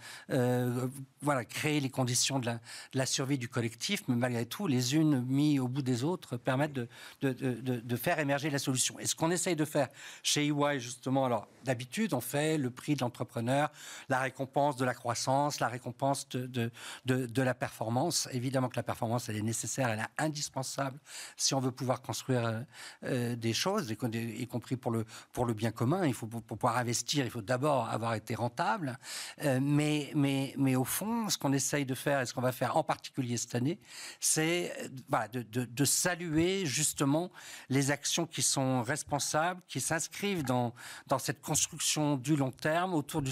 voilà, 1.24 1.46
créer 1.46 1.80
les 1.80 1.90
conditions 1.90 2.40
de 2.40 2.52
la, 2.94 3.06
survie 3.06 3.38
du 3.38 3.48
collectif, 3.48 4.04
mais 4.08 4.16
malgré 4.16 4.46
tout, 4.46 4.68
les 4.68 4.96
unes 4.96 5.26
mises 5.26 5.60
au 5.60 5.68
bout 5.68 5.82
des 5.82 6.04
autres 6.04 6.38
permettent 6.38 6.74
de, 6.74 7.96
faire 7.96 8.20
émerger 8.20 8.50
la 8.50 8.60
solution. 8.60 9.00
Et 9.00 9.06
ce 9.06 9.16
qu'on 9.16 9.32
essaye 9.32 9.56
de 9.56 9.66
faire 9.66 9.88
chez 10.22 10.48
EY, 10.48 10.80
justement, 10.80 11.26
alors 11.26 11.48
d'habitude, 11.64 12.14
on 12.14 12.22
fait 12.22 12.58
le 12.58 12.70
prix 12.70 12.96
de 12.96 13.02
l'entrepreneur, 13.02 13.63
la 14.10 14.20
récompense 14.20 14.76
de 14.76 14.86
la 14.86 14.94
croissance, 14.94 15.60
la 15.60 15.68
récompense 15.68 16.28
de, 16.30 16.72
de, 17.06 17.42
la 17.42 17.54
performance. 17.54 18.28
Évidemment 18.32 18.70
que 18.70 18.76
la 18.76 18.84
performance, 18.84 19.30
elle 19.30 19.38
est 19.38 19.42
nécessaire, 19.42 19.90
elle 19.90 20.00
est 20.00 20.24
indispensable 20.24 21.00
si 21.38 21.54
on 21.54 21.60
veut 21.60 21.72
pouvoir 21.72 22.02
construire 22.02 22.46
euh, 22.46 22.62
euh, 23.04 23.36
des 23.36 23.54
choses, 23.54 23.90
y 23.92 24.48
compris 24.48 24.78
pour 24.78 24.92
le, 24.92 25.06
pour 25.32 25.46
le 25.46 25.54
bien 25.54 25.72
commun. 25.72 26.06
Il 26.06 26.14
faut, 26.14 26.28
pour, 26.28 26.42
pouvoir 26.44 26.78
investir, 26.78 27.26
il 27.26 27.32
faut 27.32 27.42
d'abord 27.42 27.90
avoir 27.90 28.14
été 28.14 28.36
rentable. 28.36 28.98
Euh, 29.44 29.60
mais, 29.62 30.12
mais, 30.16 30.54
mais 30.58 30.76
au 30.76 30.84
fond, 30.84 31.30
ce 31.30 31.38
qu'on 31.38 31.54
essaye 31.54 31.86
de 31.86 31.96
faire 31.96 32.22
et 32.22 32.26
ce 32.26 32.34
qu'on 32.34 32.42
va 32.42 32.52
faire 32.52 32.78
en 32.78 32.84
particulier 32.84 33.38
cette 33.38 33.56
année, 33.56 33.80
c'est 34.20 34.74
euh, 35.14 35.44
de, 35.44 35.86
saluer 35.86 36.66
justement 36.66 37.32
les 37.70 37.92
actions 37.92 38.26
qui 38.26 38.42
sont 38.42 38.84
responsables, 38.84 39.62
qui 39.68 39.82
s'inscrivent 39.82 40.44
dans, 40.44 40.74
dans 41.08 41.20
cette 41.20 41.42
construction 41.42 42.18
du 42.18 42.36
long 42.36 42.52
terme, 42.52 42.94
autour 42.94 43.22
du 43.22 43.32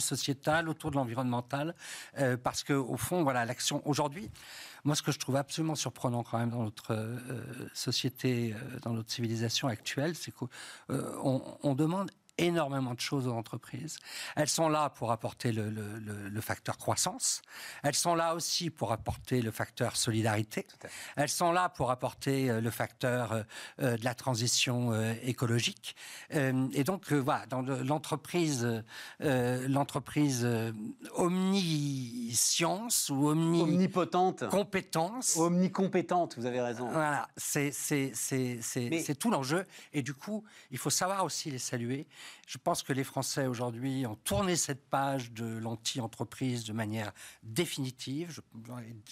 autour 0.68 0.92
de 0.92 0.96
l'environnemental, 0.96 1.76
euh, 2.18 2.38
parce 2.38 2.64
que 2.64 2.74
au 2.74 2.98
fond, 2.98 3.24
voilà, 3.24 3.46
l'action 3.46 3.82
aujourd'hui. 3.86 4.30
Moi, 4.84 4.96
ce 4.96 5.04
que 5.04 5.12
je 5.12 5.20
trouve 5.20 5.36
absolument 5.36 5.76
surprenant 5.76 6.24
quand 6.24 6.40
même 6.40 6.50
dans 6.50 6.64
notre 6.64 6.94
euh, 6.94 7.18
société, 7.74 8.56
dans 8.82 8.94
notre 8.94 9.12
civilisation 9.12 9.68
actuelle, 9.68 10.16
c'est 10.16 10.32
qu'on 10.32 10.50
on 11.62 11.76
demande 11.76 12.10
énormément 12.42 12.94
de 12.94 13.00
choses 13.00 13.28
aux 13.28 13.34
entreprises. 13.34 13.98
Elles 14.36 14.50
sont 14.50 14.70
là 14.70 14.90
pour 14.90 15.12
apporter 15.12 15.52
le, 15.52 15.70
le, 15.70 16.00
le, 16.30 16.42
facteur 16.42 16.78
croissance. 16.78 17.42
Elles 17.84 17.96
sont 17.96 18.16
là 18.16 18.36
aussi 18.36 18.70
pour 18.70 18.92
apporter 18.92 19.42
le 19.42 19.52
facteur 19.52 19.96
solidarité. 19.96 20.66
Elles 21.16 21.30
sont 21.30 21.52
là 21.52 21.70
pour 21.70 21.92
apporter 21.92 22.50
euh, 22.50 22.62
le 22.62 22.72
facteur 22.72 23.32
euh, 23.32 23.44
euh, 23.82 23.98
de 23.98 24.04
la 24.04 24.16
transition 24.16 24.92
écologique. 25.24 25.96
Et 26.32 26.84
donc, 26.84 27.12
voilà, 27.12 27.46
dans 27.48 27.62
l'entreprise, 27.62 28.84
l'entreprise 29.20 30.48
omniscience 31.16 33.10
ou 33.10 33.28
omni 33.30 33.62
omnipotente, 33.62 34.48
compétence, 34.50 35.38
omnicompétente. 35.38 36.38
Vous 36.38 36.46
avez 36.46 36.62
raison. 36.62 36.90
Voilà, 36.90 37.28
c'est 37.38 37.72
c'est 37.72 38.12
c'est 38.14 38.60
c'est 38.62 39.16
tout 39.16 39.30
l'enjeu. 39.30 39.66
Et 39.94 40.02
du 40.02 40.14
coup, 40.14 40.44
il 40.72 40.78
faut 40.78 40.90
savoir 40.90 41.24
aussi 41.24 41.52
les 41.52 41.60
saluer 41.60 42.08
Je 42.48 42.58
pense 42.58 42.84
que 42.84 42.94
les 42.94 43.04
Français 43.04 43.48
aujourd'hui 43.48 44.06
ont 44.06 44.16
tourné 44.16 44.56
cette 44.56 44.90
page 44.90 45.32
de 45.32 45.46
l'anti-entreprise 45.46 46.64
de 46.64 46.74
manière 46.74 47.12
définitive. 47.44 48.42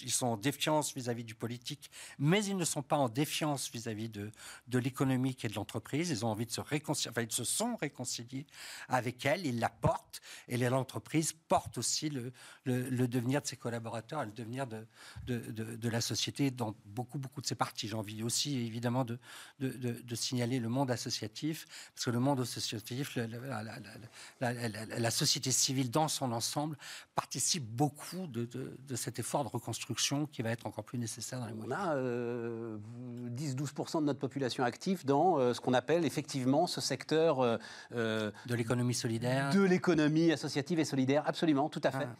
ils 0.02 0.10
sont 0.10 0.26
en 0.26 0.36
défiance 0.36 0.94
vis-à-vis 0.94 1.24
du 1.24 1.34
politique, 1.34 1.90
mais 2.18 2.44
ils 2.44 2.56
ne 2.56 2.64
sont 2.64 2.82
pas 2.82 2.96
en 2.96 3.08
défiance 3.08 3.70
vis-à-vis 3.70 4.08
de, 4.08 4.30
de 4.68 4.78
l'économique 4.78 5.44
et 5.44 5.48
de 5.48 5.54
l'entreprise. 5.54 6.10
Ils 6.10 6.24
ont 6.24 6.28
envie 6.28 6.46
de 6.46 6.50
se 6.50 6.60
réconcilier, 6.60 7.10
enfin, 7.10 7.22
ils 7.22 7.32
se 7.32 7.44
sont 7.44 7.76
réconciliés 7.76 8.46
avec 8.88 9.24
elle, 9.24 9.46
ils 9.46 9.58
la 9.58 9.68
portent, 9.68 10.20
et 10.48 10.56
l'entreprise 10.68 11.32
porte 11.32 11.78
aussi 11.78 12.10
le, 12.10 12.32
devenir 12.64 13.42
de 13.42 13.46
ses 13.46 13.56
collaborateurs, 13.56 14.24
le 14.24 14.32
devenir 14.32 14.66
de, 14.66 15.88
la 15.88 16.00
société 16.00 16.50
dans 16.50 16.74
beaucoup, 16.84 17.18
beaucoup 17.18 17.40
de 17.40 17.46
ses 17.46 17.54
parties. 17.54 17.88
J'ai 17.88 17.94
envie 17.94 18.22
aussi, 18.22 18.58
évidemment, 18.58 19.04
de, 19.04 19.18
de, 19.58 20.14
signaler 20.14 20.60
le 20.60 20.68
monde 20.68 20.90
associatif, 20.90 21.66
parce 21.94 22.04
que 22.04 22.10
le 22.10 22.20
monde 22.20 22.40
associatif, 22.40 22.99
la, 24.40 25.10
société 25.10 25.50
civile 25.50 25.90
dans 25.90 26.08
son 26.08 26.32
ensemble 26.32 26.76
participe 27.14 27.64
beaucoup 27.64 28.26
de, 28.26 28.48
cet 28.96 29.18
effort 29.18 29.44
de 29.44 29.48
reconstruction 29.48 30.26
qui 30.26 30.42
va 30.42 30.50
être 30.50 30.66
encore 30.66 30.84
plus 30.84 30.98
nécessaire 30.98 31.40
dans 31.40 31.46
les 31.46 31.52
mois. 31.52 31.66
On 31.66 31.72
a 31.72 31.94
10-12% 31.94 33.96
euh, 33.96 34.00
de 34.00 34.06
notre 34.06 34.18
population 34.18 34.64
active 34.64 35.04
dans 35.04 35.38
euh, 35.38 35.54
ce 35.54 35.60
qu'on 35.60 35.74
appelle 35.74 36.04
effectivement 36.04 36.66
ce 36.66 36.80
secteur 36.80 37.40
euh, 37.40 37.58
de 38.46 38.54
l'économie 38.54 38.94
solidaire, 38.94 39.52
de 39.52 39.62
l'économie 39.62 40.32
associative 40.32 40.78
et 40.78 40.84
solidaire, 40.84 41.22
absolument, 41.26 41.68
tout 41.68 41.82
à 41.84 41.90
fait. 41.90 42.06
Ah. 42.06 42.16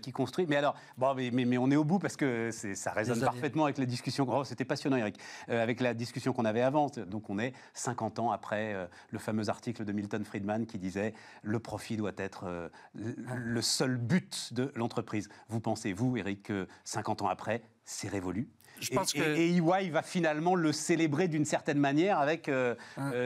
Qui 0.00 0.12
construit. 0.12 0.46
Mais 0.48 0.54
alors, 0.54 0.76
bon, 0.96 1.16
mais, 1.16 1.32
mais, 1.32 1.58
on 1.58 1.68
est 1.68 1.74
au 1.74 1.82
bout 1.82 1.98
parce 1.98 2.16
que 2.16 2.50
ça 2.52 2.92
résonne 2.92 3.18
parfaitement 3.18 3.64
avec 3.64 3.78
la 3.78 3.86
discussion. 3.86 4.24
Oh, 4.28 4.44
C'était 4.44 4.64
passionnant, 4.64 4.96
Eric, 4.96 5.18
avec 5.48 5.80
la 5.80 5.94
discussion 5.94 6.32
qu'on 6.32 6.44
avait 6.44 6.62
avant. 6.62 6.86
Donc, 7.08 7.28
on 7.28 7.40
est 7.40 7.52
50 7.72 8.20
ans 8.20 8.30
après 8.30 8.88
le 9.10 9.18
fameux 9.18 9.48
article 9.48 9.84
de 9.84 9.90
Milton 10.04 10.24
Friedman 10.24 10.66
qui 10.66 10.78
disait 10.78 11.14
le 11.42 11.58
profit 11.58 11.96
doit 11.96 12.12
être 12.16 12.70
le 12.94 13.62
seul 13.62 13.96
but 13.96 14.52
de 14.52 14.70
l'entreprise. 14.74 15.28
Vous 15.48 15.60
pensez, 15.60 15.92
vous, 15.92 16.16
Eric, 16.16 16.42
que 16.42 16.68
50 16.84 17.22
ans 17.22 17.28
après, 17.28 17.62
c'est 17.84 18.08
révolu? 18.08 18.48
Je 18.80 18.90
pense 18.92 19.12
que... 19.12 19.20
et, 19.20 19.56
EY 19.56 19.90
va 19.90 20.02
finalement 20.02 20.54
le 20.54 20.72
célébrer 20.72 21.28
d'une 21.28 21.44
certaine 21.44 21.78
manière 21.78 22.18
avec 22.18 22.50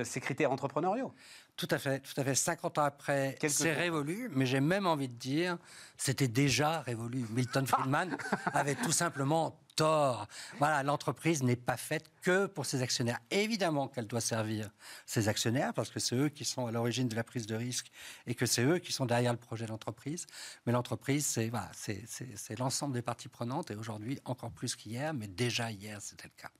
ses 0.04 0.20
critères 0.20 0.52
entrepreneuriaux. 0.52 1.12
Tout 1.58 1.66
à 1.72 1.78
fait, 1.78 1.98
tout 1.98 2.20
à 2.20 2.22
fait. 2.22 2.36
50 2.36 2.78
ans 2.78 2.84
après, 2.84 3.36
c'est 3.48 3.72
révolu, 3.72 4.30
mais 4.32 4.46
j'ai 4.46 4.60
même 4.60 4.86
envie 4.86 5.08
de 5.08 5.16
dire, 5.16 5.58
c'était 5.96 6.28
déjà 6.28 6.82
révolu. 6.82 7.26
Milton 7.30 7.66
Friedman 7.66 8.16
avait 8.54 8.76
tout 8.76 8.92
simplement 8.92 9.60
tort. 9.74 10.28
Voilà, 10.60 10.84
l'entreprise 10.84 11.42
n'est 11.42 11.56
pas 11.56 11.76
faite 11.76 12.12
que 12.22 12.46
pour 12.46 12.64
ses 12.64 12.80
actionnaires. 12.82 13.18
Évidemment 13.32 13.88
qu'elle 13.88 14.06
doit 14.06 14.20
servir 14.20 14.70
ses 15.04 15.26
actionnaires, 15.26 15.74
parce 15.74 15.90
que 15.90 15.98
c'est 15.98 16.14
eux 16.14 16.28
qui 16.28 16.44
sont 16.44 16.68
à 16.68 16.70
l'origine 16.70 17.08
de 17.08 17.16
la 17.16 17.24
prise 17.24 17.48
de 17.48 17.56
risque 17.56 17.90
et 18.28 18.36
que 18.36 18.46
c'est 18.46 18.62
eux 18.62 18.78
qui 18.78 18.92
sont 18.92 19.04
derrière 19.04 19.32
le 19.32 19.38
projet 19.38 19.66
d'entreprise. 19.66 20.28
Mais 20.64 20.72
l'entreprise, 20.72 21.26
c'est 21.26 21.48
voilà, 21.48 21.72
c'est 21.74 22.58
l'ensemble 22.60 22.94
des 22.94 23.02
parties 23.02 23.28
prenantes, 23.28 23.72
et 23.72 23.74
aujourd'hui 23.74 24.20
encore 24.24 24.52
plus 24.52 24.76
qu'hier, 24.76 25.12
mais 25.12 25.26
déjà 25.26 25.72
hier, 25.72 26.00
c'était 26.00 26.28
le 26.28 26.40
cas. 26.40 26.52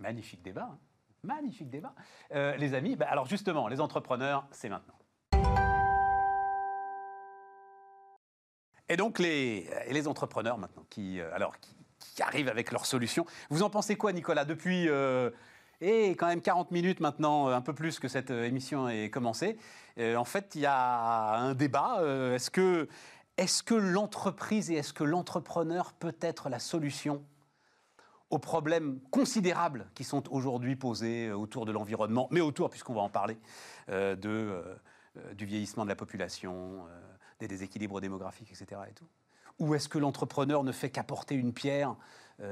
Magnifique 0.00 0.42
débat. 0.42 0.70
Hein. 0.72 0.78
Magnifique 1.24 1.70
débat. 1.70 1.94
Euh, 2.34 2.56
les 2.56 2.74
amis, 2.74 2.96
bah, 2.96 3.06
alors 3.08 3.26
justement, 3.26 3.68
les 3.68 3.80
entrepreneurs, 3.80 4.44
c'est 4.50 4.68
maintenant. 4.68 4.94
Et 8.88 8.96
donc 8.96 9.20
les, 9.20 10.08
entrepreneurs 10.08 10.58
maintenant 10.58 10.84
qui, 10.90 11.20
euh, 11.20 11.30
qui, 12.00 12.22
arrivent 12.22 12.48
avec 12.48 12.72
leurs 12.72 12.86
solutions. 12.86 13.24
Vous 13.50 13.62
en 13.62 13.70
pensez 13.70 13.94
quoi, 13.94 14.12
Nicolas 14.12 14.44
Depuis 14.44 14.88
euh, 14.88 15.30
et 15.80 16.10
quand 16.10 16.26
même 16.26 16.42
40 16.42 16.72
minutes 16.72 16.98
maintenant, 16.98 17.46
un 17.46 17.60
peu 17.60 17.72
plus 17.72 18.00
que 18.00 18.08
cette 18.08 18.30
émission 18.30 18.88
est 18.88 19.08
commencée, 19.08 19.56
en 19.98 20.24
fait, 20.24 20.56
il 20.56 20.62
y 20.62 20.66
a 20.66 21.36
un 21.36 21.54
débat. 21.54 22.00
est-ce 22.34 22.50
que, 22.50 22.88
est-ce 23.36 23.62
que 23.62 23.74
l'entreprise 23.74 24.72
et 24.72 24.74
est-ce 24.74 24.92
que 24.92 25.04
l'entrepreneur 25.04 25.92
peut 25.92 26.16
être 26.20 26.48
la 26.48 26.58
solution 26.58 27.24
aux 28.32 28.38
problèmes 28.38 28.98
considérables 29.10 29.86
qui 29.94 30.04
sont 30.04 30.32
aujourd'hui 30.32 30.74
posés 30.74 31.28
euh, 31.28 31.36
autour 31.36 31.66
de 31.66 31.72
l'environnement, 31.72 32.28
mais 32.30 32.40
autour, 32.40 32.70
puisqu'on 32.70 32.94
va 32.94 33.02
en 33.02 33.10
parler, 33.10 33.36
euh, 33.90 34.16
de, 34.16 34.28
euh, 34.30 35.34
du 35.34 35.44
vieillissement 35.44 35.84
de 35.84 35.90
la 35.90 35.96
population, 35.96 36.86
des 37.38 37.46
déséquilibres 37.46 38.00
démographiques, 38.00 38.50
etc. 38.50 38.80
Et 38.90 38.94
tout. 38.94 39.06
Ou 39.58 39.74
est-ce 39.74 39.88
que 39.88 39.98
l'entrepreneur 39.98 40.64
ne 40.64 40.72
fait 40.72 40.88
qu'apporter 40.88 41.34
une 41.34 41.52
pierre, 41.52 41.94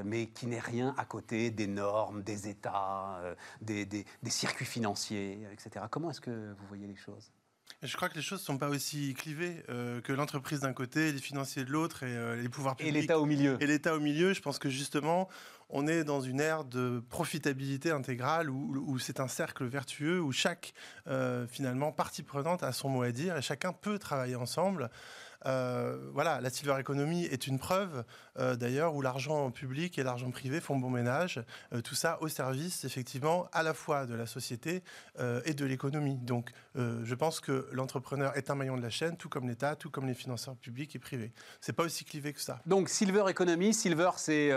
mais 0.04 0.26
qui 0.26 0.46
n'est 0.46 0.60
rien 0.60 0.94
à 0.98 1.06
côté 1.06 1.50
des 1.50 1.66
normes, 1.66 2.22
des 2.22 2.48
États, 2.48 3.18
des, 3.62 3.86
des, 3.86 4.04
circuits 4.26 4.66
financiers, 4.66 5.40
etc. 5.50 5.86
Comment 5.90 6.10
est-ce 6.10 6.20
que 6.20 6.52
vous 6.52 6.66
voyez 6.68 6.86
les 6.86 6.96
choses? 6.96 7.32
Je 7.82 7.96
crois 7.96 8.10
que 8.10 8.16
les 8.16 8.22
choses 8.22 8.40
ne 8.40 8.44
sont 8.44 8.58
pas 8.58 8.68
aussi 8.68 9.14
clivées 9.14 9.64
que 9.66 10.12
l'entreprise 10.12 10.60
d'un 10.60 10.74
côté, 10.74 11.10
les 11.12 11.18
financiers 11.18 11.64
de 11.64 11.70
l'autre 11.70 12.02
et 12.02 12.36
les 12.36 12.48
pouvoirs 12.50 12.76
publics. 12.76 12.94
Et 12.94 13.00
l'État 13.00 13.18
au 13.18 13.24
milieu. 13.24 13.56
Et 13.60 13.66
l'État 13.66 13.94
au 13.94 14.00
milieu. 14.00 14.34
Je 14.34 14.42
pense 14.42 14.58
que 14.58 14.68
justement, 14.68 15.28
on 15.72 15.86
est 15.86 16.04
dans 16.04 16.20
une 16.20 16.40
ère 16.40 16.64
de 16.64 17.02
profitabilité 17.08 17.90
intégrale 17.90 18.50
où, 18.50 18.98
c'est 18.98 19.20
un 19.20 19.28
cercle 19.28 19.64
vertueux 19.64 20.20
où 20.20 20.32
chaque 20.32 20.74
euh, 21.06 21.46
finalement 21.46 21.92
partie 21.92 22.22
prenante 22.22 22.62
a 22.62 22.72
son 22.72 22.88
mot 22.88 23.02
à 23.02 23.12
dire 23.12 23.36
et 23.36 23.42
chacun 23.42 23.72
peut 23.72 23.98
travailler 23.98 24.36
ensemble. 24.36 24.90
Euh, 25.46 26.10
voilà, 26.12 26.40
la 26.40 26.50
silver 26.50 26.76
economy 26.78 27.24
est 27.24 27.46
une 27.46 27.58
preuve 27.58 28.04
euh, 28.38 28.56
d'ailleurs 28.56 28.94
où 28.94 29.02
l'argent 29.02 29.50
public 29.50 29.98
et 29.98 30.02
l'argent 30.02 30.30
privé 30.30 30.60
font 30.60 30.76
bon 30.76 30.90
ménage. 30.90 31.42
tout 31.84 31.94
ça 31.94 32.18
au 32.20 32.28
service 32.28 32.84
effectivement 32.84 33.48
à 33.52 33.62
la 33.62 33.74
fois 33.74 34.06
de 34.06 34.14
la 34.14 34.26
société 34.26 34.82
et 35.44 35.54
de 35.54 35.64
l'économie. 35.64 36.16
Donc 36.16 36.50
je 36.74 37.14
pense 37.14 37.40
que 37.40 37.68
l'entrepreneur 37.72 38.36
est 38.36 38.50
un 38.50 38.54
maillon 38.54 38.76
de 38.76 38.82
la 38.82 38.90
chaîne, 38.90 39.16
tout 39.16 39.28
comme 39.28 39.48
l'État, 39.48 39.76
tout 39.76 39.90
comme 39.90 40.06
les 40.06 40.14
financeurs 40.14 40.56
publics 40.56 40.94
et 40.94 40.98
privés. 40.98 41.32
C'est 41.60 41.72
pas 41.72 41.84
aussi 41.84 42.04
clivé 42.04 42.32
que 42.32 42.40
ça. 42.40 42.60
Donc 42.66 42.88
silver 42.88 43.24
economy, 43.28 43.74
silver 43.74 44.10
c'est 44.16 44.48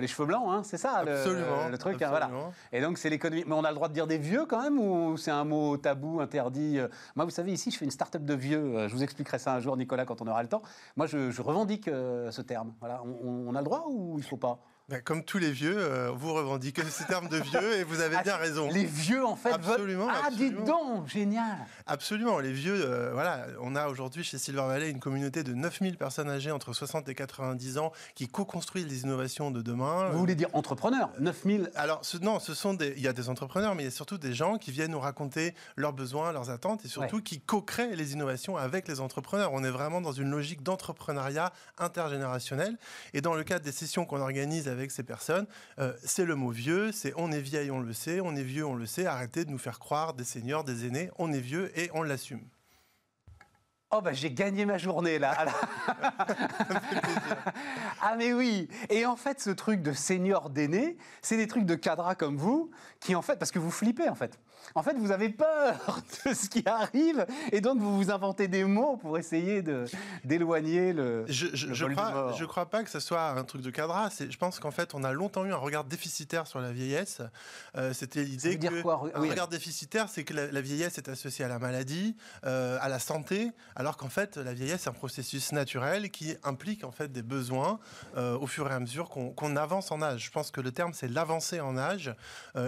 les 0.00 0.06
cheveux 0.06 0.26
blancs. 0.26 0.44
Hein 0.48 0.62
c'est 0.64 0.78
ça 0.78 1.04
le, 1.04 1.76
truc. 1.76 2.00
Hein, 2.02 2.08
voilà. 2.08 2.30
Et 2.72 2.80
donc 2.80 2.98
c'est 2.98 3.10
l'économie. 3.10 3.44
Mais 3.46 3.54
on 3.54 3.64
a 3.64 3.70
le 3.70 3.74
droit 3.74 3.88
de 3.88 3.94
dire 3.94 4.06
des 4.06 4.18
vieux 4.18 4.46
quand 4.46 4.62
même 4.62 4.78
ou 4.78 5.16
c'est 5.16 5.30
un 5.30 5.44
mot 5.44 5.76
tabou, 5.76 6.20
interdit 6.20 6.72
euh? 6.78 6.88
Moi, 7.16 7.24
vous 7.24 7.30
savez, 7.30 7.52
ici, 7.52 7.70
je 7.70 7.78
fais 7.78 7.84
une 7.84 7.90
start-up 7.90 8.24
de 8.24 8.34
vieux. 8.34 8.76
Euh, 8.76 8.88
je 8.88 8.94
vous 8.94 9.02
expliquerai 9.02 9.38
ça 9.38 9.54
un 9.54 9.60
jour, 9.60 9.76
Nicolas, 9.76 10.04
quand 10.04 10.22
on 10.22 10.26
le 10.40 10.48
temps. 10.48 10.62
Moi, 10.96 11.06
je, 11.06 11.42
revendique 11.42 11.88
euh, 11.88 12.30
ce 12.30 12.40
terme. 12.40 12.74
Voilà. 12.80 13.02
On, 13.04 13.48
on, 13.48 13.54
a 13.54 13.58
le 13.58 13.64
droit 13.64 13.84
ou 13.88 14.14
il 14.14 14.22
ne 14.22 14.26
faut 14.26 14.36
pas? 14.36 14.60
Comme 15.04 15.24
tous 15.24 15.38
les 15.38 15.52
vieux, 15.52 15.76
euh, 15.76 16.10
vous 16.10 16.32
revendiquez 16.32 16.82
ces 16.84 17.04
termes 17.04 17.28
de 17.28 17.38
vieux 17.38 17.78
et 17.78 17.84
vous 17.84 18.00
avez 18.00 18.16
ah, 18.18 18.22
bien 18.22 18.36
raison. 18.36 18.68
Les 18.70 18.84
vieux, 18.84 19.24
en 19.24 19.36
fait, 19.36 19.52
absolument. 19.52 20.08
Ah, 20.10 20.30
dites 20.30 20.64
donc, 20.64 21.08
génial. 21.08 21.58
Absolument, 21.86 22.38
les 22.38 22.52
vieux. 22.52 22.84
Euh, 22.84 23.10
voilà, 23.12 23.46
on 23.60 23.74
a 23.76 23.88
aujourd'hui 23.88 24.24
chez 24.24 24.38
Silver 24.38 24.66
Valley 24.66 24.90
une 24.90 25.00
communauté 25.00 25.44
de 25.44 25.54
9000 25.54 25.96
personnes 25.96 26.28
âgées 26.28 26.50
entre 26.50 26.72
60 26.72 27.08
et 27.08 27.14
90 27.14 27.78
ans 27.78 27.92
qui 28.14 28.28
co-construisent 28.28 28.86
les 28.86 29.02
innovations 29.02 29.50
de 29.50 29.62
demain. 29.62 30.10
Vous 30.10 30.18
voulez 30.18 30.34
dire 30.34 30.48
entrepreneurs 30.52 31.10
9000 31.18 31.70
Alors 31.74 32.04
ce, 32.04 32.18
non, 32.18 32.38
ce 32.38 32.54
sont 32.54 32.74
des. 32.74 32.94
Il 32.96 33.02
y 33.02 33.08
a 33.08 33.12
des 33.12 33.28
entrepreneurs, 33.28 33.74
mais 33.74 33.84
il 33.84 33.86
y 33.86 33.88
a 33.88 33.92
surtout 33.92 34.18
des 34.18 34.34
gens 34.34 34.58
qui 34.58 34.72
viennent 34.72 34.90
nous 34.90 35.00
raconter 35.00 35.54
leurs 35.76 35.92
besoins, 35.92 36.32
leurs 36.32 36.50
attentes 36.50 36.84
et 36.84 36.88
surtout 36.88 37.22
qui 37.22 37.40
co-créent 37.40 37.96
les 37.96 38.12
innovations 38.12 38.56
avec 38.56 38.88
les 38.88 39.00
entrepreneurs. 39.00 39.52
On 39.52 39.64
est 39.64 39.70
vraiment 39.70 40.00
dans 40.00 40.12
une 40.12 40.30
logique 40.30 40.62
d'entrepreneuriat 40.62 41.52
intergénérationnel. 41.78 42.76
Et 43.14 43.20
dans 43.20 43.34
le 43.34 43.44
cadre 43.44 43.64
des 43.64 43.72
sessions 43.72 44.04
qu'on 44.04 44.20
organise 44.20 44.68
avec 44.68 44.81
ces 44.90 45.02
personnes, 45.02 45.46
euh, 45.78 45.92
c'est 46.04 46.24
le 46.24 46.34
mot 46.34 46.50
vieux, 46.50 46.90
c'est 46.92 47.12
on 47.16 47.30
est 47.30 47.40
vieille, 47.40 47.70
on 47.70 47.80
le 47.80 47.92
sait, 47.92 48.20
on 48.20 48.34
est 48.34 48.42
vieux, 48.42 48.66
on 48.66 48.74
le 48.74 48.86
sait, 48.86 49.06
arrêtez 49.06 49.44
de 49.44 49.50
nous 49.50 49.58
faire 49.58 49.78
croire 49.78 50.14
des 50.14 50.24
seniors, 50.24 50.64
des 50.64 50.86
aînés, 50.86 51.10
on 51.18 51.32
est 51.32 51.40
vieux 51.40 51.70
et 51.78 51.90
on 51.94 52.02
l'assume. 52.02 52.42
Oh 53.94 54.00
bah 54.00 54.14
j'ai 54.14 54.30
gagné 54.30 54.64
ma 54.64 54.78
journée 54.78 55.18
là. 55.18 55.36
ah 58.00 58.16
mais 58.16 58.32
oui. 58.32 58.66
Et 58.88 59.04
en 59.04 59.16
fait 59.16 59.38
ce 59.38 59.50
truc 59.50 59.82
de 59.82 59.92
senior 59.92 60.48
d'aîné, 60.48 60.96
c'est 61.20 61.36
des 61.36 61.46
trucs 61.46 61.66
de 61.66 61.74
cadra 61.74 62.14
comme 62.14 62.38
vous 62.38 62.70
qui 63.00 63.14
en 63.14 63.20
fait 63.20 63.38
parce 63.38 63.50
que 63.50 63.58
vous 63.58 63.70
flippez 63.70 64.08
en 64.08 64.14
fait. 64.14 64.38
En 64.74 64.82
fait, 64.82 64.94
vous 64.94 65.10
avez 65.10 65.28
peur 65.28 66.00
de 66.26 66.34
ce 66.34 66.48
qui 66.48 66.62
arrive 66.66 67.26
et 67.50 67.60
donc 67.60 67.78
vous 67.78 67.96
vous 67.96 68.10
inventez 68.10 68.48
des 68.48 68.64
mots 68.64 68.96
pour 68.96 69.18
essayer 69.18 69.62
d'éloigner 70.24 70.92
le. 70.92 71.24
Je, 71.28 71.48
je, 71.52 71.72
je 71.72 71.86
crois, 71.86 72.32
je 72.38 72.44
crois 72.44 72.66
pas 72.66 72.82
que 72.82 72.90
ce 72.90 73.00
soit 73.00 73.30
un 73.30 73.44
truc 73.44 73.62
de 73.62 73.70
cadra. 73.70 74.08
Je 74.18 74.36
pense 74.36 74.58
qu'en 74.58 74.70
fait, 74.70 74.94
on 74.94 75.04
a 75.04 75.12
longtemps 75.12 75.44
eu 75.44 75.52
un 75.52 75.56
regard 75.56 75.84
déficitaire 75.84 76.46
sur 76.46 76.60
la 76.60 76.72
vieillesse. 76.72 77.22
Euh, 77.76 77.92
c'était 77.92 78.24
l'idée 78.24 78.58
que 78.58 78.82
quoi 78.82 79.10
un 79.14 79.20
regard 79.20 79.48
déficitaire, 79.48 80.08
c'est 80.08 80.24
que 80.24 80.34
la, 80.34 80.60
vieillesse 80.60 80.98
est 80.98 81.08
associée 81.08 81.44
à 81.44 81.48
la 81.48 81.58
maladie, 81.58 82.16
euh, 82.44 82.78
à 82.80 82.88
la 82.88 82.98
santé, 82.98 83.50
alors 83.76 83.96
qu'en 83.96 84.08
fait, 84.08 84.36
la 84.36 84.54
vieillesse 84.54 84.86
est 84.86 84.90
un 84.90 84.92
processus 84.92 85.52
naturel 85.52 86.10
qui 86.10 86.36
implique 86.44 86.84
en 86.84 86.92
fait 86.92 87.12
des 87.12 87.22
besoins 87.22 87.80
euh, 88.16 88.38
au 88.38 88.46
fur 88.46 88.70
et 88.70 88.74
à 88.74 88.80
mesure 88.80 89.08
qu'on 89.10 89.56
avance 89.56 89.90
en 89.90 90.02
âge. 90.02 90.24
Je 90.26 90.30
pense 90.30 90.50
que 90.50 90.60
le 90.60 90.72
terme 90.72 90.92
c'est 90.94 91.08
l'avancée 91.08 91.60
en 91.60 91.76
âge, 91.76 92.14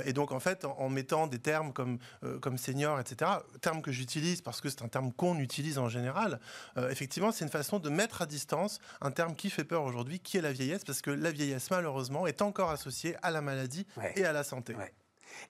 et 0.05 0.13
donc 0.13 0.33
en 0.33 0.41
fait, 0.41 0.65
en, 0.65 0.77
en 0.79 0.89
mettant 0.89 1.27
des 1.27 1.39
termes 1.39 1.73
comme 1.75 1.99
euh, 2.23 2.39
comme, 2.39 2.59
senior, 2.59 2.99
etc. 3.01 3.31
Terme 3.61 3.83
que 3.83 3.93
j'utilise 3.93 4.41
parce 4.41 4.61
que 4.61 4.69
c'est 4.69 4.83
un 4.83 4.89
terme 4.89 5.13
qu'on 5.13 5.39
utilise 5.39 5.79
en 5.79 5.89
général. 5.89 6.41
Euh, 6.77 6.91
effectivement, 6.91 7.33
c'est 7.33 7.45
une 7.45 7.51
façon 7.51 7.79
de 7.79 7.91
mettre 7.91 8.23
à 8.23 8.27
distance 8.27 8.79
un 9.01 9.11
terme 9.11 9.35
qui 9.35 9.51
fait 9.51 9.65
peur 9.65 9.85
aujourd'hui, 9.85 10.21
qui 10.21 10.39
est 10.39 10.43
la 10.43 10.53
vieillesse, 10.53 10.85
parce 10.85 11.03
que 11.03 11.11
la 11.11 11.31
vieillesse, 11.31 11.71
malheureusement, 11.71 12.27
est 12.27 12.43
encore 12.43 12.71
associée 12.71 13.17
à 13.23 13.31
la 13.31 13.41
maladie 13.41 13.87
et 14.17 14.25
à 14.25 14.33
la 14.33 14.45
santé. 14.45 14.75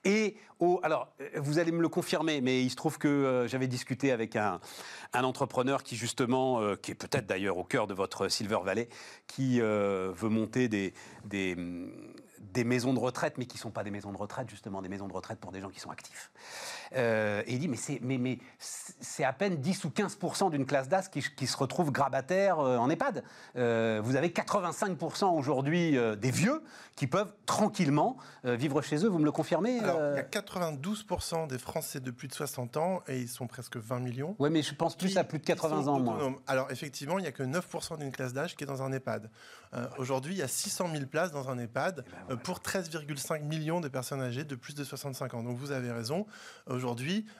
Et 0.03 0.35
au, 0.59 0.79
alors, 0.83 1.13
euh, 1.21 1.29
vous 1.37 1.59
allez 1.59 1.71
me 1.71 1.81
le 1.81 1.89
confirmer, 1.89 2.41
mais 2.41 2.63
il 2.63 2.69
se 2.69 2.75
trouve 2.75 2.97
que 2.97 3.07
euh, 3.07 3.47
j'avais 3.47 3.67
discuté 3.67 4.11
avec 4.11 4.35
un, 4.35 4.59
un, 5.13 5.23
entrepreneur 5.23 5.83
qui 5.83 5.95
justement, 5.95 6.61
euh, 6.61 6.75
qui 6.75 6.91
est 6.91 6.95
peut-être 6.95 7.25
d'ailleurs 7.25 7.57
au 7.57 7.63
cœur 7.63 7.87
de 7.87 7.93
votre 7.93 8.27
Silver 8.29 8.59
Valley, 8.63 8.89
qui 9.27 9.61
euh, 9.61 10.11
veut 10.15 10.29
monter 10.29 10.67
des, 10.67 10.93
des, 11.25 11.55
des 12.53 12.63
maisons 12.63 12.93
de 12.93 12.99
retraite, 12.99 13.37
mais 13.37 13.45
qui 13.45 13.57
ne 13.57 13.61
sont 13.61 13.71
pas 13.71 13.83
des 13.83 13.91
maisons 13.91 14.11
de 14.11 14.17
retraite, 14.17 14.49
justement, 14.49 14.81
des 14.81 14.89
maisons 14.89 15.07
de 15.07 15.13
retraite 15.13 15.39
pour 15.39 15.51
des 15.51 15.61
gens 15.61 15.69
qui 15.69 15.79
sont 15.79 15.91
actifs. 15.91 16.31
Euh, 16.95 17.43
et 17.45 17.53
il 17.53 17.59
dit, 17.59 17.67
mais 17.67 17.77
c'est 17.77 17.99
mais, 18.01 18.17
mais 18.17 18.39
à 19.23 19.33
peine 19.33 19.57
10 19.57 19.85
ou 19.85 19.89
15% 19.89 20.51
d'une 20.51 20.65
classe 20.65 20.87
d'âge 20.87 21.09
qui, 21.09 21.21
qui, 21.35 21.47
se 21.47 21.57
retrouve 21.57 21.91
grabataire 21.91 22.59
euh, 22.59 22.77
en 22.77 22.89
EHPAD. 22.89 23.23
Euh, 23.55 24.01
vous 24.03 24.15
avez 24.15 24.31
85 24.31 24.97
aujourd'hui 25.23 25.97
des 26.17 26.31
vieux 26.31 26.61
qui 26.95 27.07
peuvent 27.07 27.33
tranquillement 27.45 28.17
vivre 28.43 28.81
chez 28.81 29.03
eux. 29.03 29.09
Vous 29.09 29.19
me 29.19 29.25
le 29.25 29.31
confirmez 29.31 29.79
Alors, 29.79 29.99
il 30.13 30.15
y 30.15 30.19
a 30.19 30.23
92% 30.23 31.47
des 31.47 31.57
Français 31.57 31.99
de 31.99 32.11
plus 32.11 32.27
de 32.27 32.33
60 32.33 32.77
ans, 32.77 33.03
et 33.07 33.19
ils 33.19 33.27
sont 33.27 33.47
presque 33.47 33.77
20 33.77 33.99
millions. 33.99 34.35
Oui, 34.39 34.49
mais 34.49 34.61
je 34.61 34.73
pense 34.73 34.95
plus 34.95 35.17
à 35.17 35.23
plus 35.23 35.39
de 35.39 35.45
80 35.45 35.87
ans. 35.87 36.35
Alors, 36.47 36.71
effectivement, 36.71 37.19
il 37.19 37.23
n'y 37.23 37.27
a 37.27 37.31
que 37.31 37.43
9% 37.43 37.99
d'une 37.99 38.11
classe 38.11 38.33
d'âge 38.33 38.55
qui 38.55 38.63
est 38.63 38.67
dans 38.67 38.83
un 38.83 38.91
EHPAD. 38.91 39.29
Euh, 39.73 39.87
aujourd'hui, 39.97 40.33
il 40.33 40.37
y 40.37 40.43
a 40.43 40.47
600 40.47 40.89
000 40.91 41.05
places 41.05 41.31
dans 41.31 41.49
un 41.49 41.57
EHPAD 41.57 41.97
ben 41.97 42.03
voilà. 42.27 42.41
pour 42.41 42.59
13,5 42.59 43.43
millions 43.43 43.81
de 43.81 43.87
personnes 43.87 44.21
âgées 44.21 44.43
de 44.43 44.55
plus 44.55 44.75
de 44.75 44.83
65 44.83 45.33
ans. 45.33 45.43
Donc, 45.43 45.57
vous 45.57 45.71
avez 45.71 45.91
raison. 45.91 46.25
Aujourd'hui, 46.67 46.84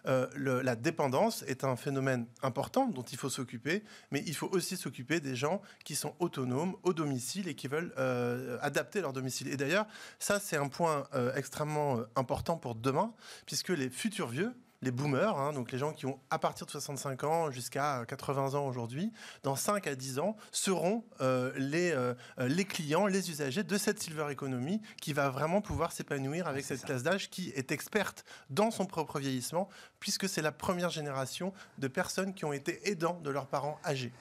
euh, 0.05 0.27
la 0.35 0.75
dépendance 0.75 1.43
est 1.43 1.63
un 1.63 1.75
phénomène 1.75 2.25
important 2.41 2.87
dont 2.87 3.03
il 3.03 3.17
faut 3.17 3.29
s'occuper, 3.29 3.83
mais 4.11 4.23
il 4.25 4.35
faut 4.35 4.47
aussi 4.47 4.77
s'occuper 4.77 5.19
des 5.19 5.35
gens 5.35 5.61
qui 5.83 5.95
sont 5.95 6.15
autonomes 6.19 6.75
au 6.83 6.93
domicile 6.93 7.47
et 7.47 7.55
qui 7.55 7.67
veulent 7.67 7.93
euh, 7.97 8.57
adapter 8.61 9.01
leur 9.01 9.13
domicile. 9.13 9.47
Et 9.49 9.57
d'ailleurs, 9.57 9.87
ça, 10.19 10.39
c'est 10.39 10.57
un 10.57 10.67
point 10.67 11.07
euh, 11.13 11.33
extrêmement 11.35 11.99
important 12.15 12.57
pour 12.57 12.75
demain, 12.75 13.13
puisque 13.45 13.69
les 13.69 13.89
futurs 13.89 14.27
vieux, 14.27 14.53
les 14.85 14.91
boomers, 14.91 15.37
hein, 15.37 15.51
donc 15.51 15.71
les 15.71 15.77
gens 15.77 15.91
qui 15.91 16.05
ont 16.05 16.19
à 16.29 16.39
partir 16.39 16.65
de 16.65 16.71
65 16.71 17.23
ans 17.23 17.51
jusqu'à 17.51 18.05
80 18.07 18.53
ans 18.53 18.67
aujourd'hui, 18.67 19.11
dans 19.43 19.55
5 19.55 19.87
à 19.87 19.95
10 19.95 20.19
ans, 20.19 20.37
seront 20.51 21.03
euh, 21.21 21.51
les, 21.57 21.91
euh, 21.91 22.13
les 22.37 22.65
clients, 22.65 23.07
les 23.07 23.29
usagers 23.29 23.63
de 23.63 23.77
cette 23.77 24.01
silver 24.01 24.27
economy 24.31 24.81
qui 25.01 25.11
va 25.11 25.29
vraiment 25.29 25.59
pouvoir 25.59 25.91
s'épanouir 25.91 26.47
avec 26.47 26.63
cette 26.63 26.79
ça. 26.79 26.85
classe 26.85 27.03
d'âge 27.03 27.29
qui 27.29 27.49
est 27.55 27.71
experte 27.71 28.23
dans 28.49 28.71
son 28.71 28.85
propre 28.85 29.19
vieillissement, 29.19 29.67
puisque 29.99 30.29
c'est 30.29 30.43
la 30.43 30.51
première 30.51 30.91
génération 30.91 31.51
de 31.79 31.87
personnes 31.87 32.33
qui 32.33 32.45
ont 32.45 32.53
été 32.53 32.89
aidants 32.89 33.19
de 33.21 33.31
leurs 33.31 33.47
parents 33.47 33.79
âgés. 33.83 34.13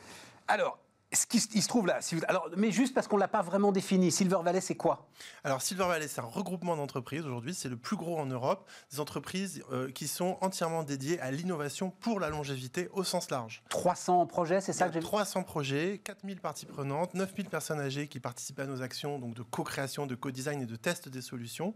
Alors, 0.49 0.79
ce 1.15 1.27
qui 1.27 1.39
il 1.55 1.63
se 1.63 1.69
trouve 1.69 1.87
là, 1.87 2.01
si 2.01 2.15
vous, 2.15 2.23
alors, 2.29 2.49
mais 2.57 2.71
juste 2.71 2.95
parce 2.95 3.09
qu'on 3.09 3.17
ne 3.17 3.21
l'a 3.21 3.29
pas 3.29 3.43
vraiment 3.43 3.73
défini, 3.73 4.11
Silver 4.11 4.39
Valley, 4.43 4.61
c'est 4.61 4.75
quoi? 4.75 5.09
Alors, 5.43 5.63
Silver 5.63 5.87
Valley, 5.87 6.09
c'est 6.09 6.21
un 6.21 6.25
regroupement 6.25 6.77
d'entreprises 6.77 7.25
aujourd'hui, 7.25 7.55
c'est 7.55 7.69
le 7.69 7.77
plus 7.77 7.97
gros 7.97 8.19
en 8.19 8.27
Europe, 8.27 8.69
des 8.91 9.01
entreprises 9.01 9.63
euh, 9.73 9.91
qui 9.91 10.09
sont 10.09 10.39
entièrement 10.41 10.83
dédiées 10.83 11.21
à 11.21 11.31
l'innovation 11.31 11.91
pour 11.91 12.21
la 12.21 12.31
longévité 12.31 12.89
au 12.93 13.05
sens 13.05 13.31
large. 13.31 13.63
300 13.69 14.27
projets, 14.27 14.61
c'est 14.61 14.73
ça 14.73 14.89
que 14.89 14.95
j'ai 14.95 15.01
300 15.01 15.43
projets, 15.43 16.01
4000 16.05 16.41
parties 16.41 16.67
prenantes, 16.67 17.15
9000 17.15 17.49
personnes 17.49 17.81
âgées 17.81 18.09
qui 18.09 18.21
participent 18.21 18.61
à 18.61 18.67
nos 18.67 18.83
actions 18.83 19.19
donc 19.19 19.35
de 19.35 19.43
co-création, 19.43 20.07
de 20.07 20.15
co-design 20.15 20.63
et 20.63 20.67
de 20.67 20.77
test 20.77 21.09
des 21.09 21.23
solutions. 21.23 21.75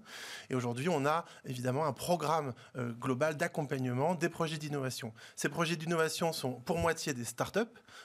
Et 0.51 0.55
aujourd'hui, 0.55 0.89
on 0.89 1.07
a 1.07 1.25
évidemment 1.45 1.87
un 1.87 1.93
programme 1.93 2.55
euh, 2.77 2.93
global 2.93 3.37
d'accompagnement 3.37 4.15
des 4.15 4.29
projets 4.29 4.59
d'innovation. 4.59 5.13
Ces 5.37 5.49
projets 5.49 5.77
d'innovation 5.77 6.33
sont 6.33 6.53
pour 6.53 6.79
moitié 6.79 7.15
des 7.15 7.25
startups, 7.25 7.61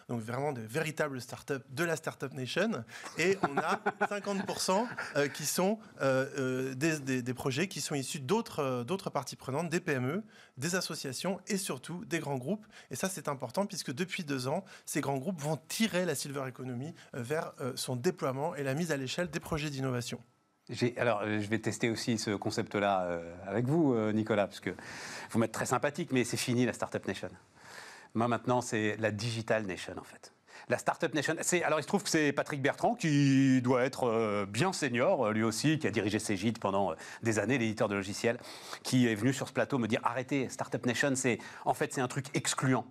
donc 0.09 0.21
vraiment 0.21 0.51
des 0.51 0.65
véritables 0.65 1.21
startups 1.23 1.65
de 1.71 1.83
la 1.83 1.95
Startup 1.95 2.31
Nation. 2.33 2.83
Et 3.17 3.37
on 3.41 3.57
a 3.57 3.79
50% 4.01 4.85
euh, 5.15 5.27
qui 5.27 5.45
sont 5.45 5.79
euh, 6.01 6.27
euh, 6.37 6.75
des, 6.75 6.99
des, 6.99 7.21
des, 7.23 7.33
projets 7.33 7.67
qui 7.67 7.81
sont 7.81 7.95
issus 7.95 8.19
d'autres 8.19 8.83
d'autres 8.83 9.09
parties 9.09 9.35
prenantes, 9.35 9.69
des 9.69 9.79
PME, 9.79 10.23
des 10.57 10.75
associations 10.75 11.39
et 11.47 11.57
surtout 11.57 12.05
des 12.05 12.19
grands 12.19 12.37
groupes. 12.37 12.65
Et 12.91 12.95
ça, 12.95 13.09
c'est 13.09 13.27
important 13.27 13.65
puisque 13.65 13.91
depuis 13.91 14.23
deux 14.23 14.47
ans, 14.47 14.63
ces 14.85 15.01
grands 15.01 15.17
groupes 15.17 15.41
vont 15.41 15.57
tirer 15.67 16.05
la 16.05 16.13
Silver 16.13 16.43
Economy 16.47 16.93
vers 17.13 17.53
son 17.75 17.95
déploiement 17.95 18.55
et 18.55 18.63
la 18.63 18.75
mise 18.75 18.91
à 18.91 18.97
l'échelle 18.97 19.29
des 19.29 19.39
projets 19.39 19.71
d'innovation. 19.71 20.19
Alors, 20.97 21.23
je 21.25 21.47
vais 21.47 21.59
tester 21.59 21.89
aussi 21.89 22.17
ce 22.17 22.31
concept-là 22.31 23.03
euh, 23.03 23.35
avec 23.45 23.65
vous, 23.65 23.93
euh, 23.93 24.13
Nicolas, 24.13 24.47
parce 24.47 24.61
que 24.61 24.69
vous 25.31 25.39
m'êtes 25.39 25.51
très 25.51 25.65
sympathique, 25.65 26.11
mais 26.11 26.23
c'est 26.23 26.37
fini 26.37 26.65
la 26.65 26.71
Startup 26.71 27.05
Nation. 27.05 27.29
Moi, 28.13 28.27
maintenant, 28.29 28.61
c'est 28.61 28.95
la 28.97 29.11
Digital 29.11 29.65
Nation, 29.65 29.95
en 29.97 30.03
fait. 30.03 30.31
La 30.69 30.77
Startup 30.77 31.13
Nation, 31.13 31.35
alors 31.65 31.79
il 31.79 31.83
se 31.83 31.87
trouve 31.87 32.03
que 32.03 32.09
c'est 32.09 32.31
Patrick 32.31 32.61
Bertrand 32.61 32.95
qui 32.95 33.61
doit 33.61 33.83
être 33.83 34.07
euh, 34.07 34.45
bien 34.45 34.71
senior, 34.71 35.31
lui 35.31 35.43
aussi, 35.43 35.77
qui 35.77 35.87
a 35.87 35.91
dirigé 35.91 36.19
Cégide 36.19 36.57
pendant 36.57 36.91
euh, 36.91 36.95
des 37.21 37.39
années, 37.39 37.57
l'éditeur 37.57 37.89
de 37.89 37.95
logiciels, 37.95 38.39
qui 38.81 39.07
est 39.07 39.15
venu 39.15 39.33
sur 39.33 39.47
ce 39.47 39.53
plateau 39.53 39.77
me 39.77 39.87
dire 39.87 39.99
arrêtez, 40.03 40.47
Startup 40.49 40.85
Nation, 40.85 41.13
c'est 41.15 41.39
en 41.65 41.73
fait 41.73 41.93
c'est 41.93 42.01
un 42.01 42.07
truc 42.07 42.27
excluant. 42.33 42.85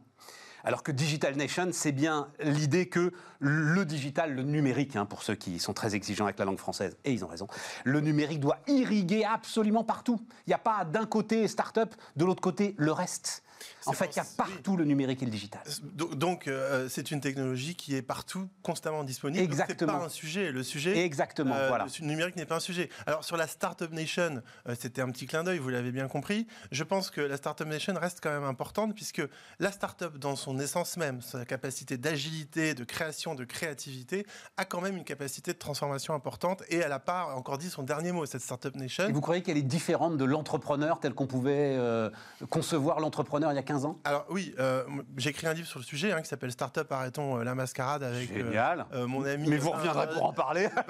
Alors 0.65 0.83
que 0.83 0.93
Digital 0.93 1.35
Nation, 1.37 1.71
c'est 1.73 1.93
bien 1.93 2.29
l'idée 2.41 2.89
que 2.89 3.13
le 3.41 3.85
digital, 3.85 4.33
le 4.35 4.43
numérique, 4.43 4.95
hein, 4.95 5.07
pour 5.07 5.23
ceux 5.23 5.35
qui 5.35 5.59
sont 5.59 5.73
très 5.73 5.95
exigeants 5.95 6.27
avec 6.27 6.39
la 6.39 6.45
langue 6.45 6.59
française, 6.59 6.97
et 7.05 7.13
ils 7.13 7.25
ont 7.25 7.29
raison, 7.29 7.49
le 7.85 8.01
numérique 8.01 8.39
doit 8.39 8.59
irriguer 8.69 9.25
absolument 9.25 9.83
partout. 9.83 10.21
Il 10.47 10.51
n'y 10.51 10.55
a 10.55 10.59
pas 10.59 10.85
d'un 10.85 11.07
côté 11.07 11.49
start-up, 11.49 11.95
de 12.17 12.25
l'autre 12.25 12.41
côté 12.41 12.75
le 12.79 12.93
reste. 12.93 13.43
En 13.87 13.93
fait, 13.93 14.15
il 14.15 14.17
y 14.17 14.21
a 14.21 14.27
partout 14.37 14.77
le 14.77 14.85
numérique 14.85 15.23
et 15.23 15.25
le 15.25 15.31
digital. 15.31 15.63
Donc, 15.95 16.47
euh, 16.47 16.89
c'est 16.89 17.11
une 17.11 17.21
technologie 17.21 17.75
qui 17.75 17.97
est 17.97 18.03
partout, 18.03 18.49
constamment 18.63 19.05
disponible. 19.05 19.43
Exactement. 19.43 19.99
Pas 19.99 20.05
un 20.05 20.09
sujet. 20.09 20.53
Le 20.53 20.63
sujet. 20.63 21.05
Exactement. 21.05 21.55
Euh, 21.55 21.69
voilà. 21.69 21.87
Le 22.01 22.07
numérique 22.07 22.37
n'est 22.37 22.47
pas 22.47 22.57
un 22.57 22.61
sujet. 22.61 22.89
Alors, 23.07 23.25
sur 23.25 23.37
la 23.37 23.47
Startup 23.47 23.91
Nation, 23.91 24.43
euh, 24.69 24.75
c'était 24.79 25.03
un 25.03 25.11
petit 25.11 25.27
clin 25.27 25.45
d'œil, 25.45 25.59
vous 25.59 25.69
l'avez 25.69 25.93
bien 25.93 26.09
compris. 26.09 26.47
Je 26.71 26.85
pense 26.85 27.11
que 27.11 27.21
la 27.21 27.37
Startup 27.37 27.67
Nation 27.67 27.95
reste 27.95 28.21
quand 28.23 28.31
même 28.31 28.45
importante 28.45 28.95
puisque 28.95 29.23
la 29.59 29.73
startup, 29.73 30.19
dans 30.19 30.37
son 30.37 30.59
essence 30.59 30.97
même, 30.97 31.21
sa 31.21 31.45
capacité 31.45 31.97
d'agilité, 31.97 32.75
de 32.75 32.85
création, 32.85 33.35
de 33.35 33.45
créativité, 33.45 34.27
a 34.57 34.65
quand 34.65 34.81
même 34.81 34.97
une 34.97 35.05
capacité 35.05 35.53
de 35.53 35.59
transformation 35.59 36.15
importante 36.15 36.63
et 36.69 36.77
elle 36.77 36.91
n'a 36.91 36.99
pas 36.99 37.35
encore 37.35 37.59
dit 37.59 37.71
son 37.71 37.83
dernier 37.83 38.13
mot, 38.13 38.27
cette 38.27 38.43
Startup 38.43 38.75
Nation. 38.77 39.09
Et 39.09 39.13
vous 39.13 39.21
croyez 39.21 39.43
qu'elle 39.43 39.57
est 39.57 39.63
différente 39.63 40.17
de 40.17 40.25
l'entrepreneur 40.25 41.01
tel 41.01 41.15
qu'on 41.15 41.27
pouvait 41.27 41.77
euh, 41.77 42.11
concevoir 42.51 43.01
l'entrepreneur 43.01 43.53
il 43.53 43.57
y 43.57 43.59
a 43.59 43.63
15 43.63 43.72
ans 43.77 43.99
Alors 44.05 44.27
oui, 44.31 44.55
euh, 44.59 44.85
j'ai 45.17 45.31
écrit 45.31 45.47
un 45.47 45.55
livre 45.55 45.67
sur 45.67 45.79
le 45.79 45.85
sujet 45.85 46.13
hein, 46.13 46.23
qui 46.23 46.29
s'appelle 46.29 46.53
Startup 46.53 46.91
Arrêtons 46.91 47.39
euh, 47.39 47.45
la 47.45 47.55
mascarade 47.55 48.03
avec 48.03 48.33
Génial. 48.33 48.87
Euh, 48.93 49.07
mon 49.07 49.25
ami. 49.25 49.49
Mais 49.49 49.57
vous 49.57 49.71
reviendrez 49.71 50.09
pour 50.11 50.25
en 50.25 50.33
parler. 50.33 50.69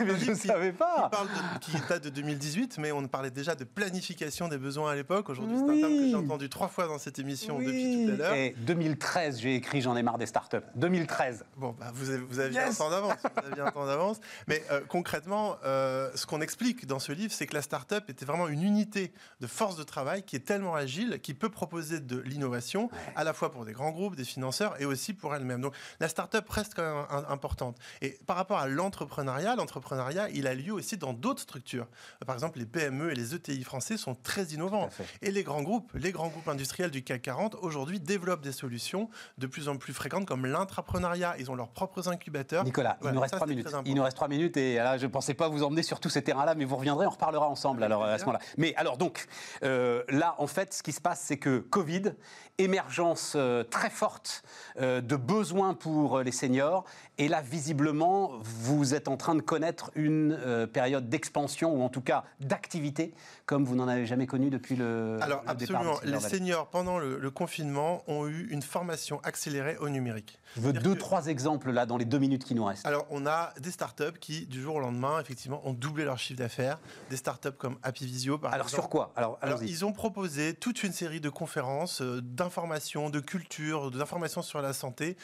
mais 0.00 0.18
je 0.18 0.30
ne 0.30 0.34
savais 0.34 0.72
pas. 0.72 1.04
Qui, 1.04 1.16
parle 1.16 1.28
de, 1.28 1.58
qui 1.60 1.88
date 1.88 2.04
de 2.04 2.10
2018, 2.10 2.78
mais 2.78 2.92
on 2.92 3.06
parlait 3.08 3.30
déjà 3.30 3.54
de 3.54 3.64
planification 3.64 4.48
des 4.48 4.58
besoins 4.58 4.92
à 4.92 4.94
l'époque. 4.94 5.28
Aujourd'hui, 5.28 5.56
oui. 5.56 5.64
c'est 5.66 5.84
un 5.84 5.88
terme 5.88 6.00
que 6.00 6.08
j'ai 6.08 6.14
entendu 6.14 6.48
trois 6.48 6.68
fois 6.68 6.86
dans 6.86 6.98
cette 6.98 7.18
émission 7.18 7.56
oui. 7.56 7.66
depuis 7.66 8.06
tout 8.06 8.12
à 8.12 8.16
l'heure. 8.16 8.34
Et 8.34 8.54
2013, 8.58 9.40
j'ai 9.40 9.54
écrit 9.54 9.80
J'en 9.80 9.96
ai 9.96 10.02
marre 10.02 10.18
des 10.18 10.26
startups. 10.26 10.58
2013. 10.76 11.44
Bon, 11.56 11.74
bah, 11.78 11.90
vous, 11.94 12.10
avez, 12.10 12.18
vous 12.18 12.40
aviez 12.40 12.58
yes. 12.58 12.74
un 12.80 12.84
temps 12.84 12.90
d'avance. 12.90 13.14
Vous 13.22 13.52
aviez 13.52 13.62
un 13.62 13.70
temps 13.70 13.86
d'avance. 13.86 14.20
Mais 14.46 14.62
euh, 14.70 14.80
concrètement, 14.88 15.56
euh, 15.64 16.10
ce 16.14 16.26
qu'on 16.26 16.40
explique 16.40 16.86
dans 16.86 16.98
ce 16.98 17.12
livre, 17.12 17.32
c'est 17.32 17.46
que 17.46 17.54
la 17.54 17.62
startup 17.62 18.08
était 18.08 18.24
vraiment 18.24 18.48
une 18.48 18.62
unité 18.62 19.12
de 19.40 19.46
force 19.46 19.76
de 19.76 19.82
travail 19.82 20.22
qui 20.22 20.36
est 20.36 20.40
tellement 20.40 20.74
agile, 20.74 21.20
qui 21.22 21.34
peut 21.34 21.48
proposer 21.48 21.89
de 21.98 22.18
l'innovation, 22.18 22.84
ouais. 22.84 23.12
à 23.16 23.24
la 23.24 23.32
fois 23.32 23.50
pour 23.50 23.64
des 23.64 23.72
grands 23.72 23.90
groupes, 23.90 24.14
des 24.14 24.24
financeurs 24.24 24.80
et 24.80 24.84
aussi 24.84 25.14
pour 25.14 25.34
elle-même. 25.34 25.60
Donc 25.60 25.74
la 25.98 26.08
startup 26.08 26.48
reste 26.48 26.74
quand 26.74 26.82
même 26.82 27.24
importante. 27.28 27.76
Et 28.02 28.18
par 28.26 28.36
rapport 28.36 28.58
à 28.58 28.68
l'entrepreneuriat, 28.68 29.56
l'entrepreneuriat, 29.56 30.30
il 30.30 30.46
a 30.46 30.54
lieu 30.54 30.72
aussi 30.72 30.96
dans 30.96 31.12
d'autres 31.12 31.42
structures. 31.42 31.88
Par 32.24 32.34
exemple, 32.34 32.58
les 32.58 32.66
PME 32.66 33.10
et 33.10 33.14
les 33.14 33.34
ETI 33.34 33.64
français 33.64 33.96
sont 33.96 34.14
très 34.14 34.44
innovants. 34.44 34.88
Et 35.22 35.30
les 35.30 35.42
grands 35.42 35.62
groupes, 35.62 35.90
les 35.94 36.12
grands 36.12 36.28
groupes 36.28 36.48
industriels 36.48 36.90
du 36.90 37.02
CAC 37.02 37.22
40, 37.22 37.56
aujourd'hui 37.62 38.00
développent 38.00 38.42
des 38.42 38.52
solutions 38.52 39.08
de 39.38 39.46
plus 39.46 39.68
en 39.68 39.76
plus 39.76 39.92
fréquentes 39.92 40.26
comme 40.26 40.46
l'intrapreneuriat. 40.46 41.34
Ils 41.38 41.50
ont 41.50 41.54
leurs 41.54 41.70
propres 41.70 42.08
incubateurs. 42.08 42.64
Nicolas, 42.64 42.98
voilà, 43.00 43.12
il 43.12 43.14
nous 43.16 43.20
reste 43.20 43.34
trois 43.34 43.46
minutes. 43.46 43.68
Il 43.84 43.94
nous 43.94 44.02
reste 44.02 44.16
trois 44.16 44.28
minutes 44.28 44.56
et 44.56 44.76
là, 44.76 44.98
je 44.98 45.06
ne 45.06 45.10
pensais 45.10 45.34
pas 45.34 45.48
vous 45.48 45.62
emmener 45.62 45.82
sur 45.82 46.00
tous 46.00 46.10
ces 46.10 46.22
terrains-là, 46.22 46.54
mais 46.54 46.64
vous 46.64 46.76
reviendrez, 46.76 47.06
on 47.06 47.10
reparlera 47.10 47.48
ensemble 47.48 47.82
alors 47.82 48.04
à 48.04 48.18
ce 48.18 48.24
moment-là. 48.24 48.44
Mais 48.56 48.74
alors 48.76 48.96
donc, 48.96 49.26
euh, 49.62 50.02
là, 50.08 50.34
en 50.38 50.46
fait, 50.46 50.74
ce 50.74 50.82
qui 50.82 50.92
se 50.92 51.00
passe, 51.00 51.20
c'est 51.20 51.38
que 51.38 51.58
Covid, 51.80 52.12
émergence 52.58 53.32
euh, 53.36 53.64
très 53.64 53.88
forte 53.88 54.42
euh, 54.78 55.00
de 55.00 55.16
besoins 55.16 55.72
pour 55.72 56.20
les 56.20 56.30
seniors, 56.30 56.84
et 57.16 57.26
là, 57.28 57.40
visiblement, 57.40 58.32
vous 58.42 58.94
êtes 58.94 59.08
en 59.08 59.16
train 59.16 59.34
de 59.34 59.40
connaître 59.40 59.90
une 59.94 60.32
euh, 60.32 60.66
période 60.66 61.08
d'expansion, 61.08 61.74
ou 61.74 61.82
en 61.82 61.88
tout 61.88 62.02
cas 62.02 62.24
d'activité, 62.40 63.14
comme 63.46 63.64
vous 63.64 63.76
n'en 63.76 63.88
avez 63.88 64.04
jamais 64.04 64.26
connu 64.26 64.50
depuis 64.50 64.76
le, 64.76 65.18
Alors, 65.22 65.42
le 65.44 65.50
absolument. 65.50 66.00
départ. 66.00 66.04
Les 66.04 66.20
seniors, 66.20 66.66
pendant 66.68 66.98
le, 66.98 67.18
le, 67.18 67.30
confinement, 67.30 68.02
ont 68.06 68.26
eu 68.26 68.48
une 68.50 68.62
formation 68.62 69.20
accélérée 69.22 69.78
au 69.78 69.88
numérique. 69.88 70.38
Je 70.56 70.60
veux 70.60 70.72
deux, 70.74 70.94
que... 70.94 70.98
trois 70.98 71.26
exemples 71.28 71.70
là, 71.70 71.86
dans 71.86 71.96
les 71.96 72.04
deux 72.04 72.18
minutes 72.18 72.44
qui 72.44 72.54
nous 72.54 72.64
restent. 72.64 72.86
Alors, 72.86 73.06
on 73.10 73.26
a 73.26 73.54
des 73.60 73.70
startups 73.70 74.18
qui, 74.20 74.46
du 74.46 74.60
jour 74.60 74.76
au 74.76 74.80
lendemain, 74.80 75.18
effectivement, 75.20 75.62
ont 75.66 75.72
doublé 75.72 76.04
leur 76.04 76.18
chiffre 76.18 76.38
d'affaires. 76.38 76.78
Des 77.08 77.16
startups 77.16 77.52
comme 77.52 77.78
Happy 77.82 78.04
Visio, 78.04 78.36
par 78.36 78.52
Alors, 78.52 78.66
exemple. 78.66 78.82
sur 78.82 78.90
quoi? 78.90 79.12
Alors, 79.16 79.38
Alors 79.40 79.62
ils 79.62 79.84
ont 79.84 79.92
proposé 79.92 80.54
toute 80.54 80.82
une 80.82 80.92
série 80.92 81.20
de 81.20 81.28
conférences, 81.28 81.60
euh, 82.00 82.20
d'informations, 82.20 83.10
de 83.10 83.20
culture, 83.20 83.90
d'informations 83.90 84.42
sur 84.42 84.60
la 84.60 84.72
santé, 84.72 85.16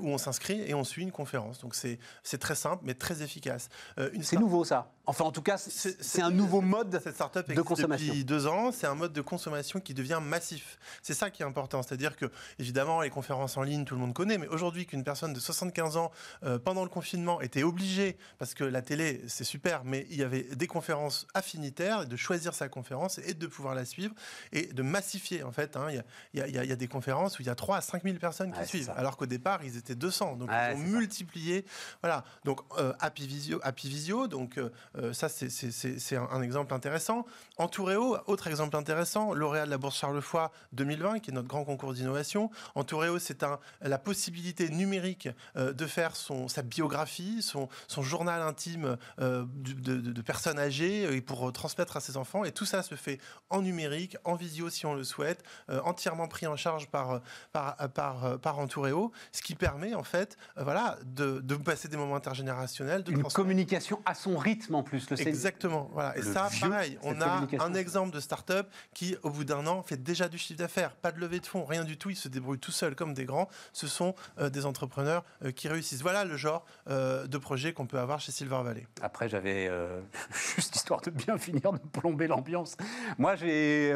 où 0.00 0.08
on 0.08 0.18
s'inscrit 0.18 0.60
et 0.62 0.74
on 0.74 0.84
suit 0.84 1.02
une 1.02 1.12
conférence. 1.12 1.60
Donc, 1.60 1.74
c'est 1.74 2.38
très 2.38 2.54
simple, 2.54 2.82
mais 2.84 2.94
très 2.94 3.22
efficace. 3.22 3.68
Euh, 3.98 4.10
c'est 4.22 4.36
nouveau, 4.36 4.64
ça? 4.64 4.92
Enfin, 5.10 5.24
en 5.24 5.32
tout 5.32 5.42
cas, 5.42 5.58
c'est 5.58 6.22
un 6.22 6.30
nouveau 6.30 6.60
mode 6.60 7.00
cette 7.02 7.16
startup 7.16 7.52
de 7.52 7.62
consommation. 7.62 8.06
Depuis 8.06 8.24
deux 8.24 8.46
ans, 8.46 8.70
c'est 8.70 8.86
un 8.86 8.94
mode 8.94 9.12
de 9.12 9.20
consommation 9.20 9.80
qui 9.80 9.92
devient 9.92 10.20
massif. 10.22 10.78
C'est 11.02 11.14
ça 11.14 11.30
qui 11.30 11.42
est 11.42 11.44
important. 11.44 11.82
C'est-à-dire 11.82 12.14
que, 12.14 12.26
évidemment, 12.60 13.00
les 13.00 13.10
conférences 13.10 13.56
en 13.56 13.62
ligne, 13.62 13.84
tout 13.84 13.94
le 13.96 14.00
monde 14.00 14.14
connaît, 14.14 14.38
mais 14.38 14.46
aujourd'hui, 14.46 14.86
qu'une 14.86 15.02
personne 15.02 15.32
de 15.32 15.40
75 15.40 15.96
ans, 15.96 16.12
euh, 16.44 16.60
pendant 16.60 16.84
le 16.84 16.88
confinement, 16.88 17.40
était 17.40 17.64
obligée, 17.64 18.18
parce 18.38 18.54
que 18.54 18.62
la 18.62 18.82
télé, 18.82 19.20
c'est 19.26 19.42
super, 19.42 19.82
mais 19.82 20.06
il 20.10 20.16
y 20.16 20.22
avait 20.22 20.42
des 20.42 20.68
conférences 20.68 21.26
affinitaires, 21.34 22.06
de 22.06 22.14
choisir 22.14 22.54
sa 22.54 22.68
conférence 22.68 23.18
et 23.18 23.34
de 23.34 23.46
pouvoir 23.48 23.74
la 23.74 23.84
suivre 23.84 24.14
et 24.52 24.66
de 24.66 24.82
massifier. 24.82 25.42
En 25.42 25.50
fait, 25.50 25.76
hein. 25.76 25.88
il, 26.34 26.40
y 26.40 26.72
a, 26.72 26.76
des 26.76 26.88
conférences 26.88 27.36
où 27.40 27.42
il 27.42 27.46
y 27.46 27.50
a 27.50 27.56
3 27.56 27.78
à 27.78 27.80
5 27.80 28.04
000 28.04 28.18
personnes 28.18 28.52
qui 28.52 28.64
suivent, 28.64 28.92
alors 28.96 29.16
qu'au 29.16 29.26
départ, 29.26 29.64
ils 29.64 29.76
étaient 29.76 29.96
200. 29.96 30.36
Donc, 30.36 30.50
ils 30.52 30.76
ont 30.76 30.78
multiplié. 30.78 31.64
Voilà. 32.00 32.22
Donc, 32.44 32.60
euh, 32.78 32.92
Happy 33.00 33.26
Visio, 33.26 33.58
Happy 33.64 33.88
Visio 33.88 34.28
donc 34.28 34.58
euh, 34.58 34.70
ça, 35.12 35.28
c'est 35.28 36.16
un, 36.16 36.28
un, 36.30 36.42
exemple 36.42 36.74
intéressant. 36.74 37.24
Entouréo, 37.58 38.16
autre 38.26 38.46
exemple 38.46 38.76
intéressant, 38.76 39.32
lauréat 39.34 39.66
de 39.66 39.70
la 39.70 39.78
Bourse 39.78 39.98
Charles-Foy 39.98 40.48
2020, 40.72 41.20
qui 41.20 41.30
est 41.30 41.34
notre 41.34 41.48
grand 41.48 41.64
concours 41.64 41.94
d'innovation. 41.94 42.50
Entouréo, 42.74 43.18
c'est 43.18 43.44
la 43.80 43.98
possibilité 43.98 44.68
numérique 44.68 45.28
euh, 45.56 45.72
de 45.72 45.86
faire 45.86 46.16
son, 46.16 46.48
sa 46.48 46.62
biographie, 46.62 47.42
son, 47.42 47.68
son 47.88 48.02
journal 48.02 48.42
intime 48.42 48.96
de, 49.18 49.44
de, 49.44 50.22
personnes 50.22 50.58
âgées 50.58 51.14
et 51.14 51.20
pour 51.20 51.52
transmettre 51.52 51.96
à 51.96 52.00
ses 52.00 52.16
enfants. 52.16 52.44
Et 52.44 52.52
tout 52.52 52.64
ça 52.64 52.82
se 52.82 52.94
fait 52.94 53.18
en 53.48 53.62
numérique, 53.62 54.16
en 54.24 54.34
visio 54.34 54.70
si 54.70 54.86
on 54.86 54.94
le 54.94 55.04
souhaite, 55.04 55.42
entièrement 55.84 56.28
pris 56.28 56.46
en 56.46 56.56
charge 56.56 56.88
par, 56.88 57.20
par, 57.52 57.76
par, 57.92 58.38
par 58.40 58.58
Entouréo, 58.58 59.12
ce 59.32 59.42
qui 59.42 59.54
permet 59.54 59.94
en 59.94 60.04
fait 60.04 60.36
voilà, 60.56 60.98
de, 61.04 61.40
de 61.40 61.54
passer 61.56 61.88
des 61.88 61.96
moments 61.96 62.16
intergénérationnels. 62.16 63.02
De 63.02 63.12
Une 63.12 63.22
communication 63.22 64.00
à 64.04 64.14
son 64.14 64.36
rythme 64.36 64.74
en 64.74 64.82
plus. 64.82 64.89
Le 64.92 65.28
Exactement. 65.28 65.90
Voilà. 65.92 66.16
Et 66.16 66.22
ça, 66.22 66.48
pareil, 66.60 66.98
on 67.02 67.20
a 67.20 67.46
un 67.60 67.74
exemple 67.74 68.14
de 68.14 68.20
start-up 68.20 68.68
qui, 68.94 69.16
au 69.22 69.30
bout 69.30 69.44
d'un 69.44 69.66
an, 69.66 69.82
fait 69.82 69.96
déjà 69.96 70.28
du 70.28 70.38
chiffre 70.38 70.58
d'affaires. 70.58 70.94
Pas 70.96 71.12
de 71.12 71.20
levée 71.20 71.40
de 71.40 71.46
fonds, 71.46 71.64
rien 71.64 71.84
du 71.84 71.96
tout. 71.96 72.10
Ils 72.10 72.16
se 72.16 72.28
débrouillent 72.28 72.58
tout 72.58 72.72
seuls 72.72 72.94
comme 72.94 73.14
des 73.14 73.24
grands. 73.24 73.48
Ce 73.72 73.86
sont 73.86 74.14
euh, 74.38 74.50
des 74.50 74.66
entrepreneurs 74.66 75.24
euh, 75.44 75.52
qui 75.52 75.68
réussissent. 75.68 76.02
Voilà 76.02 76.24
le 76.24 76.36
genre 76.36 76.64
euh, 76.88 77.26
de 77.26 77.38
projet 77.38 77.72
qu'on 77.72 77.86
peut 77.86 77.98
avoir 77.98 78.20
chez 78.20 78.32
Silver 78.32 78.60
Valley. 78.64 78.86
Après, 79.02 79.28
j'avais 79.28 79.70
juste 80.56 80.76
histoire 80.76 81.00
de 81.00 81.10
bien 81.10 81.38
finir 81.38 81.72
de 81.72 81.78
plomber 81.78 82.26
l'ambiance. 82.26 82.76
Moi, 83.18 83.36
j'ai 83.36 83.94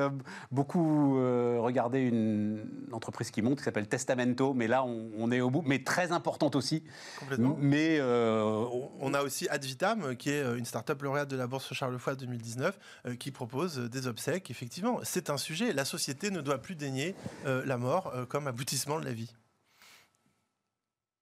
beaucoup 0.51 1.15
regardé 1.61 2.01
une 2.01 2.67
entreprise 2.93 3.31
qui 3.31 3.43
monte 3.43 3.59
qui 3.59 3.65
s'appelle 3.65 3.89
Testamento, 3.89 4.55
mais 4.55 4.67
là, 4.67 4.85
on, 4.85 5.11
on, 5.19 5.31
est 5.31 5.41
au 5.41 5.51
bout, 5.51 5.63
mais 5.65 5.83
très 5.83 6.13
importante 6.13 6.57
aussi. 6.57 6.85
Complètement. 7.19 7.57
Mais 7.59 8.01
on 8.01 9.15
a 9.15 9.23
aussi 9.23 9.49
Advitam, 9.49 10.17
qui 10.17 10.31
est 10.31 10.43
une 10.57 10.65
start-up 10.75 11.03
lauréate 11.03 11.29
de 11.29 11.37
la 11.37 11.47
Bourse 11.47 11.73
Charles-Foy 11.73 12.17
2019 12.17 12.79
euh, 13.07 13.15
qui 13.15 13.31
propose 13.31 13.79
des 13.79 14.09
obsèques. 14.09 14.51
Effectivement, 14.51 14.99
c'est 15.05 15.31
un 15.31 15.37
sujet. 15.37 15.73
La 15.73 15.85
société 15.85 16.33
ne 16.33 16.41
doit 16.41 16.59
plus 16.59 16.75
dénier 16.75 17.15
euh, 17.47 17.65
la 17.65 17.77
mort 17.79 18.09
euh, 18.09 18.27
comme 18.27 18.49
aboutissement 18.49 18.99
de 18.99 19.05
la 19.05 19.13
vie. 19.13 19.33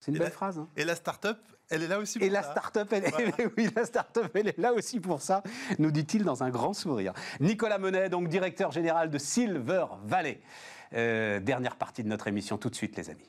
C'est 0.01 0.11
une 0.11 0.17
belle 0.17 0.33
phrase. 0.33 0.59
Hein. 0.59 0.71
Et 0.79 0.87
la 0.87 0.95
start-up, 0.95 1.39
elle 1.69 1.83
est 1.83 1.87
là 1.87 1.99
aussi 1.99 2.19
pour 2.19 2.27
et 2.27 2.31
La 2.31 2.43
start-up, 2.43 2.91
elle, 2.93 3.13
oui, 3.59 3.69
la 3.77 3.85
start-up, 3.85 4.31
elle 4.35 4.49
est 4.49 4.59
là 4.59 4.73
aussi 4.73 5.01
pour 5.01 5.21
ça, 5.21 5.43
nous 5.79 5.91
dit-il 5.91 6.25
dans 6.25 6.43
un 6.43 6.49
grand 6.49 6.73
sourire. 6.73 7.13
Nicolas 7.39 7.77
Monet, 7.77 8.09
donc 8.09 8.29
directeur 8.29 8.73
général 8.73 9.11
de 9.11 9.19
Silver 9.19 9.85
Valley. 10.07 10.41
dernière 10.93 11.77
partie 11.77 12.03
de 12.03 12.09
notre 12.09 12.27
émission 12.27 12.57
tout 12.57 12.71
de 12.71 12.75
suite, 12.75 12.97
les 12.97 13.11
amis. 13.11 13.29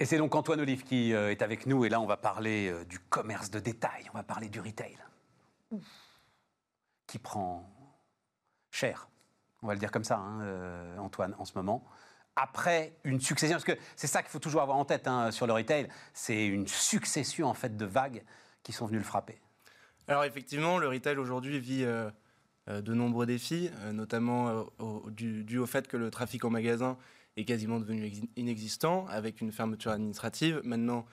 Et 0.00 0.06
c'est 0.06 0.16
donc 0.16 0.34
Antoine 0.34 0.60
Olive 0.62 0.82
qui 0.82 1.12
euh, 1.12 1.30
est 1.30 1.42
avec 1.42 1.66
nous. 1.66 1.84
Et 1.84 1.90
là, 1.90 2.00
on 2.00 2.06
va 2.06 2.16
parler 2.16 2.70
euh, 2.70 2.84
du 2.86 2.98
commerce 2.98 3.50
de 3.50 3.60
détail. 3.60 4.06
On 4.14 4.16
va 4.16 4.22
parler 4.22 4.48
du 4.48 4.58
retail. 4.58 4.96
Qui 7.06 7.18
prend 7.18 7.70
cher. 8.70 9.08
On 9.62 9.66
va 9.66 9.74
le 9.74 9.78
dire 9.78 9.90
comme 9.90 10.04
ça, 10.04 10.16
hein, 10.16 10.40
euh, 10.40 10.96
Antoine, 10.96 11.36
en 11.38 11.44
ce 11.44 11.52
moment. 11.54 11.84
Après 12.34 12.94
une 13.04 13.20
succession, 13.20 13.56
parce 13.56 13.64
que 13.64 13.78
c'est 13.94 14.06
ça 14.06 14.22
qu'il 14.22 14.30
faut 14.30 14.38
toujours 14.38 14.62
avoir 14.62 14.78
en 14.78 14.86
tête 14.86 15.06
hein, 15.06 15.30
sur 15.30 15.46
le 15.46 15.52
retail, 15.52 15.86
c'est 16.14 16.46
une 16.46 16.66
succession 16.66 17.48
en 17.48 17.54
fait 17.54 17.76
de 17.76 17.84
vagues 17.84 18.24
qui 18.62 18.72
sont 18.72 18.86
venues 18.86 18.98
le 18.98 19.04
frapper. 19.04 19.38
Alors 20.08 20.24
effectivement, 20.24 20.78
le 20.78 20.88
retail 20.88 21.18
aujourd'hui 21.18 21.60
vit 21.60 21.84
de 22.66 22.94
nombreux 22.94 23.26
défis, 23.26 23.70
notamment 23.92 24.66
dû, 25.08 25.58
au 25.58 25.66
fait 25.66 25.88
que 25.88 25.96
le 25.96 26.10
trafic 26.10 26.44
en 26.44 26.50
magasin 26.50 26.96
est 27.40 27.44
quasiment 27.44 27.80
devenu 27.80 28.12
inexistant 28.36 29.06
avec 29.08 29.40
une 29.40 29.52
fermeture 29.52 29.90
administrative. 29.90 30.60
Maintenant, 30.64 31.06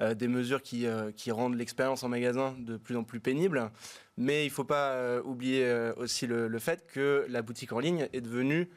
euh, 0.00 0.14
des 0.14 0.26
mesures 0.26 0.60
qui, 0.60 0.88
euh, 0.88 1.12
qui 1.12 1.30
rendent 1.30 1.54
l'expérience 1.54 2.02
en 2.02 2.08
magasin 2.08 2.56
de 2.58 2.76
plus 2.76 2.96
en 2.96 3.04
plus 3.04 3.20
pénible. 3.20 3.70
Mais 4.16 4.42
il 4.44 4.48
ne 4.48 4.52
faut 4.52 4.64
pas 4.64 4.90
euh, 4.90 5.22
oublier 5.22 5.92
aussi 5.96 6.26
le, 6.26 6.58
fait 6.58 6.84
que 6.88 7.24
la 7.28 7.42
boutique 7.42 7.72
en 7.72 7.78
ligne 7.78 8.08
est 8.12 8.20
devenue 8.20 8.68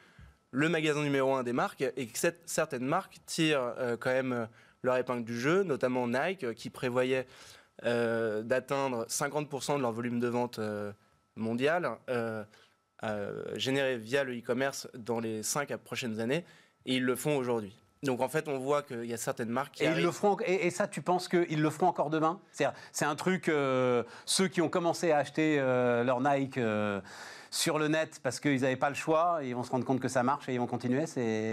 le 0.52 0.68
magasin 0.68 1.02
numéro 1.02 1.34
un 1.34 1.42
des 1.42 1.52
marques 1.52 1.82
et 1.82 2.06
que 2.06 2.18
certaines 2.46 2.86
marques 2.86 3.18
tirent 3.26 3.74
quand 4.00 4.10
même 4.10 4.48
leur 4.82 4.96
épingle 4.96 5.24
du 5.24 5.38
jeu, 5.38 5.62
notamment 5.62 6.08
Nike 6.08 6.54
qui 6.54 6.70
prévoyait 6.70 7.26
d'atteindre 7.82 9.04
50% 9.08 9.76
de 9.76 9.82
leur 9.82 9.92
volume 9.92 10.20
de 10.20 10.28
vente 10.28 10.58
mondial 11.36 11.98
généré 13.56 13.98
via 13.98 14.24
le 14.24 14.38
e-commerce 14.38 14.88
dans 14.94 15.20
les 15.20 15.42
cinq 15.42 15.76
prochaines 15.76 16.18
années. 16.18 16.44
Et 16.88 16.96
ils 16.96 17.04
le 17.04 17.14
font 17.14 17.36
aujourd'hui. 17.36 17.78
Donc 18.02 18.20
en 18.20 18.28
fait, 18.28 18.48
on 18.48 18.58
voit 18.58 18.82
qu'il 18.82 19.04
y 19.04 19.14
a 19.14 19.16
certaines 19.16 19.48
marques 19.48 19.74
qui 19.74 19.84
et 19.84 19.88
Ils 19.88 20.02
le 20.02 20.10
feront, 20.10 20.36
et, 20.46 20.70
ça, 20.70 20.86
tu 20.86 21.02
penses 21.02 21.28
qu'ils 21.28 21.60
le 21.60 21.70
feront 21.70 21.88
encore 21.88 22.10
demain? 22.10 22.40
C'est 22.92 23.04
un 23.04 23.16
truc, 23.16 23.48
euh, 23.48 24.02
ceux 24.24 24.48
qui 24.48 24.60
ont 24.60 24.68
commencé 24.68 25.10
à 25.10 25.18
acheter 25.18 25.58
euh, 25.58 26.04
leur 26.04 26.20
Nike 26.20 26.58
euh, 26.58 27.00
sur 27.50 27.78
le 27.78 27.88
net 27.88 28.20
parce 28.22 28.40
qu'ils 28.40 28.60
n'avaient 28.60 28.76
pas 28.76 28.88
le 28.88 28.94
choix, 28.94 29.40
ils 29.42 29.54
vont 29.54 29.64
se 29.64 29.70
rendre 29.70 29.84
compte 29.84 30.00
que 30.00 30.08
ça 30.08 30.22
marche 30.22 30.48
et 30.48 30.54
ils 30.54 30.60
vont 30.60 30.66
continuer 30.66 31.04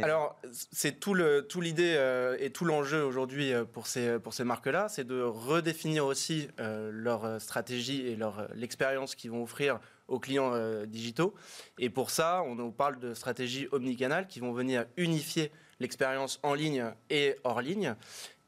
Alors, 0.03 0.39
c'est 0.51 0.99
tout 0.99 1.15
l'idée 1.15 2.35
et 2.39 2.51
tout 2.51 2.65
l'enjeu 2.65 3.03
aujourd'hui 3.03 3.53
pour 3.73 3.87
ces, 3.87 4.19
pour 4.19 4.33
ces 4.33 4.43
marques-là, 4.43 4.87
c'est 4.87 5.05
de 5.05 5.21
redéfinir 5.21 6.05
aussi 6.05 6.49
leur 6.57 7.41
stratégie 7.41 8.07
et 8.07 8.19
l'expérience 8.53 9.15
qu'ils 9.15 9.31
vont 9.31 9.43
offrir 9.43 9.79
aux 10.07 10.19
clients 10.19 10.51
euh, 10.53 10.85
digitaux. 10.85 11.33
Et 11.79 11.89
pour 11.89 12.11
ça, 12.11 12.43
on 12.45 12.55
nous 12.55 12.71
parle 12.71 12.99
de 12.99 13.13
stratégies 13.13 13.67
omnicanales 13.71 14.27
qui 14.27 14.39
vont 14.39 14.53
venir 14.53 14.85
unifier 14.97 15.51
l'expérience 15.79 16.39
en 16.43 16.53
ligne 16.53 16.85
et 17.09 17.35
hors 17.43 17.61
ligne. 17.61 17.95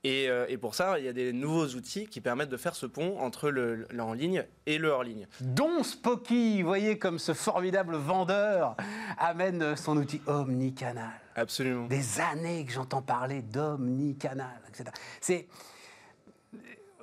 Et, 0.04 0.30
euh, 0.30 0.46
et, 0.48 0.58
pour 0.58 0.76
ça, 0.76 1.00
il 1.00 1.06
y 1.06 1.08
a 1.08 1.14
des 1.14 1.34
nouveaux 1.34 1.66
outils 1.76 2.08
qui 2.08 2.22
permettent 2.22 2.50
de 2.50 2.58
faire 2.58 2.76
ce 2.76 2.86
pont 2.86 3.20
entre 3.20 3.50
le, 3.50 3.88
en 4.00 4.14
ligne 4.14 4.46
et 4.66 4.78
le 4.78 4.90
hors 4.90 5.04
ligne. 5.04 5.28
Dont 5.42 5.84
Spocky, 5.84 6.62
voyez 6.62 6.98
comme 6.98 7.20
ce 7.20 7.34
formidable 7.34 7.96
vendeur 7.96 8.78
amène 9.18 9.76
son 9.76 9.98
outil 9.98 10.22
omnicanal. 10.28 11.20
Absolument. 11.36 11.88
Des 11.88 12.22
années 12.22 12.64
que 12.64 12.72
j'entends 12.72 13.02
parler 13.02 13.42
d'omnicanal, 13.42 14.62
etc. 14.70 14.92
C'est 15.20 15.48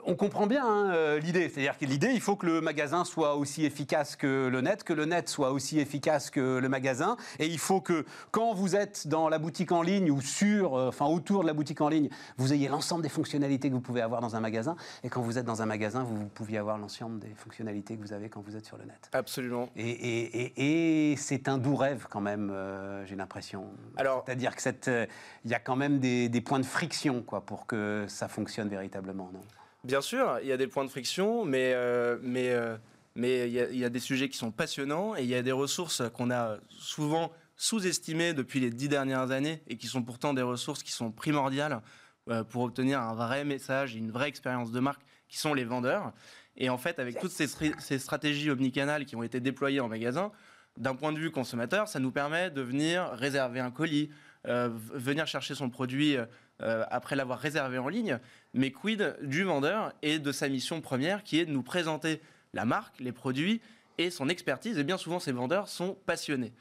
on 0.06 0.14
comprend 0.14 0.46
bien 0.46 0.64
hein, 0.64 0.90
euh, 0.92 1.18
l'idée. 1.18 1.48
C'est-à-dire 1.48 1.78
que 1.78 1.84
l'idée, 1.84 2.10
il 2.12 2.20
faut 2.20 2.36
que 2.36 2.46
le 2.46 2.60
magasin 2.60 3.04
soit 3.04 3.36
aussi 3.36 3.64
efficace 3.64 4.16
que 4.16 4.48
le 4.48 4.60
net, 4.60 4.84
que 4.84 4.92
le 4.92 5.04
net 5.04 5.28
soit 5.28 5.52
aussi 5.52 5.78
efficace 5.78 6.30
que 6.30 6.58
le 6.58 6.68
magasin. 6.68 7.16
Et 7.38 7.46
il 7.46 7.58
faut 7.58 7.80
que 7.80 8.04
quand 8.30 8.54
vous 8.54 8.76
êtes 8.76 9.08
dans 9.08 9.28
la 9.28 9.38
boutique 9.38 9.72
en 9.72 9.82
ligne 9.82 10.10
ou 10.10 10.20
sur, 10.20 10.76
euh, 10.76 10.88
enfin 10.88 11.06
autour 11.06 11.42
de 11.42 11.46
la 11.46 11.54
boutique 11.54 11.80
en 11.80 11.88
ligne, 11.88 12.08
vous 12.36 12.52
ayez 12.52 12.68
l'ensemble 12.68 13.02
des 13.02 13.08
fonctionnalités 13.08 13.68
que 13.68 13.74
vous 13.74 13.80
pouvez 13.80 14.02
avoir 14.02 14.20
dans 14.20 14.36
un 14.36 14.40
magasin. 14.40 14.76
Et 15.02 15.08
quand 15.08 15.22
vous 15.22 15.38
êtes 15.38 15.46
dans 15.46 15.62
un 15.62 15.66
magasin, 15.66 16.04
vous, 16.04 16.26
pouviez 16.26 16.58
avoir 16.58 16.78
l'ensemble 16.78 17.18
des 17.20 17.34
fonctionnalités 17.34 17.96
que 17.96 18.02
vous 18.02 18.12
avez 18.12 18.28
quand 18.28 18.40
vous 18.40 18.56
êtes 18.56 18.66
sur 18.66 18.76
le 18.76 18.84
net. 18.84 19.10
Absolument. 19.12 19.68
Et, 19.76 21.14
c'est 21.16 21.48
un 21.48 21.58
doux 21.58 21.76
rêve 21.76 22.06
quand 22.10 22.20
même, 22.20 22.50
euh, 22.50 23.04
j'ai 23.06 23.16
l'impression. 23.16 23.66
Alors, 23.96 24.24
c'est-à-dire 24.26 24.56
que 24.56 25.06
il 25.44 25.50
y 25.50 25.54
a 25.54 25.58
quand 25.58 25.76
même 25.76 25.98
des, 25.98 26.28
des 26.28 26.40
points 26.40 26.58
de 26.58 26.64
friction 26.64 27.22
quoi 27.22 27.42
pour 27.42 27.66
que 27.66 28.06
ça 28.08 28.28
fonctionne 28.28 28.68
véritablement, 28.68 29.30
non? 29.32 29.40
Bien 29.84 30.00
sûr, 30.00 30.38
il 30.40 30.48
y 30.48 30.52
a 30.52 30.56
des 30.56 30.66
points 30.66 30.84
de 30.84 30.88
friction, 30.88 31.44
mais, 31.44 31.72
euh, 31.74 32.16
mais, 32.22 32.50
euh, 32.50 32.78
mais 33.16 33.50
il 33.50 33.76
y, 33.76 33.84
a, 33.84 33.90
des 33.90 34.00
sujets 34.00 34.30
qui 34.30 34.38
sont 34.38 34.50
passionnants 34.50 35.14
et 35.14 35.22
il 35.22 35.28
y 35.28 35.34
a 35.34 35.42
des 35.42 35.52
ressources 35.52 36.02
qu'on 36.14 36.30
a 36.30 36.56
souvent 36.70 37.30
sous-estimées 37.56 38.32
depuis 38.32 38.60
les 38.60 38.70
dix 38.70 38.88
dernières 38.88 39.30
années 39.30 39.62
et 39.68 39.76
qui 39.76 39.86
sont 39.86 40.02
pourtant 40.02 40.32
des 40.32 40.42
ressources 40.42 40.82
qui 40.82 40.90
sont 40.90 41.12
primordiales 41.12 41.82
euh, 42.30 42.44
pour 42.44 42.62
obtenir 42.62 42.98
un 42.98 43.14
vrai 43.14 43.44
message, 43.44 43.94
une 43.94 44.10
vraie 44.10 44.28
expérience 44.28 44.72
de 44.72 44.80
marque, 44.80 45.02
qui 45.28 45.36
sont 45.36 45.52
les 45.52 45.64
vendeurs. 45.64 46.12
Et 46.56 46.70
en 46.70 46.78
fait, 46.78 46.98
avec 46.98 47.18
toutes 47.20 47.32
ces, 47.32 47.46
ces 47.46 47.98
stratégies 47.98 48.50
omnicanales 48.50 49.04
qui 49.04 49.16
ont 49.16 49.22
été 49.22 49.38
déployées 49.38 49.80
en 49.80 49.88
magasin, 49.88 50.32
d'un 50.78 50.94
point 50.94 51.12
de 51.12 51.18
vue 51.18 51.30
consommateur, 51.30 51.88
ça 51.88 52.00
nous 52.00 52.10
permet 52.10 52.50
de 52.50 52.62
venir 52.62 53.10
réserver 53.12 53.60
un 53.60 53.70
colis, 53.70 54.10
venir 54.44 55.26
chercher 55.26 55.54
son 55.54 55.70
produit 55.70 56.18
euh, 56.62 56.84
après 56.88 57.16
l'avoir 57.16 57.40
réservé 57.40 57.78
en 57.78 57.88
ligne, 57.88 58.20
mais 58.54 58.70
quid 58.70 59.16
du 59.22 59.42
vendeur 59.42 59.92
et 60.02 60.18
de 60.18 60.32
sa 60.32 60.48
mission 60.48 60.80
première 60.80 61.22
qui 61.22 61.38
est 61.38 61.44
de 61.44 61.50
nous 61.50 61.62
présenter 61.62 62.22
la 62.54 62.64
marque, 62.64 63.00
les 63.00 63.12
produits 63.12 63.60
et 63.98 64.10
son 64.10 64.28
expertise. 64.28 64.78
Et 64.78 64.84
bien 64.84 64.96
souvent, 64.96 65.18
ces 65.18 65.32
vendeurs 65.32 65.68
sont 65.68 65.96
passionnés. 66.06 66.52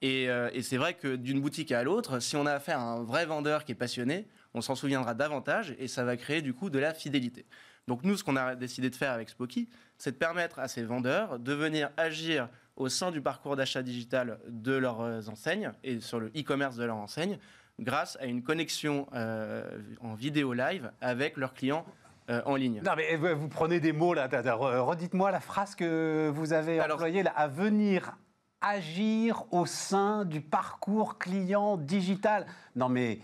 Et, 0.00 0.28
euh, 0.28 0.50
c'est 0.62 0.78
vrai 0.78 0.94
que 0.94 1.14
d'une 1.14 1.40
boutique 1.40 1.70
à 1.70 1.84
l'autre, 1.84 2.18
si 2.18 2.36
on 2.36 2.46
a 2.46 2.52
affaire 2.52 2.80
à 2.80 2.94
un 2.94 3.04
vrai 3.04 3.26
vendeur 3.26 3.64
qui 3.64 3.72
est 3.72 3.76
passionné, 3.76 4.26
on 4.54 4.60
s'en 4.60 4.74
souviendra 4.74 5.14
davantage 5.14 5.76
et 5.78 5.86
ça 5.86 6.04
va 6.04 6.16
créer 6.16 6.42
du 6.42 6.54
coup 6.54 6.70
de 6.70 6.78
la 6.78 6.92
fidélité. 6.92 7.46
Donc 7.86 8.02
nous, 8.02 8.16
ce 8.16 8.24
qu'on 8.24 8.36
a 8.36 8.54
décidé 8.56 8.90
de 8.90 8.96
faire 8.96 9.12
avec 9.12 9.28
Spoky, 9.28 9.68
c'est 9.98 10.12
de 10.12 10.16
permettre 10.16 10.58
à 10.58 10.68
ces 10.68 10.82
vendeurs 10.82 11.38
de 11.38 11.52
venir 11.52 11.90
agir 11.96 12.48
au 12.76 12.88
sein 12.88 13.10
du 13.10 13.20
parcours 13.20 13.56
d'achat 13.56 13.82
digital 13.82 14.38
de 14.48 14.72
leurs 14.72 15.28
enseignes 15.28 15.72
et 15.84 16.00
sur 16.00 16.18
le 16.18 16.28
e-commerce 16.28 16.76
de 16.76 16.84
leurs 16.84 16.96
enseignes 16.96 17.38
grâce 17.82 18.16
à 18.20 18.26
une 18.26 18.42
connexion 18.42 19.06
euh, 19.14 19.64
en 20.00 20.14
vidéo 20.14 20.52
live 20.52 20.90
avec 21.00 21.36
leurs 21.36 21.54
clients 21.54 21.84
euh, 22.30 22.40
en 22.46 22.54
ligne. 22.56 22.80
Non, 22.84 22.92
mais 22.96 23.16
vous, 23.16 23.40
vous 23.40 23.48
prenez 23.48 23.80
des 23.80 23.92
mots 23.92 24.14
là. 24.14 24.28
Redites-moi 24.30 25.30
la 25.30 25.40
phrase 25.40 25.74
que 25.74 26.30
vous 26.34 26.52
avez 26.52 26.78
Alors- 26.80 26.96
employée 26.96 27.22
là. 27.22 27.32
À 27.36 27.48
venir 27.48 28.16
agir 28.60 29.44
au 29.50 29.66
sein 29.66 30.24
du 30.24 30.40
parcours 30.40 31.18
client 31.18 31.76
digital. 31.76 32.46
Non, 32.76 32.88
mais 32.88 33.18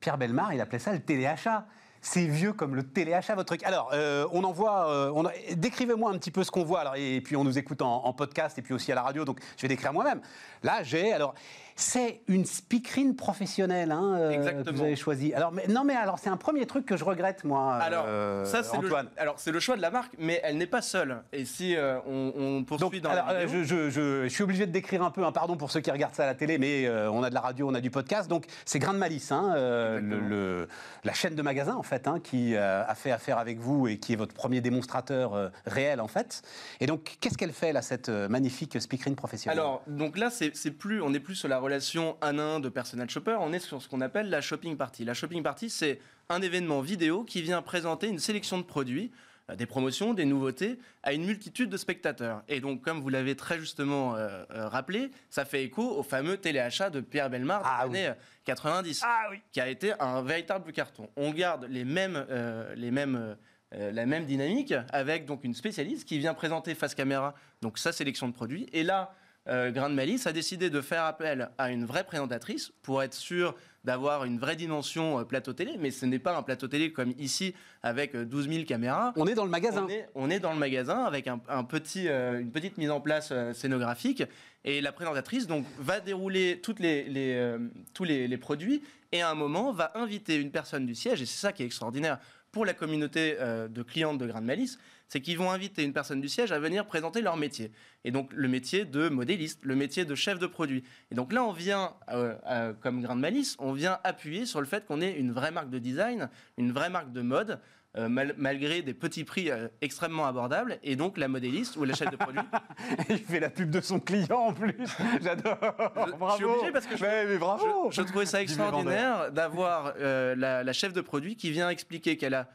Pierre 0.00 0.18
Belmar, 0.18 0.54
il 0.54 0.60
appelait 0.60 0.78
ça 0.78 0.92
le 0.92 1.00
téléachat. 1.00 1.66
C'est 2.00 2.26
vieux 2.26 2.52
comme 2.52 2.76
le 2.76 2.84
téléachat, 2.84 3.34
votre 3.34 3.48
truc. 3.48 3.64
Alors, 3.64 3.90
euh, 3.92 4.24
on 4.30 4.44
en 4.44 4.52
voit. 4.52 4.88
euh, 4.88 5.24
a- 5.24 5.54
Décrivez-moi 5.56 6.12
un 6.12 6.16
petit 6.18 6.30
peu 6.30 6.44
ce 6.44 6.50
qu'on 6.52 6.62
voit. 6.62 6.78
Alors, 6.82 6.94
et 6.94 7.20
puis, 7.20 7.34
on 7.34 7.42
nous 7.42 7.58
écoute 7.58 7.82
en, 7.82 8.04
en 8.04 8.12
podcast 8.12 8.56
et 8.56 8.62
puis 8.62 8.72
aussi 8.72 8.92
à 8.92 8.94
la 8.94 9.02
radio. 9.02 9.24
Donc, 9.24 9.40
je 9.56 9.62
vais 9.62 9.68
décrire 9.68 9.92
moi-même. 9.92 10.20
Là, 10.62 10.84
j'ai. 10.84 11.12
Alors, 11.12 11.34
c'est 11.80 12.22
une 12.26 12.44
speakerine 12.44 13.14
professionnelle 13.14 13.92
hein, 13.92 14.16
euh, 14.18 14.62
que 14.64 14.70
vous 14.70 14.82
avez 14.82 14.96
choisi. 14.96 15.32
Alors, 15.32 15.52
mais, 15.52 15.68
non, 15.68 15.84
mais 15.84 15.94
alors, 15.94 16.18
c'est 16.18 16.28
un 16.28 16.36
premier 16.36 16.66
truc 16.66 16.84
que 16.84 16.96
je 16.96 17.04
regrette, 17.04 17.44
moi. 17.44 17.74
Alors, 17.76 18.04
euh, 18.08 18.44
ça, 18.44 18.64
c'est 18.64 18.76
le, 18.80 18.88
Antoine. 18.88 19.08
alors, 19.16 19.38
c'est 19.38 19.52
le 19.52 19.60
choix 19.60 19.76
de 19.76 19.80
la 19.82 19.90
marque, 19.92 20.12
mais 20.18 20.40
elle 20.42 20.58
n'est 20.58 20.66
pas 20.66 20.82
seule. 20.82 21.22
Et 21.32 21.44
si 21.44 21.76
euh, 21.76 22.00
on, 22.04 22.32
on 22.36 22.64
poursuit 22.64 23.00
Donc, 23.00 23.02
dans 23.04 23.10
alors, 23.10 23.32
la 23.32 23.44
vidéo, 23.46 23.62
je, 23.62 23.88
je- 23.88 23.90
je- 23.90 24.22
je 24.24 24.28
suis 24.28 24.42
obligé 24.42 24.66
de 24.66 24.72
décrire 24.72 25.04
un 25.04 25.12
peu, 25.12 25.24
un 25.24 25.30
pardon 25.30 25.56
pour 25.56 25.70
ceux 25.70 25.78
qui 25.78 25.92
regardent 25.92 26.16
ça 26.16 26.24
à 26.24 26.26
la 26.26 26.34
télé, 26.34 26.58
mais 26.58 26.90
on 26.90 27.22
a 27.22 27.28
de 27.30 27.34
la 27.34 27.40
radio, 27.40 27.68
on 27.70 27.74
a 27.74 27.80
du 27.80 27.90
podcast. 27.92 28.28
Donc, 28.28 28.46
c'est 28.64 28.80
Grain 28.80 28.92
de 28.94 28.98
Malice, 28.98 29.30
hein, 29.30 29.54
le- 29.54 29.98
Exactement. 29.98 30.28
le- 30.28 30.68
la 31.04 31.12
chaîne 31.12 31.36
de 31.36 31.42
magasins, 31.42 31.76
en 31.76 31.84
fait, 31.84 32.08
hein, 32.08 32.18
qui 32.18 32.56
a 32.56 32.92
fait 32.96 33.12
affaire 33.12 33.38
avec 33.38 33.60
vous 33.60 33.86
et 33.86 33.98
qui 33.98 34.14
est 34.14 34.16
votre 34.16 34.34
premier 34.34 34.60
démonstrateur 34.60 35.52
réel, 35.64 36.00
en 36.00 36.08
fait. 36.08 36.42
Et 36.80 36.86
donc, 36.86 37.18
qu'est-ce 37.20 37.38
qu'elle 37.38 37.52
fait, 37.52 37.72
là, 37.72 37.82
cette 37.82 38.08
magnifique 38.08 38.80
speakerine 38.80 39.14
professionnelle? 39.14 39.60
Alors, 39.60 39.82
donc 39.86 40.18
là, 40.18 40.28
c'est 40.30 40.56
c'est 40.56 40.72
plus, 40.72 41.00
on 41.02 41.10
n'est 41.10 41.20
plus 41.20 41.34
sur 41.36 41.46
la 41.48 41.58
relation 41.68 42.16
1 42.22 42.38
à 42.38 42.42
1 42.42 42.60
de 42.60 42.68
personal 42.70 43.08
shopper, 43.10 43.36
on 43.40 43.52
est 43.52 43.58
sur 43.58 43.82
ce 43.82 43.88
qu'on 43.88 44.00
appelle 44.00 44.30
la 44.30 44.40
shopping 44.40 44.76
party. 44.76 45.04
La 45.04 45.12
shopping 45.14 45.42
party, 45.42 45.68
c'est 45.68 46.00
un 46.30 46.40
événement 46.40 46.80
vidéo 46.80 47.24
qui 47.24 47.42
vient 47.42 47.60
présenter 47.62 48.08
une 48.08 48.18
sélection 48.18 48.56
de 48.58 48.62
produits, 48.62 49.10
euh, 49.50 49.54
des 49.54 49.66
promotions, 49.66 50.14
des 50.14 50.24
nouveautés, 50.24 50.78
à 51.02 51.12
une 51.12 51.24
multitude 51.26 51.68
de 51.68 51.76
spectateurs. 51.76 52.42
Et 52.48 52.60
donc, 52.60 52.80
comme 52.82 53.00
vous 53.00 53.10
l'avez 53.10 53.36
très 53.36 53.58
justement 53.58 54.16
euh, 54.16 54.44
euh, 54.50 54.66
rappelé, 54.68 55.10
ça 55.28 55.44
fait 55.44 55.62
écho 55.62 55.82
au 55.82 56.02
fameux 56.02 56.38
téléachat 56.38 56.88
de 56.88 57.00
Pierre 57.00 57.28
Belmar 57.28 57.60
des 57.62 57.68
Ah 57.70 57.86
oui. 57.86 57.98
années 57.98 58.06
euh, 58.08 58.14
90, 58.46 59.02
Ah 59.04 59.26
oui 59.30 59.40
qui 59.52 59.60
a 59.60 59.68
été 59.68 59.92
un 60.00 60.22
véritable 60.22 60.72
carton. 60.72 61.10
On 61.16 61.30
garde 61.32 61.66
les 61.68 61.84
mêmes, 61.84 62.24
euh, 62.30 62.74
les 62.76 62.90
mêmes, 62.90 63.36
la 63.72 64.06
même 64.06 64.24
dynamique 64.24 64.72
avec 64.90 65.26
donc 65.26 65.44
une 65.44 65.52
spécialiste 65.52 66.08
qui 66.08 66.18
vient 66.18 66.32
présenter 66.32 66.74
face 66.74 66.94
caméra 66.94 67.34
donc 67.60 67.76
sa 67.76 67.92
sélection 67.92 68.26
de 68.26 68.32
produits. 68.32 68.66
Et 68.72 68.82
là, 68.82 69.12
euh, 69.48 69.70
Grain 69.70 69.90
de 69.90 69.94
Malice 69.94 70.26
a 70.26 70.32
décidé 70.32 70.70
de 70.70 70.80
faire 70.80 71.04
appel 71.04 71.50
à 71.58 71.70
une 71.70 71.84
vraie 71.84 72.04
présentatrice 72.04 72.72
pour 72.82 73.02
être 73.02 73.14
sûr 73.14 73.54
d'avoir 73.84 74.24
une 74.24 74.38
vraie 74.38 74.56
dimension 74.56 75.18
euh, 75.18 75.24
plateau 75.24 75.52
télé. 75.52 75.76
Mais 75.78 75.90
ce 75.90 76.04
n'est 76.04 76.18
pas 76.18 76.36
un 76.36 76.42
plateau 76.42 76.68
télé 76.68 76.92
comme 76.92 77.14
ici 77.18 77.54
avec 77.82 78.14
euh, 78.14 78.24
12 78.24 78.48
000 78.48 78.64
caméras. 78.64 79.12
On 79.16 79.26
est 79.26 79.34
dans 79.34 79.44
le 79.44 79.50
magasin. 79.50 79.84
On 79.84 79.88
est, 79.88 80.08
on 80.14 80.30
est 80.30 80.40
dans 80.40 80.52
le 80.52 80.58
magasin 80.58 81.04
avec 81.04 81.26
un, 81.26 81.40
un 81.48 81.64
petit, 81.64 82.08
euh, 82.08 82.40
une 82.40 82.50
petite 82.50 82.76
mise 82.78 82.90
en 82.90 83.00
place 83.00 83.30
euh, 83.32 83.52
scénographique 83.54 84.22
et 84.64 84.80
la 84.80 84.92
présentatrice 84.92 85.46
donc 85.46 85.64
va 85.78 86.00
dérouler 86.00 86.60
toutes 86.62 86.80
les, 86.80 87.04
les, 87.04 87.34
euh, 87.34 87.58
tous 87.94 88.04
les, 88.04 88.28
les 88.28 88.36
produits 88.36 88.82
et 89.12 89.22
à 89.22 89.30
un 89.30 89.34
moment 89.34 89.72
va 89.72 89.92
inviter 89.94 90.36
une 90.36 90.50
personne 90.50 90.84
du 90.84 90.94
siège 90.94 91.22
et 91.22 91.26
c'est 91.26 91.40
ça 91.40 91.52
qui 91.52 91.62
est 91.62 91.66
extraordinaire 91.66 92.18
pour 92.52 92.64
la 92.64 92.74
communauté 92.74 93.36
euh, 93.38 93.68
de 93.68 93.82
clientes 93.82 94.18
de 94.18 94.26
Grain 94.26 94.40
de 94.40 94.46
Malice, 94.46 94.78
c'est 95.08 95.20
qu'ils 95.20 95.38
vont 95.38 95.50
inviter 95.50 95.82
une 95.82 95.92
personne 95.92 96.20
du 96.20 96.28
siège 96.28 96.52
à 96.52 96.58
venir 96.58 96.86
présenter 96.86 97.22
leur 97.22 97.36
métier. 97.36 97.72
Et 98.04 98.10
donc 98.10 98.30
le 98.32 98.46
métier 98.48 98.84
de 98.84 99.08
modéliste, 99.08 99.60
le 99.64 99.74
métier 99.74 100.04
de 100.04 100.14
chef 100.14 100.38
de 100.38 100.46
produit. 100.46 100.84
Et 101.10 101.14
donc 101.14 101.32
là, 101.32 101.42
on 101.44 101.52
vient, 101.52 101.94
euh, 102.10 102.34
euh, 102.48 102.72
comme 102.80 103.00
Grain 103.02 103.16
de 103.16 103.20
Malice, 103.20 103.56
on 103.58 103.72
vient 103.72 103.98
appuyer 104.04 104.44
sur 104.46 104.60
le 104.60 104.66
fait 104.66 104.86
qu'on 104.86 105.00
est 105.00 105.12
une 105.12 105.32
vraie 105.32 105.50
marque 105.50 105.70
de 105.70 105.78
design, 105.78 106.28
une 106.58 106.72
vraie 106.72 106.90
marque 106.90 107.10
de 107.12 107.22
mode, 107.22 107.58
euh, 107.96 108.10
mal- 108.10 108.34
malgré 108.36 108.82
des 108.82 108.92
petits 108.92 109.24
prix 109.24 109.50
euh, 109.50 109.66
extrêmement 109.80 110.26
abordables. 110.26 110.78
Et 110.82 110.94
donc 110.94 111.16
la 111.16 111.26
modéliste 111.26 111.76
ou 111.76 111.84
la 111.84 111.94
chef 111.94 112.10
de 112.10 112.16
produit, 112.16 112.40
Il 113.08 113.18
fait 113.18 113.40
la 113.40 113.48
pub 113.48 113.70
de 113.70 113.80
son 113.80 113.98
client, 114.00 114.36
en 114.38 114.52
plus. 114.52 114.74
J'adore. 115.22 115.58
je 116.06 116.12
Bravo. 116.12 116.36
suis 116.36 116.44
obligé 116.44 116.70
parce 116.70 116.86
que 116.86 116.98
je- 116.98 117.02
Mais, 117.02 117.24
mais 117.26 117.38
bravo. 117.38 117.90
je, 117.90 117.96
je 117.96 118.02
trouvais 118.06 118.26
ça 118.26 118.42
extraordinaire 118.42 119.32
d'avoir 119.32 119.94
euh, 119.98 120.34
la, 120.36 120.62
la 120.62 120.72
chef 120.74 120.92
de 120.92 121.00
produit 121.00 121.34
qui 121.36 121.50
vient 121.50 121.70
expliquer 121.70 122.18
qu'elle 122.18 122.34
a 122.34 122.46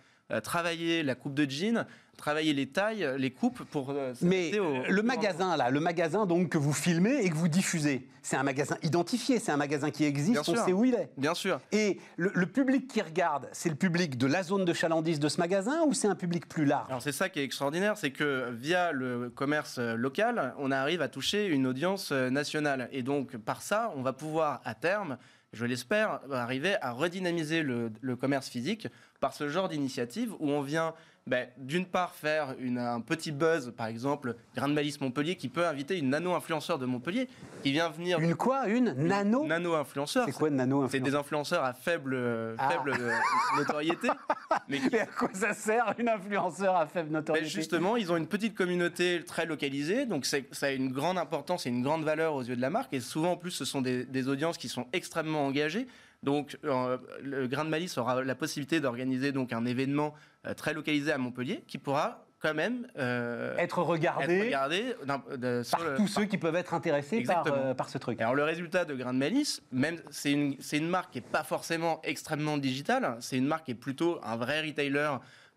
travaillé 0.41 1.03
la 1.03 1.15
coupe 1.15 1.33
de 1.35 1.49
jean, 1.49 1.85
travaillé 2.17 2.53
les 2.53 2.67
tailles, 2.67 3.07
les 3.17 3.31
coupes 3.31 3.63
pour 3.63 3.89
euh, 3.89 4.13
Mais 4.21 4.57
au- 4.59 4.83
le 4.89 5.01
magasin, 5.01 5.57
là, 5.57 5.69
le 5.69 5.79
magasin 5.79 6.25
donc 6.25 6.49
que 6.49 6.57
vous 6.57 6.73
filmez 6.73 7.23
et 7.25 7.29
que 7.29 7.35
vous 7.35 7.47
diffusez, 7.47 8.07
c'est 8.21 8.37
un 8.37 8.43
magasin 8.43 8.77
identifié, 8.83 9.39
c'est 9.39 9.51
un 9.51 9.57
magasin 9.57 9.91
qui 9.91 10.05
existe, 10.05 10.31
Bien 10.31 10.41
on 10.41 10.43
sûr. 10.55 10.63
sait 10.63 10.73
où 10.73 10.85
il 10.85 10.93
est. 10.93 11.09
Bien 11.17 11.33
sûr. 11.33 11.59
Et 11.71 11.99
le, 12.15 12.31
le 12.33 12.45
public 12.45 12.87
qui 12.87 13.01
regarde, 13.01 13.49
c'est 13.51 13.69
le 13.69 13.75
public 13.75 14.17
de 14.17 14.27
la 14.27 14.43
zone 14.43 14.63
de 14.63 14.73
chalandise 14.73 15.19
de 15.19 15.27
ce 15.27 15.39
magasin 15.39 15.81
ou 15.85 15.93
c'est 15.93 16.07
un 16.07 16.15
public 16.15 16.47
plus 16.47 16.65
large? 16.65 16.85
Alors 16.89 17.01
c'est 17.01 17.11
ça 17.11 17.27
qui 17.29 17.39
est 17.39 17.43
extraordinaire, 17.43 17.97
c'est 17.97 18.11
que 18.11 18.51
via 18.51 18.91
le 18.93 19.29
commerce 19.29 19.77
euh, 19.79 19.95
local, 19.95 20.53
on 20.59 20.71
arrive 20.71 21.01
à 21.01 21.09
toucher 21.09 21.47
une 21.47 21.67
audience 21.67 22.11
euh, 22.13 22.29
nationale. 22.29 22.87
Et 22.93 23.01
donc 23.03 23.35
par 23.37 23.61
ça, 23.61 23.91
on 23.97 24.01
va 24.01 24.13
pouvoir 24.13 24.61
à 24.63 24.73
terme, 24.75 25.17
je 25.51 25.65
l'espère, 25.65 26.21
arriver 26.31 26.75
à 26.81 26.91
redynamiser 26.91 27.61
le, 27.63 27.91
le 28.01 28.15
commerce 28.15 28.47
physique 28.47 28.87
par 29.19 29.33
ce 29.33 29.49
genre 29.49 29.67
d'initiative 29.69 30.33
où 30.39 30.49
on 30.49 30.61
vient 30.61 30.93
ben, 31.25 31.47
d'une 31.57 31.85
part 31.85 32.13
faire 32.15 32.53
une- 32.59 32.77
un 32.77 32.99
petit 32.99 33.31
buzz, 33.31 33.71
par 33.77 33.87
exemple, 33.87 34.35
Grain 34.55 34.67
de 34.67 34.73
Malice 34.73 34.99
Montpellier 34.99 35.35
qui 35.37 35.47
peut 35.47 35.65
inviter 35.65 35.97
une 35.97 36.09
nano-influenceur 36.09 36.77
de 36.77 36.85
Montpellier 36.85 37.29
qui 37.63 37.71
vient 37.71 37.89
venir... 37.89 38.19
Une 38.19 38.35
quoi? 38.35 38.67
Une 38.67 38.91
nano? 38.91 39.45
Nano-influenceur. 39.45 40.25
C'est 40.25 40.33
quoi 40.33 40.49
une 40.49 40.57
nano 40.57 40.85
C'est 40.89 40.99
des 40.99 41.15
influenceurs 41.15 41.63
à 41.63 41.73
faible, 41.73 42.13
euh, 42.13 42.55
Ah. 42.57 42.69
faible 42.71 42.93
euh, 42.99 43.11
notoriété, 43.57 44.09
mais 44.67 44.79
qui 44.79 44.89
Mais 44.91 44.99
à 44.99 45.05
quoi 45.05 45.29
ça 45.33 45.53
sert 45.53 45.93
une 45.97 46.09
influenceur 46.09 46.75
à 46.75 46.87
faible 46.87 47.07
Ben, 47.09 47.19
notoriété? 47.19 47.47
justement, 47.49 47.95
ils 47.95 48.11
ont 48.11 48.17
une 48.17 48.27
petite 48.27 48.53
communauté 48.55 49.23
très 49.25 49.45
localisée, 49.45 50.05
donc 50.05 50.25
ça 50.25 50.37
a 50.61 50.71
une 50.71 50.91
grande 50.91 51.17
importance 51.17 51.65
et 51.65 51.69
une 51.69 51.83
grande 51.83 52.03
valeur 52.03 52.33
aux 52.35 52.43
yeux 52.43 52.55
de 52.57 52.61
la 52.61 52.69
marque. 52.69 52.93
Et 52.93 52.99
souvent, 52.99 53.31
en 53.31 53.37
plus, 53.37 53.51
ce 53.51 53.63
sont 53.63 53.81
des, 53.81 54.03
des 54.05 54.27
audiences 54.27 54.57
qui 54.57 54.67
sont 54.67 54.87
extrêmement 54.91 55.45
engagées. 55.45 55.87
Donc, 56.21 56.57
euh, 56.63 56.97
le 57.21 57.47
Grain 57.47 57.65
de 57.65 57.69
Malice 57.69 57.97
aura 57.97 58.23
la 58.23 58.35
possibilité 58.35 58.79
d'organiser 58.79 59.31
donc 59.33 59.51
un 59.51 59.65
événement 59.65 60.13
très 60.55 60.73
localisé 60.73 61.11
à 61.11 61.17
Montpellier 61.17 61.63
qui 61.67 61.77
pourra 61.77 62.25
quand 62.39 62.53
même 62.53 62.85
euh, 62.97 63.55
Être 63.57 63.81
regardé 63.81 64.33
être 64.33 64.45
regardé 64.45 64.95
d'un- 65.05 65.23
de- 65.37 65.63
sur 65.63 65.77
par 65.77 65.87
le- 65.87 65.95
tous 65.95 66.07
ceux 66.09 66.25
qui 66.25 66.37
peuvent 66.37 66.55
être 66.57 66.73
intéressés 66.73 67.23
par, 67.23 67.45
euh, 67.47 67.73
par 67.73 67.87
ce 67.89 67.97
truc. 67.97 68.19
alors 68.19 68.35
le 68.35 68.43
résultat 68.43 68.83
de 68.83 68.93
Grain 68.95 69.13
de 69.13 69.19
Malice, 69.19 69.61
même 69.71 69.95
c'est 70.11 70.33
une, 70.33 70.57
c'est 70.59 70.77
une 70.77 70.89
marque 70.89 71.11
qui 71.13 71.19
n'est 71.19 71.27
pas 71.27 71.43
forcément 71.43 72.01
extrêmement 72.03 72.57
digitale, 72.57 73.15
c'est 73.21 73.37
une 73.37 73.45
marque 73.47 73.65
qui 73.67 73.71
est 73.71 73.75
plutôt 73.75 74.19
un 74.23 74.35
vrai 74.35 74.59
retailer 74.61 75.09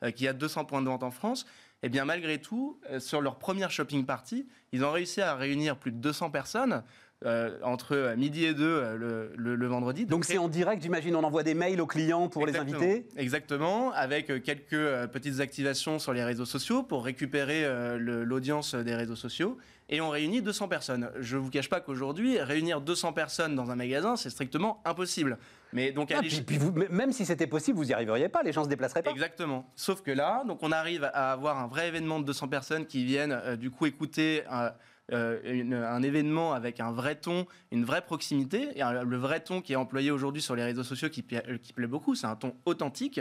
euh, 0.05 0.11
qui 0.12 0.28
a 0.28 0.32
200 0.32 0.64
points 0.66 0.80
de 0.82 0.87
vente 0.87 1.03
en 1.03 1.11
France. 1.11 1.45
Et 1.82 1.89
bien 1.89 2.05
malgré 2.05 2.41
tout, 2.41 2.78
euh, 2.91 3.01
sur 3.01 3.20
leur 3.20 3.37
première 3.39 3.70
shopping 3.72 4.07
party, 4.07 4.47
ils 4.72 4.84
ont 4.84 4.93
réussi 4.93 5.20
à 5.20 5.34
réunir 5.34 5.76
plus 5.76 5.91
de 5.93 5.99
200 5.99 6.30
personnes 6.30 6.82
euh, 7.25 7.59
entre 7.62 7.97
euh, 7.97 8.14
midi 8.17 8.45
et 8.45 8.53
deux 8.53 8.64
euh, 8.64 8.97
le, 8.97 9.33
le- 9.37 9.57
le 9.57 9.67
vendredi. 9.67 10.05
Donc 10.05 10.27
c'est 10.27 10.37
en 10.37 10.49
direct, 10.49 10.83
j'imagine, 10.83 11.17
on 11.17 11.25
envoie 11.25 11.43
des 11.43 11.55
mails 11.55 11.81
aux 11.81 11.87
clients 11.87 12.29
pour 12.29 12.47
les 12.47 12.57
inviter 12.59 13.07
Exactement, 13.17 13.91
avec 13.93 14.27
quelques 14.43 15.07
petites 15.12 15.41
activations 15.41 15.99
sur 15.99 16.12
les 16.12 16.23
réseaux 16.25 16.45
sociaux 16.45 16.83
pour 16.83 17.05
récupérer 17.05 17.64
euh, 17.64 17.97
l'audience 17.99 18.75
des 18.75 18.95
réseaux 18.95 19.17
sociaux. 19.17 19.57
Et 19.89 20.01
on 20.01 20.11
réunit 20.11 20.43
200 20.43 20.67
personnes. 20.69 21.11
Je 21.21 21.37
ne 21.37 21.41
vous 21.43 21.49
cache 21.49 21.71
pas 21.71 21.81
qu'aujourd'hui, 21.81 22.41
réunir 22.41 22.81
200 22.81 23.12
personnes 23.12 23.55
dans 23.55 23.71
un 23.71 23.77
magasin, 23.77 24.17
c'est 24.17 24.31
strictement 24.31 24.83
impossible. 24.85 25.39
Mais 25.73 25.93
donc, 25.93 26.11
Ah, 26.14 26.19
puis, 26.21 26.43
puis 26.43 26.59
vous- 26.59 26.73
même 26.91 27.12
si 27.12 27.25
c'était 27.25 27.47
possible, 27.47 27.79
vous 27.79 27.85
n'y 27.85 27.93
arriveriez 27.93 28.29
pas, 28.29 28.43
les 28.43 28.53
gens 28.53 28.64
se 28.64 28.69
déplaceraient 28.69 29.03
pas. 29.05 29.12
Exactement. 29.12 29.71
Sauf 29.77 30.03
que 30.03 30.11
là, 30.11 30.43
donc 30.45 30.59
on 30.62 30.73
arrive 30.73 31.05
à 31.14 31.31
avoir 31.33 31.59
un 31.61 31.69
vrai 31.69 31.87
événement 31.89 32.19
de 32.19 32.25
200 32.25 32.49
personnes 32.49 32.85
qui 32.87 33.05
viennent 33.05 33.33
euh, 33.33 33.55
du 33.57 33.71
coup 33.71 33.87
écouter 33.87 34.43
euh, 35.13 35.87
un 35.89 36.03
événement 36.03 36.53
avec 36.53 36.81
un 36.81 36.93
vrai 36.93 37.15
ton, 37.17 37.47
une 37.71 37.85
vraie 37.85 38.03
proximité. 38.05 38.69
Et 38.75 38.83
un- 38.83 39.03
le 39.05 39.17
vrai 39.17 39.41
ton 39.41 39.61
qui 39.61 39.73
est 39.73 39.77
employé 39.77 40.11
aujourd'hui 40.11 40.43
sur 40.43 40.57
les 40.57 40.65
réseaux 40.65 40.85
sociaux 40.85 41.09
qui, 41.09 41.25
euh, 41.33 41.59
plaît 41.75 41.87
beaucoup, 41.87 42.15
c'est 42.15 42.27
un 42.27 42.37
ton 42.37 42.55
authentique. 42.65 43.21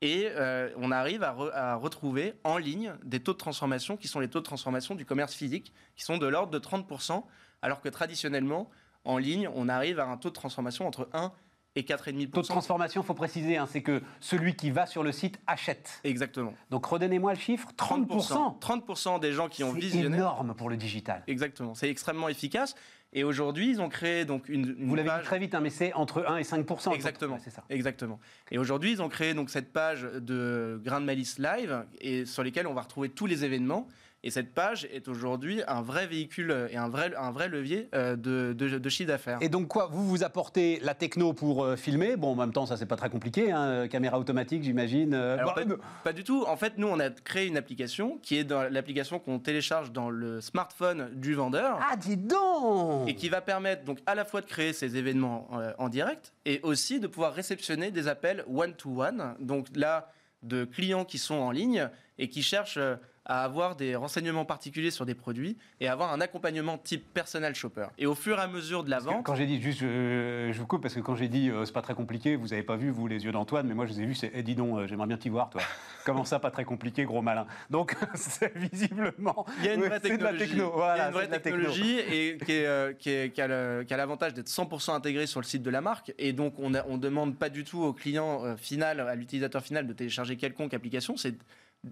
Et 0.00 0.26
euh, 0.30 0.70
on 0.76 0.90
arrive 0.90 1.22
à 1.22 1.74
retrouver 1.76 2.34
en 2.44 2.58
ligne 2.58 2.92
des 3.04 3.20
taux 3.20 3.32
de 3.32 3.38
transformation 3.38 3.96
qui 3.96 4.06
sont 4.08 4.20
les 4.20 4.28
taux 4.28 4.40
de 4.40 4.44
transformation 4.44 4.94
du 4.94 5.06
commerce 5.06 5.34
physique, 5.34 5.72
qui 5.96 6.04
sont 6.04 6.18
de 6.18 6.26
l'ordre 6.26 6.50
de 6.52 6.58
30%, 6.58 7.24
alors 7.62 7.80
que 7.80 7.88
traditionnellement, 7.88 8.68
en 9.04 9.16
ligne, 9.18 9.48
on 9.54 9.68
arrive 9.68 10.00
à 10.00 10.06
un 10.06 10.16
taux 10.18 10.28
de 10.28 10.34
transformation 10.34 10.86
entre 10.86 11.08
1 11.14 11.32
et 11.76 11.82
4,5%. 11.82 12.30
Taux 12.30 12.42
de 12.42 12.46
transformation, 12.46 13.02
faut 13.02 13.14
préciser, 13.14 13.56
hein, 13.56 13.66
c'est 13.70 13.82
que 13.82 14.02
celui 14.20 14.54
qui 14.54 14.70
va 14.70 14.86
sur 14.86 15.02
le 15.02 15.12
site 15.12 15.40
achète. 15.46 16.00
Exactement. 16.04 16.54
Donc 16.70 16.86
redonnez-moi 16.86 17.34
le 17.34 17.38
chiffre, 17.38 17.68
30%. 17.76 18.58
30% 18.60 19.20
des 19.20 19.32
gens 19.32 19.48
qui 19.48 19.64
ont 19.64 19.72
C'est 19.74 19.80
visionné. 19.80 20.16
énorme 20.16 20.54
pour 20.54 20.70
le 20.70 20.76
digital. 20.76 21.22
Exactement, 21.26 21.74
c'est 21.74 21.90
extrêmement 21.90 22.28
efficace. 22.28 22.74
Et 23.16 23.22
aujourd'hui, 23.22 23.70
ils 23.70 23.80
ont 23.80 23.88
créé 23.88 24.24
donc 24.24 24.48
une, 24.48 24.74
une 24.76 24.88
Vous 24.88 24.94
l'avez 24.96 25.08
dit 25.08 25.24
très 25.24 25.38
vite, 25.38 25.54
hein, 25.54 25.60
mais 25.60 25.70
c'est 25.70 25.92
entre 25.92 26.26
1 26.26 26.38
et 26.38 26.44
5 26.44 26.66
Exactement. 26.92 27.38
C'est 27.42 27.50
ça. 27.50 27.62
Exactement. 27.70 28.18
Et 28.50 28.58
aujourd'hui, 28.58 28.90
ils 28.90 29.00
ont 29.02 29.08
créé 29.08 29.34
donc 29.34 29.50
cette 29.50 29.72
page 29.72 30.02
de 30.02 30.80
Grain 30.84 31.00
de 31.00 31.06
Malice 31.06 31.38
Live 31.38 31.84
et 32.00 32.26
sur 32.26 32.42
lesquelles 32.42 32.66
on 32.66 32.74
va 32.74 32.82
retrouver 32.82 33.08
tous 33.10 33.26
les 33.26 33.44
événements. 33.44 33.86
Et 34.26 34.30
cette 34.30 34.54
page 34.54 34.88
est 34.90 35.06
aujourd'hui 35.06 35.60
un 35.68 35.82
vrai 35.82 36.06
véhicule 36.06 36.66
et 36.70 36.78
un 36.78 36.88
vrai, 36.88 37.12
un 37.14 37.30
vrai 37.30 37.50
levier 37.50 37.90
euh, 37.94 38.16
de, 38.16 38.54
de- 38.54 38.78
de 38.78 38.88
chiffre 38.88 39.08
d'affaires. 39.08 39.36
Et 39.42 39.50
donc 39.50 39.68
quoi, 39.68 39.86
vous 39.92 40.08
vous 40.08 40.24
apportez 40.24 40.80
la 40.80 40.94
techno 40.94 41.34
pour 41.34 41.62
euh, 41.62 41.76
filmer? 41.76 42.16
Bon, 42.16 42.28
en 42.32 42.34
même 42.34 42.52
temps, 42.54 42.64
ça 42.64 42.78
c'est 42.78 42.86
pas 42.86 42.96
très 42.96 43.10
compliqué. 43.10 43.52
hein, 43.52 43.62
euh, 43.64 43.86
Caméra 43.86 44.18
automatique, 44.18 44.62
j'imagine. 44.62 45.12
Alors, 45.12 45.54
bah, 45.54 45.62
pas, 45.66 45.74
pas 46.04 46.12
du 46.14 46.24
tout. 46.24 46.42
En 46.48 46.56
fait, 46.56 46.78
nous, 46.78 46.86
on 46.88 46.98
a 47.00 47.10
créé 47.10 47.46
une 47.46 47.58
application 47.58 48.18
qui 48.22 48.38
est 48.38 48.50
l'application 48.70 49.18
qu'on 49.18 49.38
télécharge 49.38 49.92
dans 49.92 50.08
le 50.08 50.40
smartphone 50.40 51.10
du 51.14 51.34
vendeur. 51.34 51.78
Ah, 51.82 51.94
dis 51.96 52.16
donc 52.16 53.06
et 53.06 53.14
qui 53.14 53.28
va 53.28 53.42
permettre 53.42 53.84
donc 53.84 53.98
à 54.06 54.14
la 54.14 54.24
fois 54.24 54.40
de 54.40 54.46
créer 54.46 54.72
ces 54.72 54.96
événements 54.96 55.48
euh, 55.52 55.72
en 55.76 55.90
direct 55.90 56.32
et 56.46 56.60
aussi 56.62 56.98
de 56.98 57.06
pouvoir 57.08 57.34
réceptionner 57.34 57.90
des 57.90 58.08
appels 58.08 58.42
one-to-one, 58.48 59.34
donc 59.40 59.66
là 59.76 60.10
de 60.42 60.64
clients 60.64 61.04
qui 61.04 61.18
sont 61.18 61.34
en 61.34 61.50
ligne 61.50 61.90
et 62.18 62.28
qui 62.30 62.42
cherchent 62.42 62.78
à 63.26 63.42
avoir 63.44 63.74
des 63.76 63.96
renseignements 63.96 64.44
particuliers 64.44 64.90
sur 64.90 65.06
des 65.06 65.14
produits 65.14 65.56
et 65.80 65.88
avoir 65.88 66.12
un 66.12 66.20
accompagnement 66.20 66.76
type 66.78 67.04
personal 67.14 67.54
shopper. 67.54 67.86
Et 67.96 68.06
au 68.06 68.14
fur 68.14 68.38
et 68.38 68.42
à 68.42 68.46
mesure 68.48 68.84
de 68.84 68.90
la 68.90 68.98
vente, 68.98 69.24
Quand 69.24 69.34
j'ai 69.34 69.46
dit, 69.46 69.60
juste, 69.62 69.80
je, 69.80 70.50
je 70.52 70.58
vous 70.58 70.66
coupe, 70.66 70.82
parce 70.82 70.94
que 70.94 71.00
quand 71.00 71.16
j'ai 71.16 71.28
dit, 71.28 71.48
euh, 71.50 71.64
c'est 71.64 71.72
pas 71.72 71.80
très 71.82 71.94
compliqué, 71.94 72.36
vous 72.36 72.52
avez 72.52 72.62
pas 72.62 72.76
vu, 72.76 72.90
vous, 72.90 73.06
les 73.06 73.24
yeux 73.24 73.32
d'Antoine, 73.32 73.66
mais 73.66 73.74
moi, 73.74 73.86
je 73.86 73.92
les 73.92 74.02
ai 74.02 74.06
vus, 74.06 74.14
c'est, 74.14 74.30
eh, 74.34 74.42
dis 74.42 74.54
donc, 74.54 74.78
euh, 74.78 74.86
j'aimerais 74.86 75.06
bien 75.06 75.16
t'y 75.16 75.30
voir, 75.30 75.48
toi. 75.50 75.62
Comment 76.04 76.24
ça, 76.26 76.38
pas 76.38 76.50
très 76.50 76.64
compliqué, 76.64 77.04
gros 77.04 77.22
malin? 77.22 77.46
Donc, 77.70 77.96
c'est 78.14 78.54
visiblement. 78.56 79.46
il 79.60 79.64
y 79.64 79.68
a 79.68 79.74
une 79.74 79.80
vraie 79.84 80.00
technologie. 80.00 80.38
techno, 80.46 80.56
Il 80.56 80.58
y 80.58 80.62
a 80.62 80.68
voilà, 80.76 81.06
une 81.06 81.12
vraie 81.14 81.22
c'est 81.22 81.28
de 81.28 81.32
la 81.32 81.40
techno. 81.40 81.58
technologie 81.60 81.98
et 81.98 82.38
qui, 82.44 82.52
est, 82.52 82.66
euh, 82.66 82.92
qui, 82.92 83.10
est- 83.10 83.30
qui 83.34 83.40
a 83.40 83.96
l'avantage 83.96 84.34
d'être 84.34 84.48
100% 84.48 84.94
intégrée 84.94 85.26
sur 85.26 85.40
le 85.40 85.46
site 85.46 85.62
de 85.62 85.70
la 85.70 85.80
marque. 85.80 86.12
Et 86.18 86.32
donc, 86.34 86.54
on 86.58 86.68
ne 86.70 86.96
demande 86.98 87.36
pas 87.38 87.48
du 87.48 87.64
tout 87.64 87.80
au 87.82 87.92
client 87.94 88.56
final, 88.58 89.00
à 89.00 89.14
l'utilisateur 89.14 89.62
final, 89.62 89.86
de 89.86 89.92
télécharger 89.94 90.36
quelconque 90.36 90.74
application. 90.74 91.16
C'est 91.16 91.34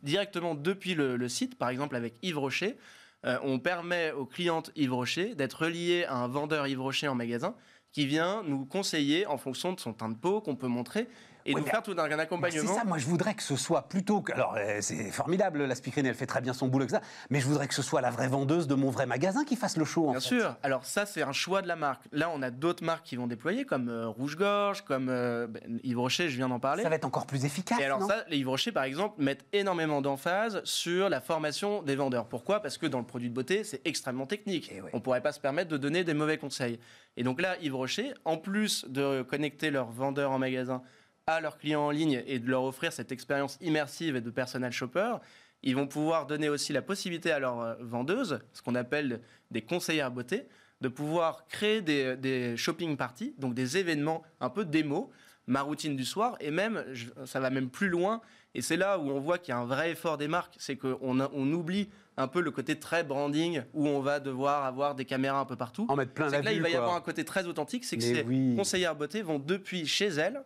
directement 0.03 0.55
depuis 0.55 0.95
le, 0.95 1.29
site, 1.29 1.57
par 1.59 1.69
exemple 1.69 1.97
avec 1.97 2.15
Yves 2.23 2.39
Rocher. 2.39 2.77
euh, 3.25 3.39
on 3.43 3.59
permet 3.59 4.13
aux 4.13 4.27
clientes 4.27 4.71
Yves 4.77 4.95
Rocher 4.95 5.35
d'être 5.35 5.65
reliées 5.65 6.05
à 6.05 6.17
un 6.17 6.29
vendeur 6.29 6.67
Yves 6.67 6.81
Rocher 6.81 7.09
en 7.09 7.15
magasin 7.15 7.55
qui 7.93 8.07
vient 8.07 8.43
nous 8.43 8.65
conseiller 8.65 9.27
en 9.27 9.37
fonction 9.37 9.73
de 9.73 9.81
son 9.81 9.93
teint 9.93 10.09
de 10.09 10.17
peau 10.17 10.41
qu'on 10.41 10.57
peut 10.57 10.67
montrer 10.67 11.09
et 11.47 11.55
Oui, 11.55 11.61
nous 11.61 11.67
faire 11.67 11.83
tout 11.83 11.93
un 11.93 11.95
Bah, 11.95 12.09
c'est 12.11 12.21
accompagnement. 12.21 12.75
ça, 12.75 12.85
moi 12.85 12.99
je 12.99 13.07
voudrais 13.07 13.35
que 13.35 13.43
ce 13.43 13.57
soit 13.57 13.83
plutôt 13.89 14.21
que. 14.21 14.33
Alors 14.33 14.55
euh, 14.59 14.79
c'est 14.81 15.11
formidable, 15.11 15.65
la 15.65 15.75
speakerine 15.75 16.07
elle 16.07 16.15
fait 16.15 16.27
très 16.27 16.41
bien 16.41 16.53
son 16.53 16.69
boulot, 16.69 16.87
que 16.87 16.93
ça, 16.93 17.01
mais 17.31 17.41
je 17.41 17.47
voudrais 17.47 17.69
que 17.69 17.75
ce 17.75 17.83
soit 17.83 18.01
la 18.01 18.11
vraie 18.11 18.29
vendeuse 18.29 18.67
de 18.67 18.75
mon 18.75 18.91
vrai 18.91 19.07
magasin 19.07 19.45
qui 19.45 19.57
fasse 19.57 19.77
le 19.77 19.85
show. 19.85 20.09
en 20.09 20.13
Bien 20.13 20.21
fait. 20.21 20.29
sûr. 20.29 20.57
Alors 20.63 20.85
ça, 20.85 21.07
c'est 21.07 21.23
un 21.23 21.33
choix 21.33 21.63
de 21.63 21.69
la 21.69 21.77
marque. 21.77 22.03
Là, 22.13 22.31
on 22.35 22.43
a 22.43 22.51
d'autres 22.51 22.85
marques 22.85 23.05
qui 23.07 23.17
vont 23.17 23.27
déployer, 23.27 23.65
comme 23.65 23.89
euh, 23.89 24.09
Rouge-Gorge, 24.09 24.83
comme 24.83 25.09
euh, 25.09 25.47
ben, 25.47 25.81
Yves 25.83 25.99
Rocher, 25.99 26.29
je 26.29 26.37
viens 26.37 26.49
d'en 26.49 26.61
parler. 26.61 26.83
Ça 26.83 26.89
va 26.89 26.95
être 26.97 27.05
encore 27.05 27.27
plus 27.27 27.45
efficace. 27.45 27.79
Et 27.81 27.85
alors 27.85 28.01
non? 28.01 28.09
ça, 28.09 28.25
les 28.29 28.39
Yves 28.39 28.49
Rocher, 28.49 28.73
par 28.73 28.85
exemple, 28.85 29.23
mettent 29.23 29.45
énormément 29.53 30.01
d'emphase 30.03 30.61
sur 30.65 31.09
la 31.09 31.21
formation 31.21 31.83
des 31.83 31.97
vendeurs. 31.97 32.27
Pourquoi? 32.27 32.61
Parce 32.61 32.79
que 32.79 32.87
dans 32.87 32.99
le 32.99 33.05
produit 33.07 33.29
de 33.29 33.35
beauté, 33.35 33.65
c'est 33.65 33.81
extrêmement 33.87 34.27
technique. 34.27 34.71
Eh 34.75 34.81
ouais. 34.81 34.91
On 34.93 34.99
ne 34.99 35.03
pourrait 35.03 35.21
pas 35.23 35.33
se 35.33 35.41
permettre 35.41 35.71
de 35.71 35.77
donner 35.77 36.05
des 36.05 36.15
mauvais 36.15 36.39
conseils. 36.39 36.79
Et 37.17 37.23
donc 37.25 37.41
là, 37.41 37.57
Yves 37.61 37.75
Rocher, 37.77 38.15
en 38.25 38.37
plus 38.39 38.87
de 38.89 39.23
connecter 39.23 39.71
leurs 39.71 39.91
vendeurs 39.91 40.31
en 40.33 40.39
magasin 40.39 40.83
à 41.27 41.41
leurs 41.41 41.59
clients 41.59 41.83
en 41.83 41.91
ligne 41.91 42.23
et 42.27 42.39
de 42.39 42.49
leur 42.51 42.65
offrir 42.65 42.93
cette 42.93 43.13
expérience 43.13 43.57
immersive 43.61 44.17
et 44.17 44.21
de 44.21 44.31
personal 44.31 44.73
shopper, 44.73 45.17
ils 45.63 45.77
vont 45.77 45.87
pouvoir 45.87 46.27
donner 46.27 46.49
aussi 46.49 46.73
la 46.73 46.83
possibilité 46.83 47.31
à 47.31 47.39
leurs 47.39 47.61
euh, 47.61 47.75
vendeuses, 47.81 48.41
ce 48.53 48.63
qu'on 48.63 48.75
appelle 48.75 49.21
des 49.53 49.63
conseillères 49.63 50.11
beauté, 50.11 50.49
de 50.81 50.89
pouvoir 50.89 51.47
créer 51.47 51.81
des, 51.81 52.17
des 52.17 52.57
shopping 52.57 52.97
parties, 52.97 53.35
donc 53.39 53.55
des 53.55 53.79
événements 53.79 54.23
un 54.41 54.51
peu 54.51 54.65
démo, 54.65 55.11
ma 55.47 55.63
routine 55.63 55.95
du 55.95 56.05
soir, 56.05 56.37
et 56.41 56.51
même, 56.51 56.85
ça 57.25 57.39
va 57.39 57.51
même 57.51 57.71
plus 57.71 57.89
loin, 57.89 58.21
et 58.55 58.63
c'est 58.63 58.77
là 58.77 58.99
où 58.99 59.09
on 59.11 59.21
voit 59.21 59.39
qu'il 59.39 59.55
y 59.55 59.57
a 59.57 59.61
un 59.61 59.65
vrai 59.65 59.93
effort 59.93 60.19
des 60.19 60.29
marques, 60.29 60.57
c'est 60.59 60.77
qu'on 60.77 60.99
on 61.21 61.53
oublie 61.53 61.89
un 62.17 62.27
peu 62.27 62.41
le 62.41 62.51
côté 62.51 62.79
très 62.79 63.05
branding, 63.05 63.63
où 63.75 63.87
on 63.87 64.01
va 64.01 64.19
devoir 64.19 64.65
avoir 64.65 64.97
des 64.97 65.05
caméras 65.05 65.39
un 65.39 65.45
peu 65.45 65.57
partout. 65.57 65.87
En 65.89 65.95
mettre 65.97 66.13
plein 66.13 66.29
la 66.29 66.43
là, 66.43 66.53
il 66.53 66.61
va 66.61 66.69
y 66.69 66.73
quoi. 66.73 66.81
avoir 66.81 66.97
un 66.97 67.01
côté 67.01 67.25
très 67.25 67.47
authentique, 67.47 67.85
c'est 67.85 67.97
que 67.97 68.03
Mais 68.03 68.15
ces 68.15 68.23
oui. 68.23 68.57
conseillères 68.57 68.97
beauté 68.97 69.23
vont 69.23 69.39
depuis 69.39 69.87
chez 69.87 70.09
elles 70.09 70.43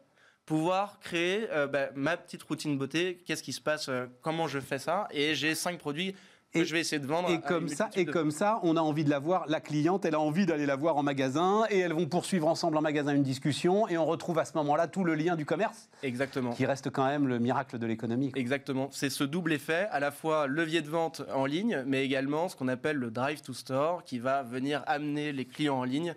pouvoir 0.47 0.99
créer 1.01 1.49
euh, 1.53 1.67
bah, 1.67 1.89
ma 1.95 2.17
petite 2.17 2.43
routine 2.45 2.79
beauté, 2.79 3.23
qu'est-ce 3.27 3.43
qui 3.43 3.53
se 3.53 3.61
passe, 3.61 3.89
euh, 3.89 4.07
comment 4.23 4.47
je 4.47 4.61
fais 4.61 4.79
ça, 4.79 5.09
et 5.11 5.35
j'ai 5.35 5.55
cinq 5.55 5.79
produits 5.79 6.15
que 6.53 6.61
Et- 6.61 6.65
je 6.65 6.73
vais 6.73 6.81
essayer 6.81 7.01
de 7.01 7.07
vendre. 7.07 7.29
Et 7.29 7.41
comme 7.41 7.67
ça, 7.69 7.91
et 7.97 8.05
de- 8.05 8.13
comme 8.13 8.31
ça, 8.31 8.61
on 8.63 8.77
a 8.77 8.81
envie 8.81 9.03
de 9.05 9.11
la 9.11 9.19
voir. 9.19 9.45
La 9.49 9.61
cliente, 9.61 10.05
elle 10.05 10.15
a 10.15 10.21
envie 10.21 10.47
d'aller 10.47 10.65
la 10.65 10.77
voir 10.77 10.97
en 10.97 11.03
magasin, 11.03 11.65
et 11.69 11.81
elles 11.81 11.93
vont 11.93 12.07
poursuivre 12.07 12.47
ensemble 12.47 12.77
en 12.77 12.81
magasin 12.81 13.13
une 13.13 13.25
discussion, 13.25 13.89
et 13.89 13.99
on 13.99 14.07
retrouve 14.07 14.39
à 14.39 14.45
ce 14.45 14.53
moment-là 14.59 14.87
tout 14.87 15.03
le 15.03 15.17
lien 15.17 15.35
du 15.35 15.45
commerce, 15.45 15.89
Exactement. 16.05 16.53
qui 16.53 16.65
reste 16.65 16.91
quand 16.91 17.05
même 17.05 17.27
le 17.27 17.41
miracle 17.41 17.79
de 17.79 17.87
l'économie. 17.87 18.31
Exactement. 18.37 18.89
C'est 18.93 19.11
ce 19.11 19.25
double 19.25 19.53
effet, 19.53 19.89
à 19.91 19.99
la 19.99 20.13
fois 20.13 20.47
levier 20.47 20.81
de 20.81 20.89
vente 20.89 21.23
en 21.35 21.45
ligne, 21.45 21.83
mais 21.89 22.05
également 22.05 22.49
ce 22.49 22.55
qu'on 22.55 22.69
appelle 22.69 22.97
le 22.99 23.11
drive 23.11 23.43
to 23.43 23.53
store, 23.53 24.05
qui 24.05 24.21
va 24.21 24.45
venir 24.45 24.85
amener 24.87 25.33
les 25.33 25.45
clients 25.45 25.79
en 25.81 25.85
ligne 25.85 26.15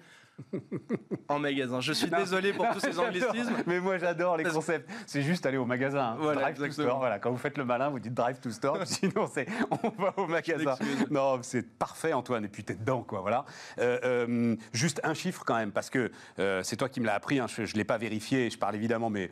en 1.28 1.40
magasin. 1.40 1.80
Je 1.82 1.94
suis 1.94 2.10
Non. 2.10 2.18
désolé 2.20 2.54
pour 2.54 2.68
tous 2.72 2.80
ces 2.80 2.98
anglicismes. 3.00 3.56
Mais 3.68 3.80
moi 3.80 3.98
j'adore 3.98 4.38
les 4.38 4.44
concepts. 4.46 4.90
C'est 5.06 5.22
juste 5.22 5.46
aller 5.46 5.58
au 5.58 5.66
magasin. 5.66 6.14
hein. 6.14 6.18
Voilà, 6.20 6.52
drive 6.52 6.58
to 6.68 6.72
store. 6.84 6.98
Voilà, 7.00 7.20
quand 7.20 7.32
vous 7.32 7.38
faites 7.38 7.58
le 7.58 7.66
malin, 7.66 7.90
vous 7.90 8.00
dites 8.00 8.14
drive 8.14 8.40
to 8.40 8.50
store. 8.52 8.80
Sinon, 8.86 9.28
c'est 9.32 9.48
on 9.72 9.90
va 10.02 10.14
au 10.18 10.28
magasin. 10.28 10.76
Non, 11.10 11.40
c'est 11.42 11.64
parfait, 11.78 12.14
Antoine. 12.14 12.46
Et 12.46 12.50
puis 12.50 12.64
t'es 12.64 12.76
dedans, 12.76 13.04
quoi. 13.04 13.22
Voilà. 13.22 13.46
Euh, 13.80 14.00
euh, 14.04 14.56
juste 14.74 15.00
un 15.04 15.14
chiffre 15.14 15.44
quand 15.46 15.56
même, 15.56 15.72
parce 15.72 15.90
que 15.90 16.12
euh, 16.40 16.64
c'est 16.64 16.76
toi 16.78 16.90
qui 16.90 17.00
me 17.02 17.06
l'as 17.06 17.16
appris. 17.16 17.40
hein, 17.40 17.48
je 17.48 17.62
ne 17.62 17.68
l'ai 17.78 17.84
pas 17.84 17.98
vérifié. 17.98 18.50
Je 18.50 18.58
parle 18.58 18.76
évidemment, 18.76 19.10
mais 19.10 19.30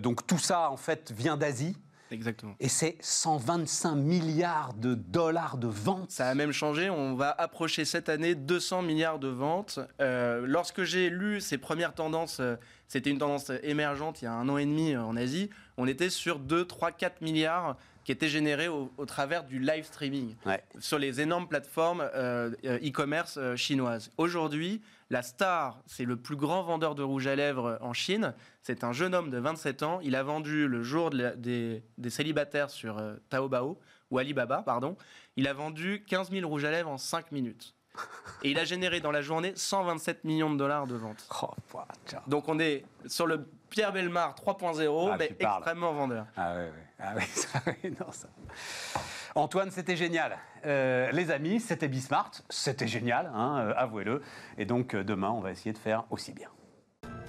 donc 0.00 0.26
tout 0.26 0.38
ça 0.38 0.70
en 0.70 0.76
fait 0.76 1.12
vient 1.12 1.36
d'Asie. 1.36 1.76
Exactement. 2.10 2.54
Et 2.60 2.68
c'est 2.68 2.96
125 3.00 3.94
milliards 3.94 4.74
de 4.74 4.94
dollars 4.94 5.56
de 5.58 5.68
ventes. 5.68 6.10
Ça 6.10 6.28
a 6.28 6.34
même 6.34 6.52
changé. 6.52 6.90
On 6.90 7.14
va 7.14 7.30
approcher 7.30 7.84
cette 7.84 8.08
année 8.08 8.34
200 8.34 8.82
milliards 8.82 9.18
de 9.18 9.28
ventes. 9.28 9.78
Euh, 10.00 10.44
lorsque 10.46 10.82
j'ai 10.84 11.10
lu 11.10 11.40
ces 11.40 11.58
premières 11.58 11.94
tendances, 11.94 12.38
euh, 12.40 12.56
c'était 12.88 13.10
une 13.10 13.18
tendance 13.18 13.50
émergente 13.62 14.22
il 14.22 14.24
y 14.24 14.28
a 14.28 14.32
un 14.32 14.48
an 14.48 14.58
et 14.58 14.66
demi 14.66 14.92
euh, 14.94 15.02
en 15.02 15.16
Asie. 15.16 15.50
On 15.76 15.86
était 15.86 16.10
sur 16.10 16.38
2, 16.38 16.64
3, 16.64 16.90
4 16.92 17.20
milliards 17.22 17.76
qui 18.04 18.12
étaient 18.12 18.28
générés 18.28 18.68
au, 18.68 18.90
au 18.96 19.04
travers 19.06 19.44
du 19.44 19.58
live 19.60 19.84
streaming 19.84 20.34
Ouais. 20.46 20.62
sur 20.78 20.98
les 20.98 21.20
énormes 21.20 21.46
plateformes 21.46 22.02
euh, 22.14 22.50
e-commerce 22.64 23.36
euh, 23.38 23.56
chinoises. 23.56 24.10
Aujourd'hui, 24.16 24.80
la 25.10 25.22
star, 25.22 25.82
c'est 25.86 26.04
le 26.04 26.16
plus 26.16 26.36
grand 26.36 26.62
vendeur 26.62 26.94
de 26.94 27.02
rouge 27.02 27.26
à 27.26 27.34
lèvres 27.34 27.78
en 27.80 27.92
Chine. 27.92 28.32
C'est 28.62 28.84
un 28.84 28.92
jeune 28.92 29.14
homme 29.14 29.30
de 29.30 29.38
27 29.38 29.82
ans. 29.82 29.98
Il 30.02 30.14
a 30.16 30.22
vendu 30.22 30.68
le 30.68 30.82
jour 30.82 31.10
de 31.10 31.18
la- 31.22 31.36
des, 31.36 31.82
des 31.98 32.10
célibataires 32.10 32.70
sur 32.70 32.98
euh, 32.98 33.16
Taobao, 33.28 33.78
ou 34.10 34.18
Alibaba, 34.18 34.62
pardon. 34.62 34.96
Il 35.36 35.48
a 35.48 35.52
vendu 35.52 36.04
15 36.06 36.30
000 36.30 36.48
rouges 36.48 36.64
à 36.64 36.70
lèvres 36.70 36.90
en 36.90 36.98
5 36.98 37.32
minutes. 37.32 37.74
Et 38.44 38.52
il 38.52 38.58
a 38.58 38.64
généré 38.64 39.00
dans 39.00 39.10
la 39.10 39.20
journée 39.20 39.52
127 39.56 40.22
millions 40.24 40.50
de 40.50 40.56
dollars 40.56 40.86
de 40.86 40.94
ventes. 40.94 41.26
Oh. 41.42 41.50
Donc 42.28 42.48
on 42.48 42.58
est 42.60 42.84
sur 43.06 43.26
le 43.26 43.48
Pierre 43.68 43.92
Belmar 43.92 44.34
3.0, 44.36 45.10
Ah, 45.12 45.16
mais 45.18 45.34
extrêmement 45.38 45.92
vendeur. 45.92 46.26
Ah 46.36 46.54
oui, 46.56 46.62
oui. 46.72 46.82
Ah 47.00 47.12
oui, 47.16 47.22
ça, 47.32 47.60
oui, 47.66 47.94
non, 47.98 48.10
ça. 48.12 48.28
Antoine, 49.34 49.70
c'était 49.70 49.96
génial. 49.96 50.38
Euh, 50.66 51.10
les 51.12 51.30
amis, 51.30 51.60
c'était 51.60 51.88
Bismart, 51.88 52.32
c'était 52.48 52.88
génial, 52.88 53.30
hein, 53.34 53.58
euh, 53.60 53.72
avouez-le. 53.76 54.22
Et 54.58 54.64
donc 54.64 54.94
euh, 54.94 55.04
demain, 55.04 55.30
on 55.30 55.40
va 55.40 55.52
essayer 55.52 55.72
de 55.72 55.78
faire 55.78 56.04
aussi 56.10 56.32
bien. 56.32 56.48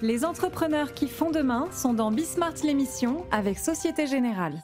Les 0.00 0.24
entrepreneurs 0.24 0.94
qui 0.94 1.08
font 1.08 1.30
demain 1.30 1.68
sont 1.70 1.94
dans 1.94 2.10
Bismart 2.10 2.54
l'émission 2.64 3.24
avec 3.30 3.58
Société 3.58 4.06
Générale. 4.06 4.60